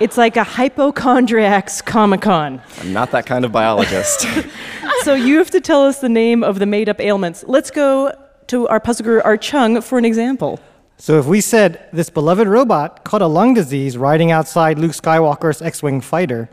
It's 0.00 0.18
like 0.18 0.36
a 0.36 0.44
hypochondriac's 0.44 1.80
Comic 1.80 2.20
Con. 2.22 2.60
I'm 2.80 2.92
not 2.92 3.10
that 3.12 3.24
kind 3.24 3.44
of 3.44 3.52
biologist. 3.52 4.26
so, 5.02 5.14
you 5.14 5.38
have 5.38 5.50
to 5.52 5.60
tell 5.60 5.86
us 5.86 6.00
the 6.00 6.10
name 6.10 6.44
of 6.44 6.58
the 6.58 6.66
made 6.66 6.90
up 6.90 7.00
ailments. 7.00 7.42
Let's 7.46 7.70
go 7.70 8.12
to 8.48 8.68
our 8.68 8.80
puzzle 8.80 9.04
guru, 9.04 9.22
Art 9.22 9.40
Chung, 9.40 9.80
for 9.80 9.96
an 9.96 10.04
example. 10.04 10.60
So 11.02 11.18
if 11.18 11.26
we 11.26 11.40
said 11.40 11.88
this 11.92 12.10
beloved 12.10 12.46
robot 12.46 13.02
caught 13.02 13.22
a 13.22 13.26
lung 13.26 13.54
disease 13.54 13.98
riding 13.98 14.30
outside 14.30 14.78
Luke 14.78 14.92
Skywalker's 14.92 15.60
X-wing 15.60 16.00
fighter, 16.00 16.48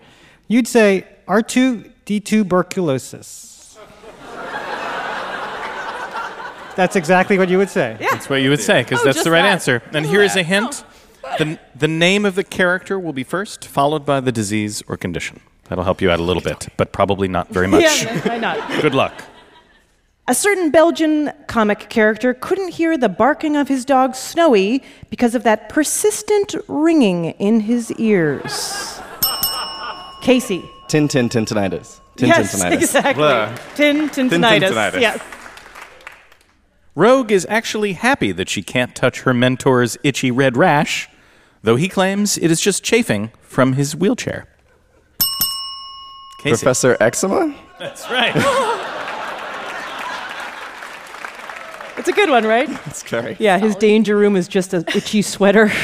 you'd 0.48 0.68
say 0.68 1.06
R2D2 1.28 2.26
tuberculosis. 2.26 3.78
That's 6.76 6.96
exactly 6.96 7.38
what 7.38 7.50
you 7.50 7.60
would 7.60 7.70
say. 7.70 7.98
That's 8.00 8.28
what 8.28 8.38
you 8.38 8.50
would 8.50 8.60
say, 8.60 8.82
because 8.82 9.02
Oh, 9.02 9.06
that's 9.06 9.24
the 9.24 9.30
right 9.30 9.44
that. 9.44 9.52
answer. 9.52 9.84
And 9.94 10.04
here 10.04 10.24
is 10.24 10.36
a 10.36 10.42
hint 10.42 10.84
the, 11.38 11.60
the 11.76 11.88
name 11.88 12.26
of 12.26 12.34
the 12.34 12.44
character 12.44 12.98
will 13.00 13.14
be 13.14 13.24
first, 13.24 13.66
followed 13.66 14.04
by 14.04 14.20
the 14.20 14.32
disease 14.32 14.82
or 14.88 14.98
condition. 14.98 15.42
That'll 15.66 15.84
help 15.84 16.02
you 16.02 16.10
out 16.10 16.20
a 16.20 16.24
little 16.24 16.42
bit, 16.42 16.70
but 16.76 16.92
probably 16.92 17.28
not 17.28 17.50
very 17.50 17.68
much. 17.76 17.84
Yeah, 17.84 18.28
why 18.28 18.40
not? 18.40 18.82
Good 18.82 18.96
luck. 18.96 19.14
A 20.30 20.36
certain 20.36 20.70
Belgian 20.70 21.32
comic 21.48 21.90
character 21.90 22.36
couldn't 22.36 22.70
hear 22.70 23.00
the 23.00 23.10
barking 23.10 23.56
of 23.56 23.68
his 23.68 23.84
dog 23.84 24.14
Snowy 24.14 24.84
because 25.10 25.34
of 25.34 25.42
that 25.42 25.70
persistent 25.70 26.54
ringing 26.68 27.32
in 27.40 27.62
his 27.62 27.92
ears. 27.94 29.02
Casey. 30.22 30.70
Tintin 30.88 31.30
tintinitis. 31.30 32.00
Tin 32.16 32.28
yes, 32.28 32.54
tintinitis. 32.54 32.74
exactly. 32.74 33.14
Blah. 33.16 33.58
Tin 33.74 34.08
tintinitis. 34.10 34.70
tintinitis. 34.70 35.02
Yes. 35.02 35.20
Rogue 36.94 37.32
is 37.32 37.48
actually 37.50 37.94
happy 37.94 38.32
that 38.32 38.50
she 38.50 38.62
can't 38.62 38.94
touch 38.96 39.22
her 39.22 39.34
mentor's 39.34 39.98
itchy 40.04 40.30
red 40.30 40.56
rash, 40.56 41.10
though 41.64 41.76
he 41.76 41.90
claims 41.90 42.38
it 42.38 42.52
is 42.52 42.62
just 42.62 42.84
chafing 42.84 43.32
from 43.42 43.74
his 43.74 43.96
wheelchair. 43.96 44.48
Casey. 46.44 46.52
Professor 46.52 46.98
Eczema? 47.00 47.56
That's 47.80 48.08
right. 48.12 48.76
It's 52.00 52.08
a 52.08 52.14
good 52.14 52.30
one, 52.30 52.46
right? 52.46 52.70
It's 52.88 53.04
very. 53.04 53.36
Yeah, 53.40 53.60
his 53.60 53.76
danger 53.76 54.16
room 54.16 54.36
is 54.36 54.48
just 54.48 54.74
an 54.74 54.86
itchy 54.96 55.22
sweater. 55.22 55.72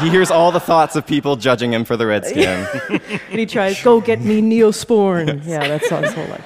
He 0.00 0.08
hears 0.08 0.30
all 0.30 0.52
the 0.52 0.60
thoughts 0.60 0.94
of 0.94 1.04
people 1.04 1.34
judging 1.34 1.72
him 1.72 1.84
for 1.84 1.96
the 1.96 2.06
red 2.06 2.24
skin. 2.24 2.64
and 2.88 3.40
he 3.40 3.44
tries, 3.44 3.82
go 3.82 4.00
get 4.00 4.20
me 4.20 4.40
Neosporin. 4.40 5.44
Yeah, 5.44 5.66
that's 5.66 5.90
all 5.90 6.00
his 6.00 6.12
whole 6.12 6.28
life. 6.28 6.44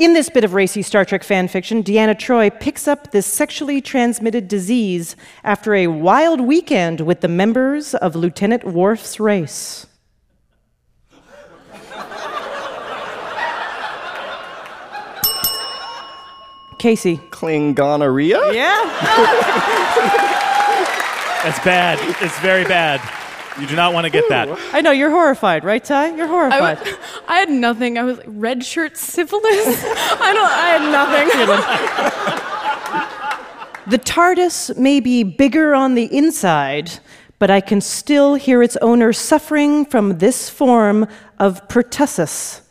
In 0.00 0.12
this 0.12 0.28
bit 0.28 0.42
of 0.42 0.54
racy 0.54 0.82
Star 0.82 1.04
Trek 1.04 1.22
fan 1.22 1.46
fiction, 1.46 1.84
Deanna 1.84 2.18
Troi 2.18 2.50
picks 2.50 2.88
up 2.88 3.12
this 3.12 3.26
sexually 3.26 3.80
transmitted 3.80 4.48
disease 4.48 5.14
after 5.44 5.72
a 5.76 5.86
wild 5.86 6.40
weekend 6.40 7.02
with 7.02 7.20
the 7.20 7.28
members 7.28 7.94
of 7.94 8.16
Lieutenant 8.16 8.64
Worf's 8.64 9.20
race. 9.20 9.85
Casey. 16.78 17.18
Klingonorrhea? 17.30 18.54
Yeah. 18.54 18.82
That's 21.42 21.64
bad. 21.64 21.98
It's 22.22 22.38
very 22.40 22.64
bad. 22.64 23.00
You 23.60 23.66
do 23.66 23.76
not 23.76 23.94
want 23.94 24.04
to 24.04 24.10
get 24.10 24.28
that. 24.28 24.48
I 24.72 24.82
know, 24.82 24.90
you're 24.90 25.10
horrified, 25.10 25.64
right, 25.64 25.82
Ty? 25.82 26.14
You're 26.14 26.26
I, 26.26 26.28
horrified. 26.28 26.78
I 27.28 27.38
had 27.38 27.48
nothing. 27.48 27.96
I 27.96 28.02
was 28.02 28.18
like, 28.18 28.26
red 28.28 28.64
shirt 28.64 28.96
syphilis. 28.98 29.44
I 29.84 30.32
don't. 30.34 30.50
I 30.50 30.68
had 30.76 30.82
nothing. 30.92 31.28
The 33.88 33.98
TARDIS 33.98 34.76
may 34.76 35.00
be 35.00 35.22
bigger 35.22 35.74
on 35.74 35.94
the 35.94 36.04
inside, 36.14 36.98
but 37.38 37.50
I 37.50 37.60
can 37.60 37.80
still 37.80 38.34
hear 38.34 38.62
its 38.62 38.76
owner 38.78 39.12
suffering 39.12 39.86
from 39.86 40.18
this 40.18 40.50
form 40.50 41.06
of 41.38 41.66
pertussis. 41.68 42.62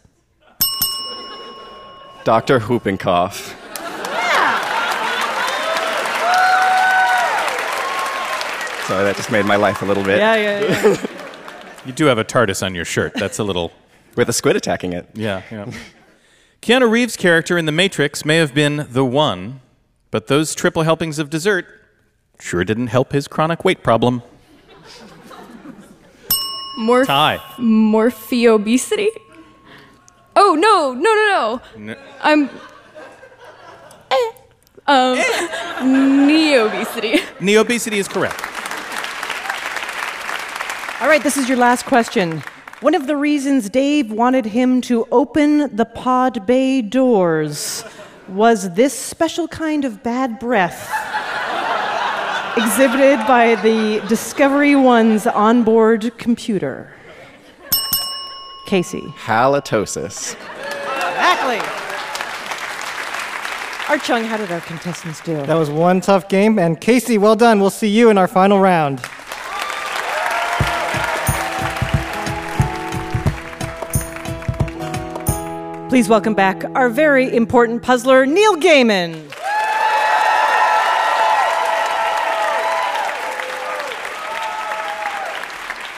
Dr. 2.25 2.59
Whooping 2.59 2.97
Cough. 2.97 3.55
Sorry, 8.88 9.03
that 9.03 9.15
just 9.15 9.31
made 9.31 9.45
my 9.45 9.55
life 9.55 9.81
a 9.81 9.86
little 9.86 10.03
bit. 10.03 10.19
Yeah, 10.19 10.36
yeah, 10.36 10.59
yeah. 10.61 11.05
You 11.86 11.91
do 11.93 12.05
have 12.05 12.17
a 12.17 12.23
TARDIS 12.23 12.63
on 12.63 12.75
your 12.75 12.86
shirt. 12.86 13.13
That's 13.15 13.39
a 13.39 13.43
little. 13.43 13.71
With 14.15 14.29
a 14.29 14.33
squid 14.33 14.55
attacking 14.55 14.93
it. 14.93 15.09
Yeah, 15.13 15.41
yeah. 15.51 15.71
Keanu 16.61 16.89
Reeves' 16.89 17.17
character 17.17 17.57
in 17.57 17.65
The 17.65 17.71
Matrix 17.71 18.23
may 18.25 18.38
have 18.38 18.53
been 18.53 18.88
the 18.89 19.03
one, 19.03 19.59
but 20.09 20.27
those 20.27 20.55
triple 20.55 20.83
helpings 20.83 21.19
of 21.19 21.29
dessert 21.29 21.65
sure 22.39 22.63
didn't 22.63 22.88
help 22.88 23.11
his 23.11 23.27
chronic 23.27 23.65
weight 23.65 23.83
problem. 23.83 24.21
Morph- 26.79 27.07
Ty. 27.07 27.38
Morpheobesity. 27.57 29.07
Oh 30.36 30.55
no, 30.55 30.93
no, 30.93 31.61
no, 31.77 31.93
no. 31.93 31.95
I'm. 32.21 32.49
Eh. 34.11 34.31
Um, 34.88 35.17
neobesity. 36.27 37.19
Neobesity 37.39 37.93
is 37.97 38.07
correct. 38.07 38.41
All 41.01 41.07
right, 41.09 41.21
this 41.21 41.35
is 41.35 41.49
your 41.49 41.57
last 41.57 41.85
question. 41.85 42.41
One 42.79 42.95
of 42.95 43.05
the 43.05 43.17
reasons 43.17 43.69
Dave 43.69 44.11
wanted 44.11 44.45
him 44.45 44.79
to 44.81 45.05
open 45.11 45.75
the 45.75 45.83
pod 45.83 46.45
bay 46.45 46.81
doors 46.81 47.83
was 48.29 48.73
this 48.75 48.93
special 48.97 49.45
kind 49.49 49.83
of 49.83 50.01
bad 50.03 50.39
breath 50.39 50.89
exhibited 52.57 53.17
by 53.27 53.55
the 53.61 54.01
Discovery 54.07 54.77
One's 54.77 55.27
onboard 55.27 56.17
computer. 56.17 56.93
Casey. 58.65 59.01
Halitosis. 59.01 60.35
Exactly. 60.35 61.59
Art 63.89 64.01
Chung, 64.01 64.23
how 64.23 64.37
did 64.37 64.49
our 64.49 64.61
contestants 64.61 65.19
do? 65.19 65.45
That 65.45 65.55
was 65.55 65.69
one 65.69 65.99
tough 65.99 66.29
game. 66.29 66.57
And 66.57 66.79
Casey, 66.79 67.17
well 67.17 67.35
done. 67.35 67.59
We'll 67.59 67.69
see 67.69 67.89
you 67.89 68.09
in 68.09 68.17
our 68.17 68.29
final 68.29 68.59
round. 68.59 69.01
Please 75.95 76.09
welcome 76.09 76.33
back 76.33 76.65
our 76.75 76.89
very 76.89 77.33
important 77.33 77.81
puzzler, 77.81 78.25
Neil 78.25 78.57
Gaiman. 78.57 79.13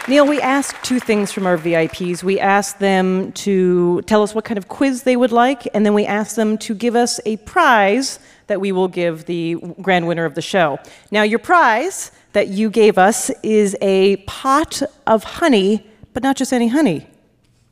Neil, 0.08 0.28
we 0.28 0.40
asked 0.40 0.76
two 0.84 1.00
things 1.00 1.32
from 1.32 1.48
our 1.48 1.58
VIPs. 1.58 2.22
We 2.22 2.40
asked 2.40 2.78
them 2.78 3.32
to 3.32 4.04
tell 4.04 4.22
us 4.22 4.36
what 4.36 4.46
kind 4.46 4.60
of 4.60 4.68
quiz 4.68 5.02
they 5.02 5.16
would 5.16 5.32
like, 5.32 5.68
and 5.74 5.84
then 5.84 5.96
we 5.96 6.06
asked 6.06 6.36
them 6.36 6.60
to 6.60 6.76
give 6.76 6.96
us 6.96 7.20
a 7.26 7.38
prize 7.38 8.20
that 8.46 8.62
we 8.62 8.72
will 8.72 8.88
give 8.88 9.26
the 9.26 9.56
grand 9.82 10.08
winner 10.08 10.26
of 10.26 10.36
the 10.36 10.44
show. 10.44 10.78
Now, 11.10 11.24
your 11.24 11.40
prize 11.40 12.12
that 12.34 12.50
you 12.50 12.70
gave 12.70 13.00
us 13.00 13.32
is 13.42 13.76
a 13.82 14.18
pot 14.28 14.84
of 15.08 15.24
honey, 15.24 15.88
but 16.14 16.22
not 16.22 16.36
just 16.36 16.54
any 16.54 16.68
honey. 16.68 17.08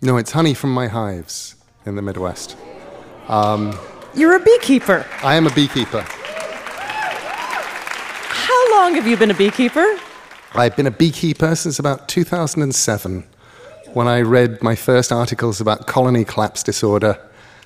No, 0.01 0.17
it's 0.17 0.32
honey 0.32 0.55
from 0.55 0.73
my 0.73 0.88
hives 0.88 1.55
in 1.86 1.95
the 1.95 2.01
Midwest. 2.01 2.57
Um, 3.27 3.77
You're 4.13 4.36
a 4.36 4.39
beekeeper. 4.39 5.05
I 5.23 5.36
am 5.36 5.47
a 5.47 5.53
beekeeper. 5.53 6.05
How 8.27 8.71
long 8.75 8.95
have 8.95 9.07
you 9.07 9.17
been 9.17 9.31
a 9.31 9.36
beekeeper? 9.36 9.97
I've 10.53 10.75
been 10.75 10.88
a 10.88 10.91
beekeeper 10.91 11.55
since 11.55 11.79
about 11.79 12.07
2007 12.07 13.25
when 13.93 14.07
I 14.07 14.21
read 14.21 14.61
my 14.61 14.75
first 14.75 15.11
articles 15.11 15.61
about 15.61 15.88
colony 15.88 16.25
collapse 16.25 16.63
disorder 16.63 17.17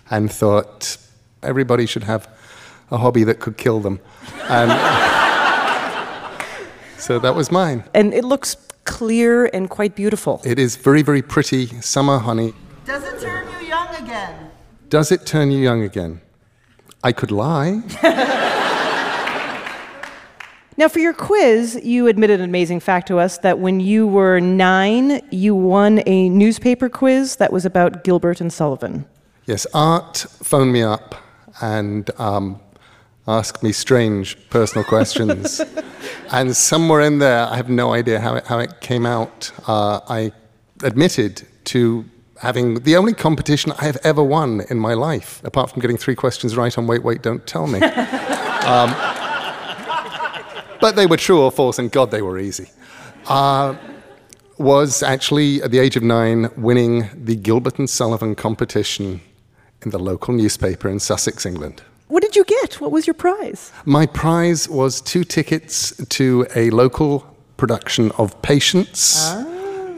and 0.09 0.31
thought 0.31 0.97
everybody 1.43 1.85
should 1.85 2.03
have 2.03 2.27
a 2.91 2.97
hobby 2.97 3.23
that 3.23 3.39
could 3.39 3.57
kill 3.57 3.79
them. 3.79 3.99
And 4.43 4.71
so 6.97 7.19
that 7.19 7.35
was 7.35 7.51
mine. 7.51 7.83
And 7.93 8.13
it 8.13 8.23
looks 8.23 8.55
clear 8.85 9.45
and 9.45 9.69
quite 9.69 9.95
beautiful. 9.95 10.41
It 10.43 10.57
is 10.57 10.75
very, 10.75 11.03
very 11.03 11.21
pretty 11.21 11.67
summer 11.81 12.17
honey. 12.17 12.53
Does 12.85 13.03
it 13.03 13.21
turn 13.21 13.47
you 13.47 13.53
young 13.53 13.57
again? 13.57 13.58
Does 14.89 15.11
it 15.11 15.25
turn 15.25 15.51
you 15.51 15.59
young 15.59 15.83
again? 15.83 16.21
I 17.03 17.11
could 17.11 17.31
lie. 17.31 17.81
Now, 20.79 20.87
for 20.87 20.99
your 20.99 21.11
quiz, 21.11 21.77
you 21.83 22.07
admitted 22.07 22.39
an 22.39 22.45
amazing 22.45 22.79
fact 22.79 23.09
to 23.09 23.19
us 23.19 23.39
that 23.39 23.59
when 23.59 23.81
you 23.81 24.07
were 24.07 24.39
nine, 24.39 25.19
you 25.29 25.53
won 25.53 26.01
a 26.05 26.29
newspaper 26.29 26.87
quiz 26.87 27.35
that 27.35 27.51
was 27.51 27.65
about 27.65 28.05
Gilbert 28.05 28.39
and 28.39 28.51
Sullivan. 28.53 29.05
Yes, 29.45 29.67
Art 29.73 30.25
phoned 30.41 30.71
me 30.71 30.81
up 30.81 31.15
and 31.61 32.09
um, 32.17 32.61
asked 33.27 33.61
me 33.61 33.73
strange 33.73 34.37
personal 34.49 34.85
questions. 34.85 35.59
and 36.31 36.55
somewhere 36.55 37.01
in 37.01 37.19
there, 37.19 37.45
I 37.47 37.57
have 37.57 37.69
no 37.69 37.93
idea 37.93 38.21
how 38.21 38.35
it, 38.35 38.47
how 38.47 38.59
it 38.59 38.79
came 38.79 39.05
out, 39.05 39.51
uh, 39.67 39.99
I 40.07 40.31
admitted 40.81 41.45
to 41.65 42.05
having 42.39 42.75
the 42.81 42.95
only 42.95 43.13
competition 43.13 43.73
I 43.79 43.85
have 43.85 43.97
ever 44.03 44.23
won 44.23 44.61
in 44.69 44.79
my 44.79 44.93
life, 44.93 45.41
apart 45.43 45.69
from 45.71 45.81
getting 45.81 45.97
three 45.97 46.15
questions 46.15 46.55
right 46.55 46.75
on 46.77 46.87
Wait, 46.87 47.03
Wait, 47.03 47.21
Don't 47.21 47.45
Tell 47.45 47.67
Me. 47.67 47.79
um, 47.81 48.89
but 50.79 50.95
they 50.95 51.05
were 51.05 51.17
true 51.17 51.41
or 51.41 51.51
false, 51.51 51.77
and 51.79 51.91
God, 51.91 52.11
they 52.11 52.21
were 52.21 52.39
easy. 52.39 52.69
Uh, 53.27 53.75
was 54.57 55.03
actually, 55.03 55.61
at 55.61 55.71
the 55.71 55.79
age 55.79 55.95
of 55.95 56.03
nine, 56.03 56.49
winning 56.55 57.09
the 57.13 57.35
Gilbert 57.35 57.77
and 57.77 57.89
Sullivan 57.89 58.35
competition 58.35 59.21
in 59.83 59.91
the 59.91 59.99
local 59.99 60.33
newspaper 60.33 60.89
in 60.89 60.99
Sussex, 60.99 61.45
England. 61.45 61.81
What 62.07 62.23
did 62.23 62.35
you 62.35 62.43
get? 62.43 62.81
What 62.81 62.91
was 62.91 63.05
your 63.05 63.13
prize? 63.13 63.71
My 63.85 64.05
prize 64.05 64.67
was 64.67 64.99
two 65.01 65.23
tickets 65.23 65.95
to 66.07 66.47
a 66.55 66.69
local 66.71 67.25
production 67.57 68.11
of 68.13 68.41
Patience 68.41 69.33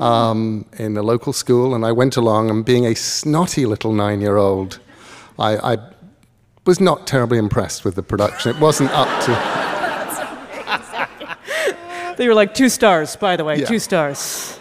um, 0.02 0.66
in 0.78 0.98
a 0.98 1.04
local 1.04 1.32
school, 1.34 1.76
and 1.76 1.86
I 1.86 1.92
went 1.92 2.18
along, 2.18 2.50
and 2.50 2.66
being 2.66 2.86
a 2.86 2.96
snotty 2.96 3.66
little 3.66 3.94
nine 3.94 4.20
year 4.22 4.38
old, 4.38 4.80
I, 5.38 5.74
I 5.74 5.78
was 6.66 6.80
not 6.80 7.06
terribly 7.08 7.38
impressed 7.38 7.86
with 7.86 7.96
the 7.96 8.04
production. 8.04 8.56
It 8.56 8.60
wasn't 8.60 8.92
up 8.92 9.08
to. 9.26 9.62
They 12.18 12.28
were 12.28 12.36
like 12.36 12.54
two 12.54 12.70
stars, 12.70 13.16
by 13.16 13.36
the 13.36 13.44
way, 13.44 13.58
Yeah. 13.58 13.66
two 13.66 13.80
stars. 13.80 14.60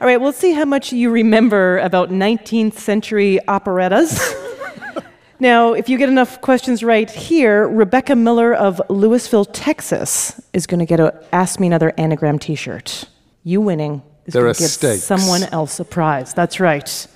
All 0.00 0.06
right, 0.06 0.20
well, 0.20 0.32
see 0.32 0.52
how 0.52 0.64
much 0.64 0.92
you 0.92 1.10
remember 1.10 1.78
about 1.78 2.10
19th 2.10 2.74
century 2.74 3.40
operettas. 3.48 4.32
now, 5.40 5.72
if 5.72 5.88
you 5.88 5.98
get 5.98 6.08
enough 6.08 6.40
questions 6.40 6.84
right 6.84 7.10
here, 7.10 7.66
Rebecca 7.66 8.14
Miller 8.14 8.54
of 8.54 8.80
Louisville, 8.90 9.46
Texas, 9.46 10.40
is 10.52 10.68
going 10.68 10.78
to 10.78 10.86
get 10.86 11.00
a 11.00 11.20
Ask 11.32 11.58
Me 11.58 11.66
Another 11.66 11.92
anagram 11.98 12.38
t 12.38 12.54
shirt. 12.54 13.06
You 13.42 13.60
winning 13.60 14.02
is 14.28 14.34
There 14.34 14.42
going 14.42 14.50
are 14.52 14.54
to 14.54 14.60
give 14.60 14.70
stakes. 14.70 15.02
someone 15.02 15.42
else 15.44 15.80
a 15.80 15.84
prize. 15.84 16.32
That's 16.34 16.60
right. 16.60 17.06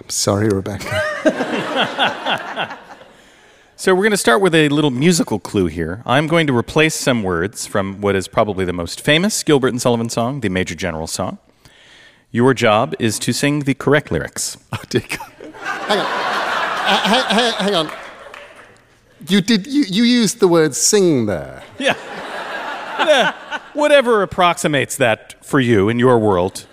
I'm 0.00 0.08
sorry, 0.08 0.48
Rebecca. 0.48 0.86
So 3.80 3.94
we're 3.94 4.02
going 4.02 4.10
to 4.10 4.16
start 4.16 4.40
with 4.40 4.56
a 4.56 4.68
little 4.70 4.90
musical 4.90 5.38
clue 5.38 5.66
here. 5.66 6.02
I'm 6.04 6.26
going 6.26 6.48
to 6.48 6.56
replace 6.56 6.96
some 6.96 7.22
words 7.22 7.64
from 7.64 8.00
what 8.00 8.16
is 8.16 8.26
probably 8.26 8.64
the 8.64 8.72
most 8.72 9.00
famous 9.00 9.44
Gilbert 9.44 9.68
and 9.68 9.80
Sullivan 9.80 10.08
song, 10.08 10.40
the 10.40 10.48
Major 10.48 10.74
General 10.74 11.06
song. 11.06 11.38
Your 12.32 12.54
job 12.54 12.96
is 12.98 13.20
to 13.20 13.32
sing 13.32 13.60
the 13.60 13.74
correct 13.74 14.10
lyrics. 14.10 14.56
Oh, 14.72 14.82
dear 14.88 15.02
God. 15.08 15.32
Hang 15.54 15.98
on. 16.00 16.06
Uh, 16.06 16.98
hang, 17.04 17.24
hang, 17.36 17.52
hang 17.52 17.74
on. 17.76 17.90
You 19.28 19.40
did. 19.40 19.68
You, 19.68 19.84
you 19.88 20.02
used 20.02 20.40
the 20.40 20.48
word 20.48 20.74
"sing" 20.74 21.26
there. 21.26 21.62
Yeah. 21.78 21.94
Yeah. 22.98 23.32
Whatever 23.78 24.22
approximates 24.22 24.96
that 24.96 25.44
for 25.44 25.60
you 25.60 25.88
in 25.88 26.00
your 26.00 26.18
world, 26.18 26.66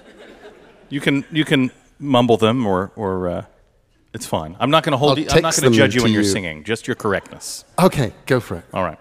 you 0.90 1.00
can 1.00 1.24
you 1.32 1.46
can 1.46 1.72
mumble 2.00 2.38
them 2.38 2.66
or 2.66 2.92
or 2.96 3.30
uh, 3.30 3.46
it's 4.12 4.26
fine. 4.26 4.56
I'm 4.60 4.72
not 4.72 4.84
going 4.84 4.94
to 4.94 4.98
hold 4.98 5.12
I'll 5.12 5.20
you. 5.20 5.28
I'm 5.30 5.44
not 5.44 5.56
going 5.56 5.72
to 5.72 5.78
judge 5.78 5.94
you 5.94 6.02
when 6.02 6.12
you're 6.12 6.24
singing. 6.24 6.64
Just 6.64 6.88
your 6.88 6.96
correctness. 6.96 7.64
Okay, 7.78 8.12
go 8.26 8.40
for 8.40 8.56
it. 8.56 8.66
All 8.74 8.84
right. 8.84 8.98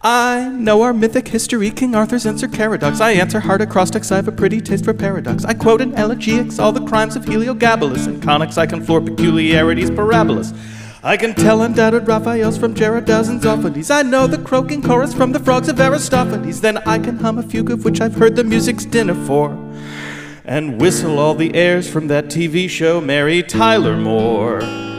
I 0.00 0.48
know 0.48 0.82
our 0.82 0.94
mythic 0.94 1.28
history, 1.28 1.70
King 1.70 1.94
Arthur's 1.94 2.24
and 2.24 2.38
Sir 2.40 2.46
Caradoc's. 2.46 3.00
I 3.00 3.10
answer 3.12 3.40
hard 3.40 3.60
acrostics, 3.60 4.12
I 4.12 4.16
have 4.16 4.28
a 4.28 4.32
pretty 4.32 4.60
taste 4.60 4.84
for 4.84 4.94
paradox. 4.94 5.44
I 5.44 5.54
quote 5.54 5.80
in 5.80 5.92
elegiacs 5.92 6.58
all 6.58 6.70
the 6.70 6.86
crimes 6.86 7.16
of 7.16 7.24
Heliogabalus. 7.24 8.06
In 8.06 8.20
conics, 8.20 8.56
I 8.56 8.66
can 8.66 8.82
floor 8.82 9.00
peculiarities 9.00 9.90
parabolas. 9.90 10.54
I 11.02 11.16
can 11.16 11.32
tell 11.34 11.62
undoubted 11.62 12.08
Raphaels 12.08 12.58
from 12.58 12.74
Gerardas 12.74 13.28
and 13.28 13.40
Zophades. 13.40 13.88
I 13.94 14.02
know 14.02 14.26
the 14.26 14.38
croaking 14.38 14.82
chorus 14.82 15.14
from 15.14 15.30
the 15.30 15.38
frogs 15.38 15.68
of 15.68 15.78
Aristophanes. 15.78 16.60
Then 16.60 16.78
I 16.78 16.98
can 16.98 17.18
hum 17.18 17.38
a 17.38 17.42
fugue 17.44 17.70
of 17.70 17.84
which 17.84 18.00
I've 18.00 18.16
heard 18.16 18.34
the 18.34 18.42
music's 18.42 18.84
dinner 18.84 19.14
for. 19.26 19.50
And 20.44 20.80
whistle 20.80 21.20
all 21.20 21.34
the 21.34 21.54
airs 21.54 21.88
from 21.88 22.08
that 22.08 22.26
TV 22.26 22.68
show, 22.68 23.00
Mary 23.00 23.42
Tyler 23.42 23.96
Moore. 23.96 24.60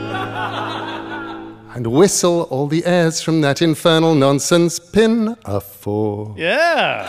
And 1.72 1.86
whistle 1.86 2.42
all 2.50 2.66
the 2.66 2.84
airs 2.84 3.22
from 3.22 3.42
that 3.42 3.62
infernal 3.62 4.14
nonsense 4.14 4.80
Pinafore. 4.80 6.34
Yeah. 6.36 7.06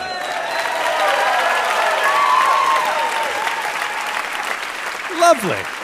Lovely. 5.19 5.80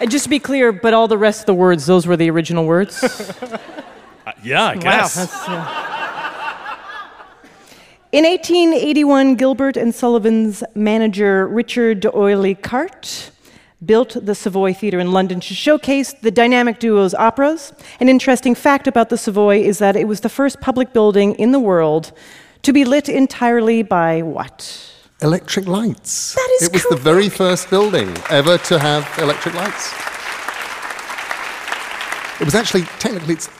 And 0.00 0.10
just 0.10 0.24
to 0.24 0.30
be 0.30 0.38
clear, 0.38 0.70
but 0.72 0.94
all 0.94 1.08
the 1.08 1.18
rest 1.18 1.40
of 1.40 1.46
the 1.46 1.54
words, 1.54 1.86
those 1.86 2.06
were 2.06 2.16
the 2.16 2.30
original 2.30 2.64
words. 2.66 3.02
Uh, 4.26 4.32
yeah, 4.44 4.66
I 4.66 4.76
guess. 4.76 5.16
uh, 5.48 5.54
In 8.12 8.24
1881, 8.24 9.36
Gilbert 9.36 9.78
and 9.78 9.94
Sullivan's 9.94 10.62
manager 10.74 11.48
Richard 11.48 12.00
D'Oyly 12.00 12.54
Carte 12.56 13.30
built 13.86 14.18
the 14.20 14.34
Savoy 14.34 14.74
Theatre 14.74 14.98
in 14.98 15.12
London 15.12 15.40
to 15.40 15.54
showcase 15.54 16.12
the 16.12 16.30
dynamic 16.30 16.78
duo's 16.78 17.14
operas. 17.14 17.72
An 18.00 18.10
interesting 18.10 18.54
fact 18.54 18.86
about 18.86 19.08
the 19.08 19.16
Savoy 19.16 19.62
is 19.62 19.78
that 19.78 19.96
it 19.96 20.06
was 20.06 20.20
the 20.20 20.28
first 20.28 20.60
public 20.60 20.92
building 20.92 21.34
in 21.36 21.52
the 21.52 21.60
world 21.60 22.12
to 22.64 22.72
be 22.74 22.84
lit 22.84 23.08
entirely 23.08 23.82
by 23.82 24.20
what? 24.20 24.92
Electric 25.20 25.66
lights. 25.66 26.34
That 26.34 26.48
is 26.60 26.68
It 26.68 26.72
was 26.72 26.84
the 26.84 26.96
very 26.96 27.28
first 27.28 27.70
building 27.70 28.16
ever 28.30 28.56
to 28.56 28.78
have 28.78 29.04
electric 29.18 29.54
lights. 29.56 29.92
It 32.40 32.44
was 32.44 32.54
actually 32.54 32.82
technically 33.00 33.34
it's 33.34 33.50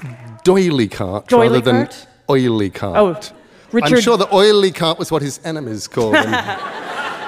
doily 0.45 0.87
cart 0.87 1.27
Doily 1.27 1.49
rather 1.49 1.61
than 1.61 1.87
cart? 1.87 2.07
oily 2.31 2.71
cart. 2.71 2.97
Oh, 2.97 3.35
Richard. 3.73 3.97
I'm 3.97 4.01
sure 4.01 4.17
the 4.17 4.33
oily 4.33 4.71
cart 4.71 5.01
was 5.01 5.11
what 5.11 5.21
his 5.21 5.41
enemies 5.43 5.89
called 5.89 6.15
him. 6.15 6.27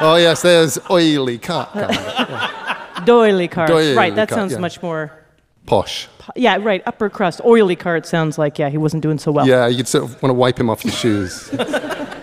oh 0.00 0.16
yes, 0.20 0.42
there's 0.42 0.78
oily 0.88 1.38
cart. 1.38 1.72
coming. 1.72 3.04
Doily 3.04 3.48
cart. 3.48 3.68
Doily 3.68 3.96
right, 3.96 4.14
that 4.14 4.28
cart, 4.28 4.38
sounds 4.38 4.52
yeah. 4.52 4.58
much 4.58 4.80
more. 4.80 5.10
Posh. 5.66 6.06
Yeah, 6.36 6.58
right, 6.60 6.82
upper 6.86 7.10
crust. 7.10 7.40
Oily 7.44 7.74
cart 7.74 8.06
sounds 8.06 8.38
like, 8.38 8.60
yeah, 8.60 8.68
he 8.68 8.78
wasn't 8.78 9.02
doing 9.02 9.18
so 9.18 9.32
well. 9.32 9.48
Yeah, 9.48 9.66
you'd 9.66 9.88
sort 9.88 10.04
of 10.04 10.22
want 10.22 10.30
to 10.30 10.34
wipe 10.34 10.60
him 10.60 10.70
off 10.70 10.84
your 10.84 10.92
shoes. 10.92 11.50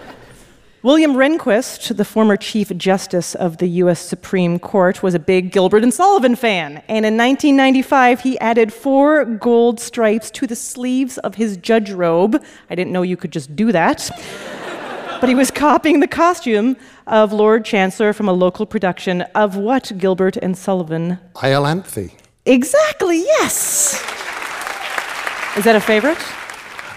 William 0.87 1.15
Rehnquist, 1.15 1.97
the 1.97 2.05
former 2.05 2.37
Chief 2.37 2.69
Justice 2.77 3.35
of 3.35 3.57
the 3.57 3.67
U.S. 3.81 3.99
Supreme 3.99 4.57
Court, 4.57 5.03
was 5.03 5.13
a 5.13 5.19
big 5.19 5.51
Gilbert 5.51 5.83
and 5.83 5.93
Sullivan 5.93 6.37
fan. 6.37 6.77
And 6.87 7.05
in 7.05 7.17
1995, 7.17 8.21
he 8.21 8.39
added 8.39 8.71
four 8.71 9.25
gold 9.25 9.81
stripes 9.81 10.31
to 10.31 10.47
the 10.47 10.55
sleeves 10.55 11.17
of 11.17 11.35
his 11.35 11.57
judge 11.57 11.91
robe. 11.91 12.41
I 12.69 12.75
didn't 12.75 12.93
know 12.93 13.01
you 13.01 13.17
could 13.17 13.33
just 13.33 13.53
do 13.53 13.73
that. 13.73 14.09
but 15.19 15.27
he 15.27 15.35
was 15.35 15.51
copying 15.51 15.99
the 15.99 16.07
costume 16.07 16.77
of 17.05 17.33
Lord 17.33 17.65
Chancellor 17.65 18.13
from 18.13 18.29
a 18.29 18.33
local 18.33 18.65
production 18.65 19.23
of 19.35 19.57
what 19.57 19.91
Gilbert 19.97 20.37
and 20.37 20.57
Sullivan? 20.57 21.19
Iolanthe. 21.35 22.13
Exactly, 22.45 23.17
yes. 23.17 23.95
Is 25.57 25.65
that 25.65 25.75
a 25.75 25.81
favorite? 25.81 26.23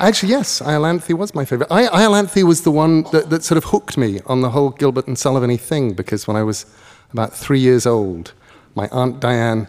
Actually, 0.00 0.30
yes, 0.30 0.60
Iolanthe 0.60 1.12
was 1.12 1.34
my 1.34 1.44
favorite. 1.44 1.70
I, 1.70 1.86
Iolanthe 1.86 2.42
was 2.42 2.62
the 2.62 2.70
one 2.70 3.02
that, 3.12 3.28
that 3.28 3.44
sort 3.44 3.58
of 3.58 3.64
hooked 3.64 3.98
me 3.98 4.20
on 4.24 4.40
the 4.40 4.48
whole 4.48 4.70
Gilbert 4.70 5.06
and 5.06 5.18
Sullivan 5.18 5.54
thing 5.58 5.92
because 5.92 6.26
when 6.26 6.38
I 6.38 6.42
was 6.42 6.64
about 7.12 7.34
three 7.34 7.60
years 7.60 7.84
old, 7.84 8.32
my 8.74 8.88
Aunt 8.92 9.20
Diane 9.20 9.68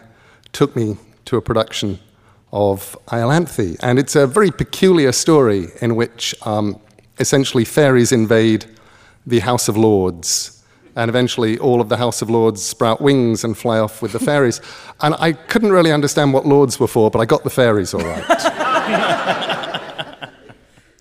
took 0.52 0.74
me 0.74 0.96
to 1.26 1.36
a 1.36 1.42
production 1.42 1.98
of 2.50 2.96
Iolanthe. 3.08 3.76
And 3.80 3.98
it's 3.98 4.16
a 4.16 4.26
very 4.26 4.50
peculiar 4.50 5.12
story 5.12 5.68
in 5.82 5.96
which 5.96 6.34
um, 6.46 6.80
essentially 7.18 7.66
fairies 7.66 8.10
invade 8.10 8.64
the 9.26 9.40
House 9.40 9.68
of 9.68 9.76
Lords. 9.76 10.64
And 10.96 11.10
eventually, 11.10 11.58
all 11.58 11.82
of 11.82 11.90
the 11.90 11.98
House 11.98 12.22
of 12.22 12.30
Lords 12.30 12.62
sprout 12.62 13.02
wings 13.02 13.44
and 13.44 13.56
fly 13.56 13.78
off 13.78 14.00
with 14.00 14.12
the 14.12 14.18
fairies. 14.30 14.62
And 15.02 15.14
I 15.18 15.32
couldn't 15.32 15.72
really 15.72 15.92
understand 15.92 16.32
what 16.32 16.46
lords 16.46 16.80
were 16.80 16.88
for, 16.88 17.10
but 17.10 17.18
I 17.18 17.26
got 17.26 17.44
the 17.44 17.50
fairies 17.50 17.92
all 17.92 18.00
right. 18.00 19.48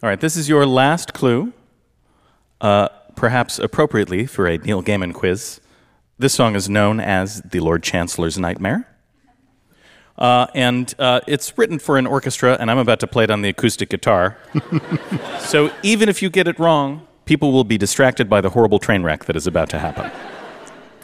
All 0.04 0.10
right, 0.10 0.20
this 0.20 0.36
is 0.36 0.50
your 0.50 0.66
last 0.66 1.14
clue, 1.14 1.54
uh, 2.60 2.88
perhaps 3.16 3.60
appropriately 3.60 4.26
for 4.26 4.48
a 4.48 4.58
Neil 4.58 4.82
Gaiman 4.82 5.14
quiz. 5.14 5.62
This 6.18 6.34
song 6.34 6.56
is 6.56 6.68
known 6.68 7.00
as 7.00 7.44
The 7.44 7.60
Lord 7.60 7.84
Chancellor's 7.84 8.36
Nightmare. 8.36 8.88
Uh, 10.18 10.48
and 10.56 10.96
uh, 10.98 11.22
it's 11.28 11.56
written 11.56 11.78
for 11.78 12.00
an 12.00 12.08
orchestra, 12.08 12.58
and 12.60 12.72
I'm 12.72 12.80
about 12.80 13.00
to 13.02 13.08
play 13.08 13.26
it 13.26 13.30
on 13.30 13.44
the 13.44 13.50
acoustic 13.50 13.90
guitar. 13.90 14.40
so 15.40 15.72
even 15.84 16.10
if 16.10 16.24
you 16.24 16.32
get 16.32 16.48
it 16.48 16.58
wrong, 16.58 17.06
people 17.26 17.52
will 17.52 17.64
be 17.64 17.78
distracted 17.78 18.28
by 18.28 18.42
the 18.42 18.50
horrible 18.50 18.80
train 18.80 19.04
wreck 19.04 19.26
that 19.26 19.36
is 19.36 19.46
about 19.46 19.70
to 19.70 19.78
happen. 19.78 20.10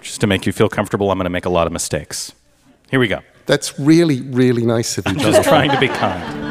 Just 0.02 0.22
to 0.22 0.28
make 0.28 0.48
you 0.48 0.52
feel 0.52 0.70
comfortable, 0.70 1.12
I'm 1.12 1.20
going 1.20 1.26
to 1.26 1.30
make 1.30 1.46
a 1.46 1.52
lot 1.52 1.68
of 1.68 1.74
mistakes. 1.74 2.34
Here 2.90 3.00
we 3.00 3.08
go. 3.08 3.20
That's 3.46 3.80
really, 3.80 4.22
really 4.22 4.66
nice 4.66 4.98
of 4.98 5.06
you. 5.06 5.12
I'm 5.12 5.20
John. 5.20 5.34
just 5.34 5.48
trying 5.48 5.70
to 5.70 5.80
be 5.80 5.88
kind. 5.88 6.47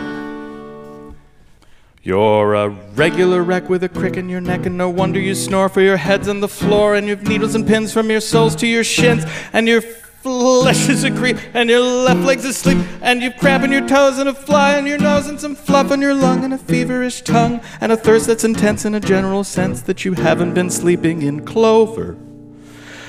You're 2.06 2.54
a 2.54 2.68
regular 2.68 3.42
wreck 3.42 3.68
with 3.68 3.82
a 3.82 3.88
crick 3.88 4.16
in 4.16 4.28
your 4.28 4.40
neck, 4.40 4.64
and 4.64 4.78
no 4.78 4.88
wonder 4.88 5.18
you 5.18 5.34
snore, 5.34 5.68
for 5.68 5.80
your 5.80 5.96
head's 5.96 6.28
on 6.28 6.38
the 6.38 6.46
floor, 6.46 6.94
and 6.94 7.08
you've 7.08 7.26
needles 7.26 7.56
and 7.56 7.66
pins 7.66 7.92
from 7.92 8.10
your 8.10 8.20
soles 8.20 8.54
to 8.56 8.66
your 8.68 8.84
shins, 8.84 9.24
and 9.52 9.66
you're 9.66 9.80
flesh 9.80 10.88
is 10.88 11.02
a 11.02 11.10
creep, 11.10 11.36
and 11.52 11.68
your 11.68 11.80
left 11.80 12.20
leg's 12.20 12.44
asleep, 12.44 12.78
and 13.02 13.22
you've 13.22 13.36
crab 13.38 13.64
in 13.64 13.72
your 13.72 13.84
toes, 13.88 14.18
and 14.18 14.28
a 14.28 14.34
fly 14.34 14.78
in 14.78 14.86
your 14.86 14.98
nose, 14.98 15.26
and 15.26 15.40
some 15.40 15.56
fluff 15.56 15.90
in 15.90 16.00
your 16.00 16.14
lung, 16.14 16.44
and 16.44 16.54
a 16.54 16.58
feverish 16.58 17.22
tongue, 17.22 17.60
and 17.80 17.90
a 17.90 17.96
thirst 17.96 18.28
that's 18.28 18.44
intense 18.44 18.84
in 18.84 18.94
a 18.94 19.00
general 19.00 19.42
sense 19.42 19.82
that 19.82 20.04
you 20.04 20.12
haven't 20.12 20.54
been 20.54 20.70
sleeping 20.70 21.22
in 21.22 21.44
clover. 21.44 22.12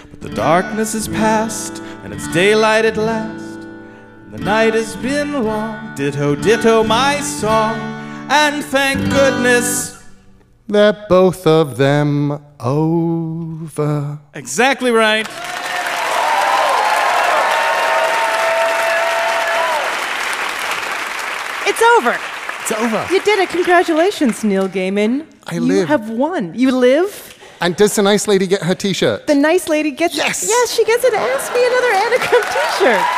But 0.09 0.21
the 0.21 0.29
darkness 0.29 0.95
is 0.95 1.07
past, 1.07 1.83
and 2.03 2.11
it's 2.11 2.27
daylight 2.29 2.85
at 2.85 2.97
last. 2.97 3.59
and 3.59 4.33
The 4.33 4.39
night 4.39 4.73
has 4.73 4.95
been 4.95 5.43
long, 5.43 5.93
ditto, 5.93 6.33
ditto, 6.33 6.83
my 6.83 7.21
song, 7.21 7.96
and 8.29 8.63
thank 8.63 8.99
goodness. 9.11 10.03
They're 10.67 11.05
both 11.07 11.47
of 11.47 11.77
them 11.77 12.43
over. 12.59 14.19
Exactly 14.33 14.91
right. 14.91 15.27
It's 21.69 21.81
over. 21.97 22.17
It's 22.61 22.71
over. 22.71 23.07
You 23.13 23.21
did 23.21 23.39
it. 23.39 23.49
Congratulations, 23.49 24.43
Neil 24.43 24.67
Gaiman. 24.69 25.25
I 25.45 25.59
live. 25.59 25.77
you 25.77 25.85
have 25.85 26.09
won. 26.09 26.53
You 26.55 26.71
live. 26.71 27.37
And 27.59 27.75
does 27.75 27.95
the 27.95 28.01
nice 28.03 28.27
lady 28.27 28.47
get 28.47 28.61
her 28.63 28.75
t 28.75 28.93
shirt? 28.93 29.27
The 29.27 29.35
nice 29.35 29.67
lady 29.67 29.91
gets. 29.91 30.13
It. 30.15 30.17
Yes. 30.17 30.45
Yes, 30.47 30.71
she 30.73 30.85
gets 30.85 31.03
an 31.03 31.13
Ask 31.15 31.53
Me 31.53 31.65
Another 31.65 31.93
Anagram 32.05 32.41
T-shirt. 32.53 33.16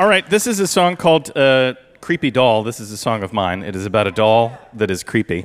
All 0.00 0.08
right, 0.08 0.26
this 0.30 0.46
is 0.46 0.60
a 0.60 0.66
song 0.66 0.96
called 0.96 1.36
uh, 1.36 1.74
Creepy 2.00 2.30
Doll. 2.30 2.62
This 2.62 2.80
is 2.80 2.90
a 2.90 2.96
song 2.96 3.22
of 3.22 3.34
mine. 3.34 3.62
It 3.62 3.76
is 3.76 3.84
about 3.84 4.06
a 4.06 4.10
doll 4.10 4.58
that 4.72 4.90
is 4.90 5.02
creepy. 5.02 5.44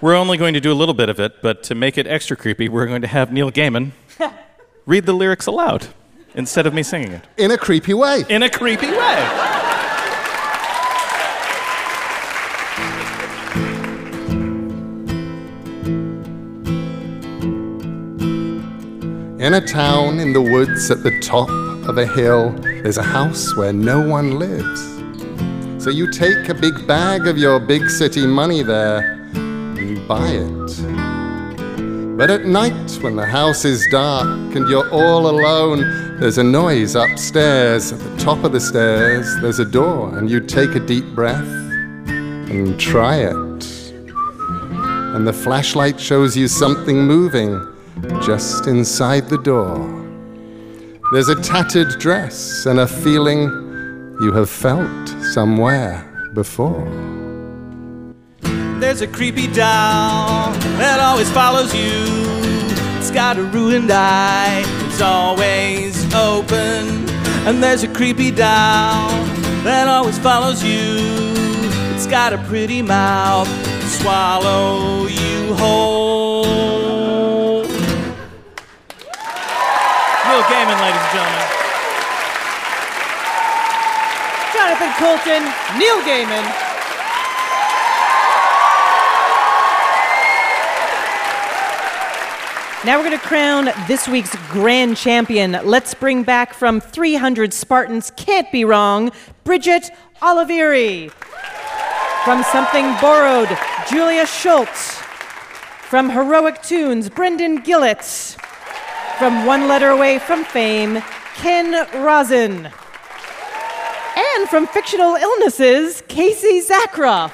We're 0.00 0.14
only 0.14 0.38
going 0.38 0.54
to 0.54 0.60
do 0.60 0.72
a 0.72 0.74
little 0.74 0.94
bit 0.94 1.10
of 1.10 1.20
it, 1.20 1.42
but 1.42 1.62
to 1.64 1.74
make 1.74 1.98
it 1.98 2.06
extra 2.06 2.34
creepy, 2.34 2.66
we're 2.66 2.86
going 2.86 3.02
to 3.02 3.06
have 3.06 3.30
Neil 3.30 3.52
Gaiman 3.52 3.90
read 4.86 5.04
the 5.04 5.12
lyrics 5.12 5.44
aloud 5.44 5.88
instead 6.34 6.66
of 6.66 6.72
me 6.72 6.82
singing 6.82 7.12
it. 7.12 7.26
In 7.36 7.50
a 7.50 7.58
creepy 7.58 7.92
way. 7.92 8.24
In 8.30 8.42
a 8.42 8.48
creepy 8.48 8.90
way. 8.90 9.28
In 19.44 19.52
a 19.52 19.60
town 19.60 20.20
in 20.20 20.32
the 20.32 20.40
woods 20.40 20.90
at 20.90 21.02
the 21.02 21.20
top 21.20 21.67
of 21.88 21.96
a 21.96 22.06
hill, 22.06 22.50
there's 22.82 22.98
a 22.98 23.02
house 23.02 23.56
where 23.56 23.72
no 23.72 24.06
one 24.06 24.38
lives. 24.38 24.80
So 25.82 25.90
you 25.90 26.12
take 26.12 26.50
a 26.50 26.54
big 26.54 26.86
bag 26.86 27.26
of 27.26 27.38
your 27.38 27.58
big 27.58 27.88
city 27.88 28.26
money 28.26 28.62
there 28.62 28.98
and 29.34 29.78
you 29.78 30.06
buy 30.06 30.28
it. 30.28 32.16
But 32.18 32.30
at 32.30 32.44
night, 32.44 32.98
when 33.00 33.16
the 33.16 33.24
house 33.24 33.64
is 33.64 33.86
dark 33.90 34.26
and 34.54 34.68
you're 34.68 34.90
all 34.90 35.30
alone, 35.30 35.80
there's 36.20 36.36
a 36.36 36.44
noise 36.44 36.94
upstairs. 36.94 37.92
At 37.92 38.00
the 38.00 38.16
top 38.18 38.44
of 38.44 38.52
the 38.52 38.60
stairs, 38.60 39.26
there's 39.40 39.60
a 39.60 39.64
door, 39.64 40.18
and 40.18 40.28
you 40.28 40.40
take 40.40 40.74
a 40.74 40.80
deep 40.80 41.06
breath 41.14 41.46
and 41.46 42.78
try 42.78 43.18
it. 43.18 43.32
And 45.14 45.26
the 45.26 45.32
flashlight 45.32 45.98
shows 45.98 46.36
you 46.36 46.48
something 46.48 46.98
moving 47.06 47.64
just 48.20 48.66
inside 48.66 49.28
the 49.28 49.38
door. 49.38 49.97
There's 51.10 51.30
a 51.30 51.40
tattered 51.40 51.98
dress 51.98 52.66
and 52.66 52.80
a 52.80 52.86
feeling 52.86 53.48
you 54.20 54.30
have 54.32 54.50
felt 54.50 55.08
somewhere 55.32 56.04
before. 56.34 56.84
There's 58.78 59.00
a 59.00 59.06
creepy 59.06 59.46
doll 59.46 60.52
that 60.76 61.00
always 61.00 61.30
follows 61.30 61.74
you. 61.74 62.04
It's 62.98 63.10
got 63.10 63.38
a 63.38 63.42
ruined 63.42 63.90
eye, 63.90 64.62
it's 64.86 65.00
always 65.00 66.04
open. 66.14 67.08
And 67.46 67.62
there's 67.62 67.84
a 67.84 67.88
creepy 67.88 68.30
doll 68.30 69.08
that 69.64 69.88
always 69.88 70.18
follows 70.18 70.62
you. 70.62 70.98
It's 71.94 72.06
got 72.06 72.34
a 72.34 72.38
pretty 72.44 72.82
mouth, 72.82 73.48
swallow 73.98 75.06
you 75.06 75.54
whole. 75.54 75.67
Coulton, 85.28 85.44
Neil 85.78 86.00
Gaiman. 86.04 86.44
Now 92.86 92.96
we're 92.96 93.04
going 93.04 93.18
to 93.18 93.18
crown 93.18 93.68
this 93.86 94.08
week's 94.08 94.34
grand 94.48 94.96
champion. 94.96 95.52
Let's 95.64 95.92
bring 95.92 96.22
back 96.22 96.54
from 96.54 96.80
300 96.80 97.52
Spartans, 97.52 98.10
can't 98.16 98.50
be 98.50 98.64
wrong, 98.64 99.10
Bridget 99.44 99.90
Oliveri. 100.22 101.10
From 102.24 102.42
Something 102.44 102.86
Borrowed, 103.00 103.50
Julia 103.90 104.26
Schultz. 104.26 104.94
From 105.90 106.08
Heroic 106.08 106.62
Tunes, 106.62 107.10
Brendan 107.10 107.58
Gillett. 107.62 108.36
From 109.18 109.44
One 109.44 109.68
Letter 109.68 109.90
Away 109.90 110.20
from 110.20 110.44
Fame, 110.44 111.02
Ken 111.34 111.86
Rosin. 112.02 112.72
And 114.20 114.48
from 114.48 114.66
Fictional 114.66 115.14
Illnesses, 115.14 116.02
Casey 116.08 116.60
Zakroff. 116.60 117.30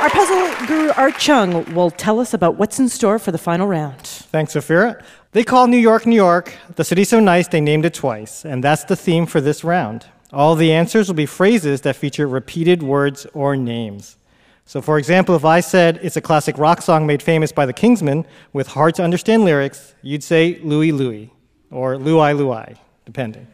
Our 0.00 0.08
puzzle 0.08 0.66
guru 0.68 0.92
Art 0.96 1.18
Chung 1.18 1.74
will 1.74 1.90
tell 1.90 2.20
us 2.20 2.32
about 2.32 2.58
what's 2.58 2.78
in 2.78 2.88
store 2.88 3.18
for 3.18 3.32
the 3.32 3.38
final 3.38 3.66
round. 3.66 4.06
Thanks, 4.06 4.54
Ophira. 4.54 5.02
They 5.32 5.42
call 5.42 5.66
New 5.66 5.78
York, 5.78 6.06
New 6.06 6.14
York. 6.14 6.54
The 6.76 6.84
city's 6.84 7.08
so 7.08 7.18
nice 7.18 7.48
they 7.48 7.60
named 7.60 7.84
it 7.84 7.94
twice, 7.94 8.44
and 8.44 8.62
that's 8.62 8.84
the 8.84 8.94
theme 8.94 9.26
for 9.26 9.40
this 9.40 9.64
round. 9.64 10.06
All 10.32 10.54
the 10.54 10.72
answers 10.72 11.08
will 11.08 11.16
be 11.16 11.26
phrases 11.26 11.80
that 11.80 11.96
feature 11.96 12.28
repeated 12.28 12.80
words 12.80 13.26
or 13.34 13.56
names. 13.56 14.16
So, 14.64 14.80
for 14.80 14.96
example, 14.96 15.34
if 15.34 15.44
I 15.44 15.58
said 15.58 15.98
it's 16.02 16.16
a 16.16 16.20
classic 16.20 16.56
rock 16.56 16.82
song 16.82 17.04
made 17.04 17.20
famous 17.20 17.50
by 17.50 17.66
the 17.66 17.72
Kingsmen 17.72 18.26
with 18.52 18.68
hard 18.68 18.94
to 18.94 19.02
understand 19.02 19.44
lyrics, 19.44 19.94
you'd 20.02 20.22
say 20.22 20.60
Louie 20.62 20.92
Louie 20.92 21.32
or 21.72 21.96
Luai 21.96 22.38
Luai, 22.38 22.76
depending. 23.04 23.48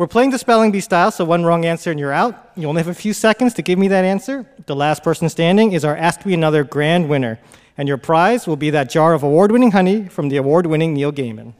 We're 0.00 0.06
playing 0.06 0.30
the 0.30 0.38
spelling 0.38 0.72
bee 0.72 0.80
style, 0.80 1.10
so 1.10 1.26
one 1.26 1.44
wrong 1.44 1.66
answer 1.66 1.90
and 1.90 2.00
you're 2.00 2.10
out. 2.10 2.52
You 2.56 2.66
only 2.68 2.80
have 2.80 2.88
a 2.88 2.94
few 2.94 3.12
seconds 3.12 3.52
to 3.52 3.60
give 3.60 3.78
me 3.78 3.86
that 3.88 4.02
answer. 4.02 4.46
The 4.64 4.74
last 4.74 5.02
person 5.02 5.28
standing 5.28 5.72
is 5.72 5.84
our 5.84 5.94
Ask 5.94 6.24
Me 6.24 6.32
Another 6.32 6.64
grand 6.64 7.06
winner, 7.06 7.38
and 7.76 7.86
your 7.86 7.98
prize 7.98 8.46
will 8.46 8.56
be 8.56 8.70
that 8.70 8.88
jar 8.88 9.12
of 9.12 9.22
award 9.22 9.52
winning 9.52 9.72
honey 9.72 10.08
from 10.08 10.30
the 10.30 10.38
award 10.38 10.64
winning 10.64 10.94
Neil 10.94 11.12
Gaiman. 11.12 11.52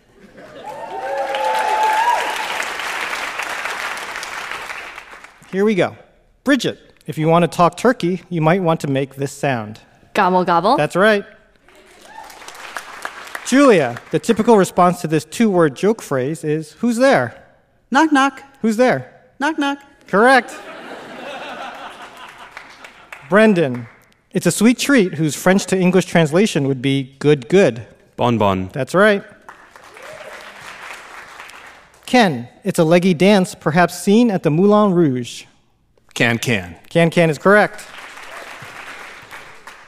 Here 5.52 5.66
we 5.66 5.74
go. 5.74 5.98
Bridget, 6.42 6.94
if 7.06 7.18
you 7.18 7.28
want 7.28 7.42
to 7.42 7.46
talk 7.46 7.76
turkey, 7.76 8.22
you 8.30 8.40
might 8.40 8.62
want 8.62 8.80
to 8.80 8.86
make 8.86 9.16
this 9.16 9.32
sound. 9.32 9.80
Gobble 10.14 10.46
gobble. 10.46 10.78
That's 10.78 10.96
right. 10.96 11.26
Julia, 13.44 14.00
the 14.12 14.18
typical 14.18 14.56
response 14.56 15.02
to 15.02 15.08
this 15.08 15.26
two 15.26 15.50
word 15.50 15.76
joke 15.76 16.00
phrase 16.00 16.42
is 16.42 16.72
Who's 16.72 16.96
there? 16.96 17.39
Knock, 17.90 18.12
knock. 18.12 18.42
Who's 18.62 18.76
there? 18.76 19.12
Knock, 19.38 19.58
knock. 19.58 19.78
Correct. 20.06 20.56
Brendan, 23.28 23.86
it's 24.32 24.46
a 24.46 24.50
sweet 24.50 24.78
treat 24.78 25.14
whose 25.14 25.34
French 25.34 25.66
to 25.66 25.78
English 25.78 26.06
translation 26.06 26.68
would 26.68 26.82
be 26.82 27.16
good, 27.18 27.48
good. 27.48 27.86
Bon 28.16 28.38
bon. 28.38 28.68
That's 28.72 28.94
right. 28.94 29.24
Ken, 32.06 32.48
it's 32.64 32.78
a 32.78 32.84
leggy 32.84 33.14
dance 33.14 33.54
perhaps 33.54 34.00
seen 34.00 34.30
at 34.30 34.42
the 34.42 34.50
Moulin 34.50 34.92
Rouge. 34.92 35.44
Can 36.14 36.38
can. 36.38 36.76
Can 36.88 37.10
Can 37.10 37.30
is 37.30 37.38
correct. 37.38 37.86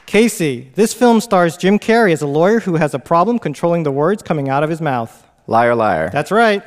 Casey, 0.05 0.71
this 0.75 0.93
film 0.93 1.19
stars 1.21 1.57
Jim 1.57 1.79
Carrey 1.79 2.13
as 2.13 2.21
a 2.21 2.27
lawyer 2.27 2.59
who 2.59 2.75
has 2.75 2.93
a 2.93 2.99
problem 2.99 3.39
controlling 3.39 3.83
the 3.83 3.91
words 3.91 4.21
coming 4.21 4.47
out 4.47 4.63
of 4.63 4.69
his 4.69 4.79
mouth. 4.79 5.27
Liar, 5.47 5.75
liar. 5.75 6.09
That's 6.11 6.31
right. 6.31 6.63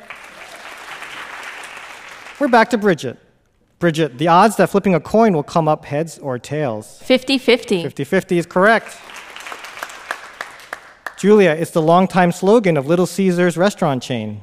We're 2.39 2.47
back 2.47 2.69
to 2.69 2.77
Bridget. 2.77 3.17
Bridget, 3.79 4.17
the 4.17 4.27
odds 4.27 4.57
that 4.57 4.69
flipping 4.69 4.93
a 4.93 4.99
coin 4.99 5.33
will 5.33 5.43
come 5.43 5.67
up 5.67 5.85
heads 5.85 6.19
or 6.19 6.37
tails? 6.37 6.99
50 7.01 7.37
50. 7.37 7.83
50 7.83 8.03
50 8.03 8.37
is 8.37 8.45
correct. 8.45 8.97
Julia, 11.17 11.51
it's 11.51 11.71
the 11.71 11.81
longtime 11.81 12.31
slogan 12.31 12.77
of 12.77 12.85
Little 12.85 13.07
Caesars 13.07 13.57
restaurant 13.57 14.03
chain. 14.03 14.41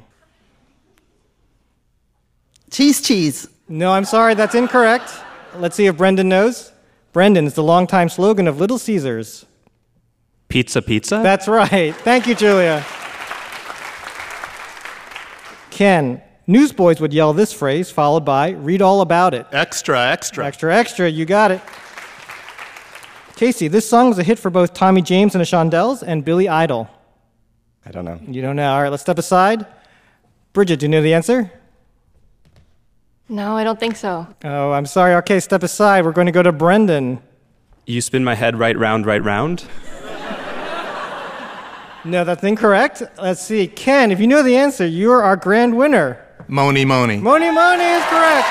Cheese, 2.71 3.01
cheese. 3.01 3.49
No, 3.69 3.93
I'm 3.93 4.05
sorry, 4.05 4.35
that's 4.35 4.57
incorrect. 4.57 5.13
Let's 5.57 5.77
see 5.77 5.87
if 5.87 5.97
Brendan 5.97 6.29
knows. 6.29 6.73
Brendan 7.13 7.47
it's 7.47 7.55
the 7.55 7.63
longtime 7.63 8.09
slogan 8.09 8.49
of 8.49 8.59
Little 8.59 8.79
Caesars. 8.79 9.47
Pizza, 10.49 10.83
pizza? 10.83 11.21
That's 11.23 11.47
right. 11.47 11.95
Thank 11.95 12.27
you, 12.27 12.35
Julia. 12.35 12.85
Ken, 15.71 16.21
newsboys 16.47 17.01
would 17.01 17.13
yell 17.13 17.33
this 17.33 17.53
phrase 17.53 17.91
followed 17.91 18.25
by 18.25 18.51
read 18.51 18.83
all 18.83 19.01
about 19.01 19.35
it. 19.35 19.47
Extra, 19.53 20.11
extra. 20.11 20.47
Extra, 20.47 20.75
extra, 20.75 21.09
you 21.09 21.25
got 21.25 21.51
it. 21.51 21.61
Casey, 23.37 23.67
this 23.69 23.89
song 23.89 24.09
was 24.09 24.19
a 24.19 24.23
hit 24.23 24.39
for 24.39 24.51
both 24.51 24.75
Tommy 24.75 25.03
James 25.03 25.35
and 25.35 25.41
the 25.41 25.47
Shondells 25.47 26.03
and 26.07 26.25
Billy 26.25 26.49
Idol. 26.49 26.89
I 27.85 27.91
don't 27.91 28.05
know. 28.05 28.21
You 28.27 28.41
don't 28.43 28.57
know. 28.57 28.73
All 28.73 28.83
right, 28.83 28.89
let's 28.89 29.03
step 29.03 29.19
aside. 29.19 29.67
Bridget, 30.53 30.79
do 30.81 30.87
you 30.87 30.91
know 30.91 31.03
the 31.03 31.15
answer? 31.15 31.51
No, 33.29 33.57
I 33.57 33.65
don't 33.65 33.81
think 33.81 33.97
so. 33.97 34.27
Oh, 34.45 34.73
I'm 34.73 34.87
sorry. 34.87 35.15
Okay, 35.17 35.41
step 35.41 35.63
aside. 35.63 36.05
We're 36.05 36.13
going 36.13 36.27
to 36.27 36.33
go 36.33 36.43
to 36.43 36.53
Brendan. 36.53 37.21
You 37.87 38.01
spin 38.01 38.23
my 38.23 38.35
head 38.35 38.57
right 38.59 38.79
round, 38.79 39.05
right 39.05 39.23
round. 39.23 39.65
No, 42.07 42.23
that's 42.23 42.45
incorrect. 42.45 43.03
Let's 43.17 43.41
see. 43.41 43.67
Ken, 43.67 44.13
if 44.13 44.21
you 44.21 44.27
know 44.27 44.43
the 44.43 44.57
answer, 44.57 44.87
you're 44.87 45.23
our 45.23 45.37
grand 45.37 45.77
winner. 45.77 46.24
Mony 46.49 46.85
Mony. 46.85 47.17
Mony 47.19 47.51
Mony 47.51 47.85
is 47.85 48.05
correct. 48.05 48.47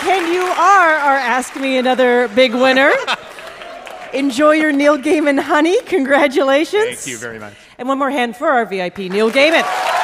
Ken, 0.00 0.32
you 0.32 0.42
are 0.42 0.94
our 0.96 1.16
Ask 1.16 1.54
Me 1.56 1.76
Another 1.78 2.28
big 2.28 2.52
winner. 2.54 2.92
Enjoy 4.12 4.52
your 4.52 4.72
Neil 4.72 4.98
Gaiman 4.98 5.38
honey. 5.38 5.80
Congratulations. 5.82 6.84
Thank 6.84 7.06
you 7.06 7.18
very 7.18 7.38
much. 7.38 7.54
And 7.78 7.86
one 7.86 7.98
more 7.98 8.10
hand 8.10 8.36
for 8.36 8.48
our 8.48 8.64
VIP, 8.64 8.98
Neil 8.98 9.30
Gaiman. 9.30 9.99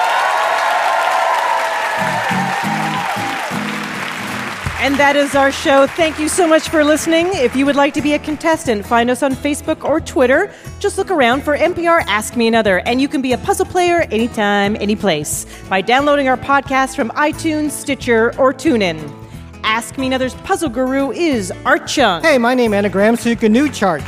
And 4.79 4.95
that 4.97 5.17
is 5.17 5.35
our 5.35 5.51
show. 5.51 5.87
Thank 5.87 6.19
you 6.19 6.29
so 6.29 6.47
much 6.47 6.69
for 6.69 6.85
listening. 6.85 7.29
If 7.33 7.57
you 7.57 7.65
would 7.65 7.77
like 7.77 7.95
to 7.95 8.03
be 8.03 8.13
a 8.13 8.19
contestant, 8.19 8.85
find 8.85 9.09
us 9.09 9.23
on 9.23 9.33
Facebook 9.33 9.83
or 9.85 10.01
Twitter. 10.01 10.53
Just 10.81 10.99
look 10.99 11.11
around 11.11 11.43
for 11.43 11.57
NPR 11.57 12.05
Ask 12.07 12.37
Me 12.37 12.47
Another, 12.47 12.81
and 12.81 13.01
you 13.01 13.09
can 13.09 13.23
be 13.23 13.33
a 13.33 13.39
puzzle 13.39 13.65
player 13.65 14.03
anytime, 14.11 14.77
anyplace 14.77 15.47
by 15.71 15.81
downloading 15.81 16.29
our 16.29 16.37
podcast 16.37 16.95
from 16.95 17.09
iTunes, 17.11 17.71
Stitcher, 17.71 18.39
or 18.39 18.53
TuneIn. 18.53 19.13
Ask 19.65 19.97
Me 19.97 20.07
Another's 20.09 20.35
puzzle 20.35 20.69
guru 20.69 21.11
is 21.11 21.51
Art 21.65 21.89
Chung. 21.89 22.23
Hey, 22.23 22.37
my 22.37 22.55
name 22.55 22.75
anagrams 22.75 23.21
so 23.21 23.31
you 23.31 23.37
can 23.37 23.53
new 23.53 23.71
chart. 23.71 24.05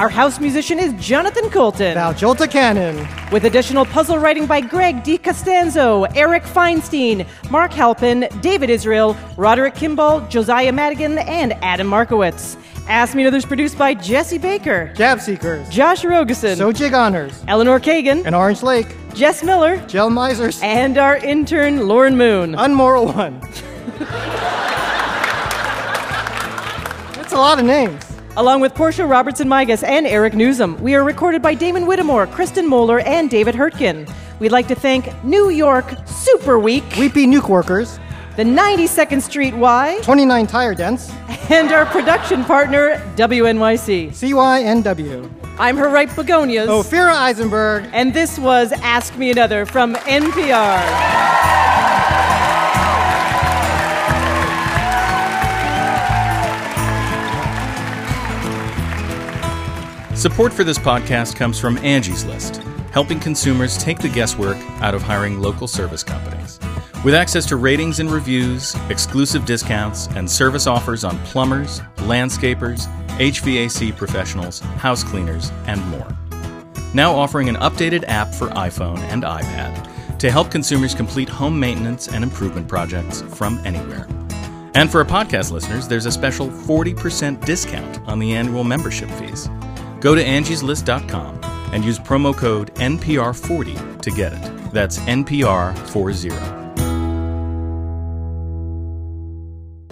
Our 0.00 0.08
house 0.08 0.40
musician 0.40 0.78
is 0.78 0.94
Jonathan 0.94 1.50
Coulton. 1.50 1.92
Val 1.92 2.14
Jolta 2.14 2.50
Cannon. 2.50 3.06
With 3.30 3.44
additional 3.44 3.84
puzzle 3.84 4.16
writing 4.16 4.46
by 4.46 4.62
Greg 4.62 5.02
D. 5.02 5.18
Costanzo, 5.18 6.04
Eric 6.16 6.42
Feinstein, 6.44 7.26
Mark 7.50 7.70
Halpin, 7.70 8.26
David 8.40 8.70
Israel, 8.70 9.14
Roderick 9.36 9.74
Kimball, 9.74 10.22
Josiah 10.28 10.72
Madigan, 10.72 11.18
and 11.18 11.52
Adam 11.62 11.86
Markowitz. 11.86 12.56
Ask 12.88 13.14
Me 13.14 13.24
Another's 13.24 13.44
produced 13.44 13.76
by 13.76 13.92
Jesse 13.92 14.38
Baker, 14.38 14.90
Gab 14.96 15.20
Seekers, 15.20 15.68
Josh 15.68 16.02
Rogosin, 16.02 16.56
Sojig 16.56 16.98
Honors, 16.98 17.44
Eleanor 17.46 17.78
Kagan, 17.78 18.24
and 18.24 18.34
Orange 18.34 18.62
Lake, 18.62 18.96
Jess 19.12 19.44
Miller, 19.44 19.76
Gel 19.86 20.08
Misers, 20.08 20.62
and 20.62 20.96
our 20.96 21.18
intern 21.18 21.86
Lauren 21.86 22.16
Moon. 22.16 22.54
Unmoral 22.54 23.12
One. 23.12 23.38
That's 27.16 27.34
a 27.34 27.36
lot 27.36 27.58
of 27.58 27.66
names. 27.66 28.09
Along 28.36 28.60
with 28.60 28.74
Portia 28.74 29.04
Robertson 29.04 29.48
Migas 29.48 29.82
and 29.82 30.06
Eric 30.06 30.34
Nuzum, 30.34 30.78
we 30.80 30.94
are 30.94 31.02
recorded 31.02 31.42
by 31.42 31.52
Damon 31.54 31.84
Whittemore, 31.84 32.28
Kristen 32.28 32.66
Moeller, 32.66 33.00
and 33.00 33.28
David 33.28 33.54
Hurtgen. 33.56 34.08
We'd 34.38 34.52
like 34.52 34.68
to 34.68 34.74
thank 34.74 35.12
New 35.24 35.50
York 35.50 35.92
Super 36.06 36.58
Week, 36.58 36.84
Weepy 36.96 37.26
Nuke 37.26 37.48
Workers, 37.48 37.98
the 38.36 38.44
92nd 38.44 39.20
Street 39.20 39.54
Y, 39.54 39.98
29 40.02 40.46
Tire 40.46 40.74
Dents, 40.74 41.10
and 41.50 41.72
our 41.72 41.84
production 41.86 42.44
partner, 42.44 42.96
WNYC. 43.16 44.10
CYNW. 44.10 45.28
I'm 45.58 45.76
her 45.76 45.90
right 45.90 46.08
begonias. 46.14 46.68
Ophira 46.68 47.12
Eisenberg. 47.12 47.90
And 47.92 48.14
this 48.14 48.38
was 48.38 48.72
Ask 48.72 49.18
Me 49.18 49.30
Another 49.30 49.66
from 49.66 49.94
NPR. 49.94 50.80
Support 60.20 60.52
for 60.52 60.64
this 60.64 60.76
podcast 60.76 61.34
comes 61.34 61.58
from 61.58 61.78
Angie's 61.78 62.26
List, 62.26 62.56
helping 62.92 63.18
consumers 63.18 63.78
take 63.78 63.98
the 64.00 64.08
guesswork 64.10 64.58
out 64.82 64.94
of 64.94 65.00
hiring 65.00 65.40
local 65.40 65.66
service 65.66 66.02
companies. 66.02 66.60
With 67.02 67.14
access 67.14 67.46
to 67.46 67.56
ratings 67.56 68.00
and 68.00 68.10
reviews, 68.10 68.76
exclusive 68.90 69.46
discounts, 69.46 70.08
and 70.08 70.30
service 70.30 70.66
offers 70.66 71.04
on 71.04 71.18
plumbers, 71.20 71.80
landscapers, 72.00 72.86
HVAC 73.16 73.96
professionals, 73.96 74.58
house 74.58 75.02
cleaners, 75.02 75.50
and 75.66 75.82
more. 75.86 76.14
Now 76.92 77.14
offering 77.14 77.48
an 77.48 77.56
updated 77.56 78.04
app 78.06 78.34
for 78.34 78.48
iPhone 78.48 78.98
and 78.98 79.22
iPad 79.22 80.18
to 80.18 80.30
help 80.30 80.50
consumers 80.50 80.94
complete 80.94 81.30
home 81.30 81.58
maintenance 81.58 82.08
and 82.08 82.22
improvement 82.22 82.68
projects 82.68 83.22
from 83.22 83.58
anywhere. 83.64 84.06
And 84.74 84.92
for 84.92 84.98
our 84.98 85.06
podcast 85.06 85.50
listeners, 85.50 85.88
there's 85.88 86.04
a 86.04 86.12
special 86.12 86.48
40% 86.48 87.42
discount 87.46 88.00
on 88.06 88.18
the 88.18 88.34
annual 88.34 88.64
membership 88.64 89.08
fees. 89.12 89.48
Go 90.00 90.14
to 90.14 90.24
angieslist.com 90.24 91.40
and 91.72 91.84
use 91.84 91.98
promo 91.98 92.36
code 92.36 92.74
NPR40 92.76 94.02
to 94.02 94.10
get 94.10 94.32
it. 94.32 94.72
That's 94.72 94.98
NPR40. 95.00 96.60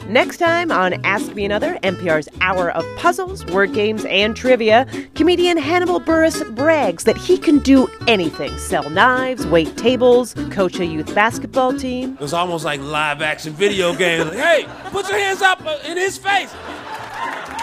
Next 0.08 0.38
time 0.38 0.72
on 0.72 0.94
Ask 1.04 1.34
Me 1.34 1.44
Another, 1.44 1.74
NPR's 1.82 2.30
hour 2.40 2.70
of 2.70 2.82
puzzles, 2.96 3.44
word 3.44 3.74
games, 3.74 4.06
and 4.06 4.34
trivia, 4.34 4.86
comedian 5.14 5.58
Hannibal 5.58 6.00
Buress 6.00 6.42
brags 6.56 7.04
that 7.04 7.18
he 7.18 7.36
can 7.36 7.58
do 7.58 7.86
anything 8.06 8.56
sell 8.56 8.88
knives, 8.88 9.46
wait 9.46 9.76
tables, 9.76 10.32
coach 10.50 10.80
a 10.80 10.86
youth 10.86 11.14
basketball 11.14 11.74
team. 11.74 12.14
It 12.14 12.20
was 12.20 12.32
almost 12.32 12.64
like 12.64 12.80
live 12.80 13.20
action 13.20 13.52
video 13.52 13.94
games. 13.94 14.30
Like, 14.30 14.38
hey, 14.38 14.66
put 14.90 15.06
your 15.10 15.18
hands 15.18 15.42
up 15.42 15.62
uh, 15.66 15.76
in 15.84 15.98
his 15.98 16.16
face. 16.16 16.54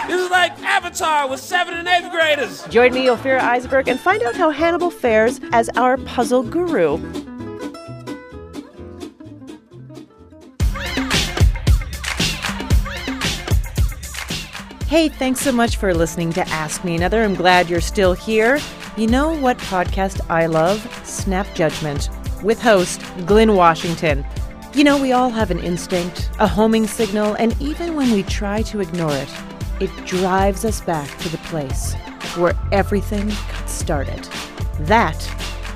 This 0.06 0.20
is 0.20 0.30
like 0.30 0.56
Avatar 0.62 1.28
with 1.28 1.40
seventh 1.40 1.78
and 1.78 1.88
eighth 1.88 2.12
graders. 2.12 2.64
Join 2.68 2.94
me, 2.94 3.06
Ophira 3.06 3.40
Eisenberg, 3.40 3.88
and 3.88 3.98
find 3.98 4.22
out 4.22 4.36
how 4.36 4.50
Hannibal 4.50 4.90
fares 4.90 5.40
as 5.52 5.68
our 5.70 5.96
puzzle 5.96 6.44
guru. 6.44 6.98
Hey, 14.86 15.08
thanks 15.08 15.40
so 15.40 15.50
much 15.50 15.76
for 15.76 15.92
listening 15.92 16.32
to 16.34 16.48
Ask 16.48 16.84
Me 16.84 16.94
Another. 16.94 17.24
I'm 17.24 17.34
glad 17.34 17.68
you're 17.68 17.80
still 17.80 18.12
here. 18.12 18.60
You 18.96 19.08
know 19.08 19.36
what 19.36 19.58
podcast 19.58 20.20
I 20.30 20.46
love? 20.46 20.80
Snap 21.04 21.52
Judgment, 21.54 22.08
with 22.44 22.62
host 22.62 23.02
Glynn 23.26 23.56
Washington. 23.56 24.24
You 24.72 24.84
know, 24.84 25.02
we 25.02 25.10
all 25.10 25.30
have 25.30 25.50
an 25.50 25.58
instinct, 25.58 26.30
a 26.38 26.46
homing 26.46 26.86
signal, 26.86 27.34
and 27.34 27.60
even 27.60 27.96
when 27.96 28.12
we 28.12 28.22
try 28.22 28.62
to 28.62 28.80
ignore 28.80 29.12
it, 29.12 29.28
it 29.80 29.90
drives 30.06 30.64
us 30.64 30.80
back 30.80 31.08
to 31.18 31.28
the 31.28 31.38
place 31.38 31.94
where 32.36 32.54
everything 32.72 33.28
got 33.28 33.68
started. 33.68 34.24
That 34.80 35.16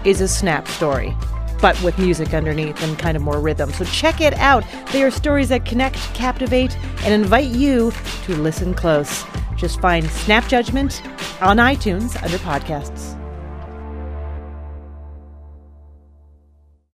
is 0.04 0.20
a 0.20 0.28
snap 0.28 0.66
story, 0.68 1.14
but 1.60 1.80
with 1.82 1.98
music 1.98 2.34
underneath 2.34 2.82
and 2.82 2.98
kind 2.98 3.16
of 3.16 3.22
more 3.22 3.40
rhythm. 3.40 3.72
So 3.72 3.84
check 3.84 4.20
it 4.20 4.34
out. 4.34 4.64
They 4.92 5.02
are 5.02 5.10
stories 5.10 5.50
that 5.50 5.64
connect, 5.64 5.98
captivate, 6.14 6.76
and 7.04 7.12
invite 7.12 7.48
you 7.48 7.92
to 8.24 8.36
listen 8.36 8.74
close. 8.74 9.24
Just 9.56 9.80
find 9.80 10.08
Snap 10.08 10.48
Judgment 10.48 11.02
on 11.42 11.58
iTunes 11.58 12.20
under 12.22 12.38
podcasts. 12.38 13.19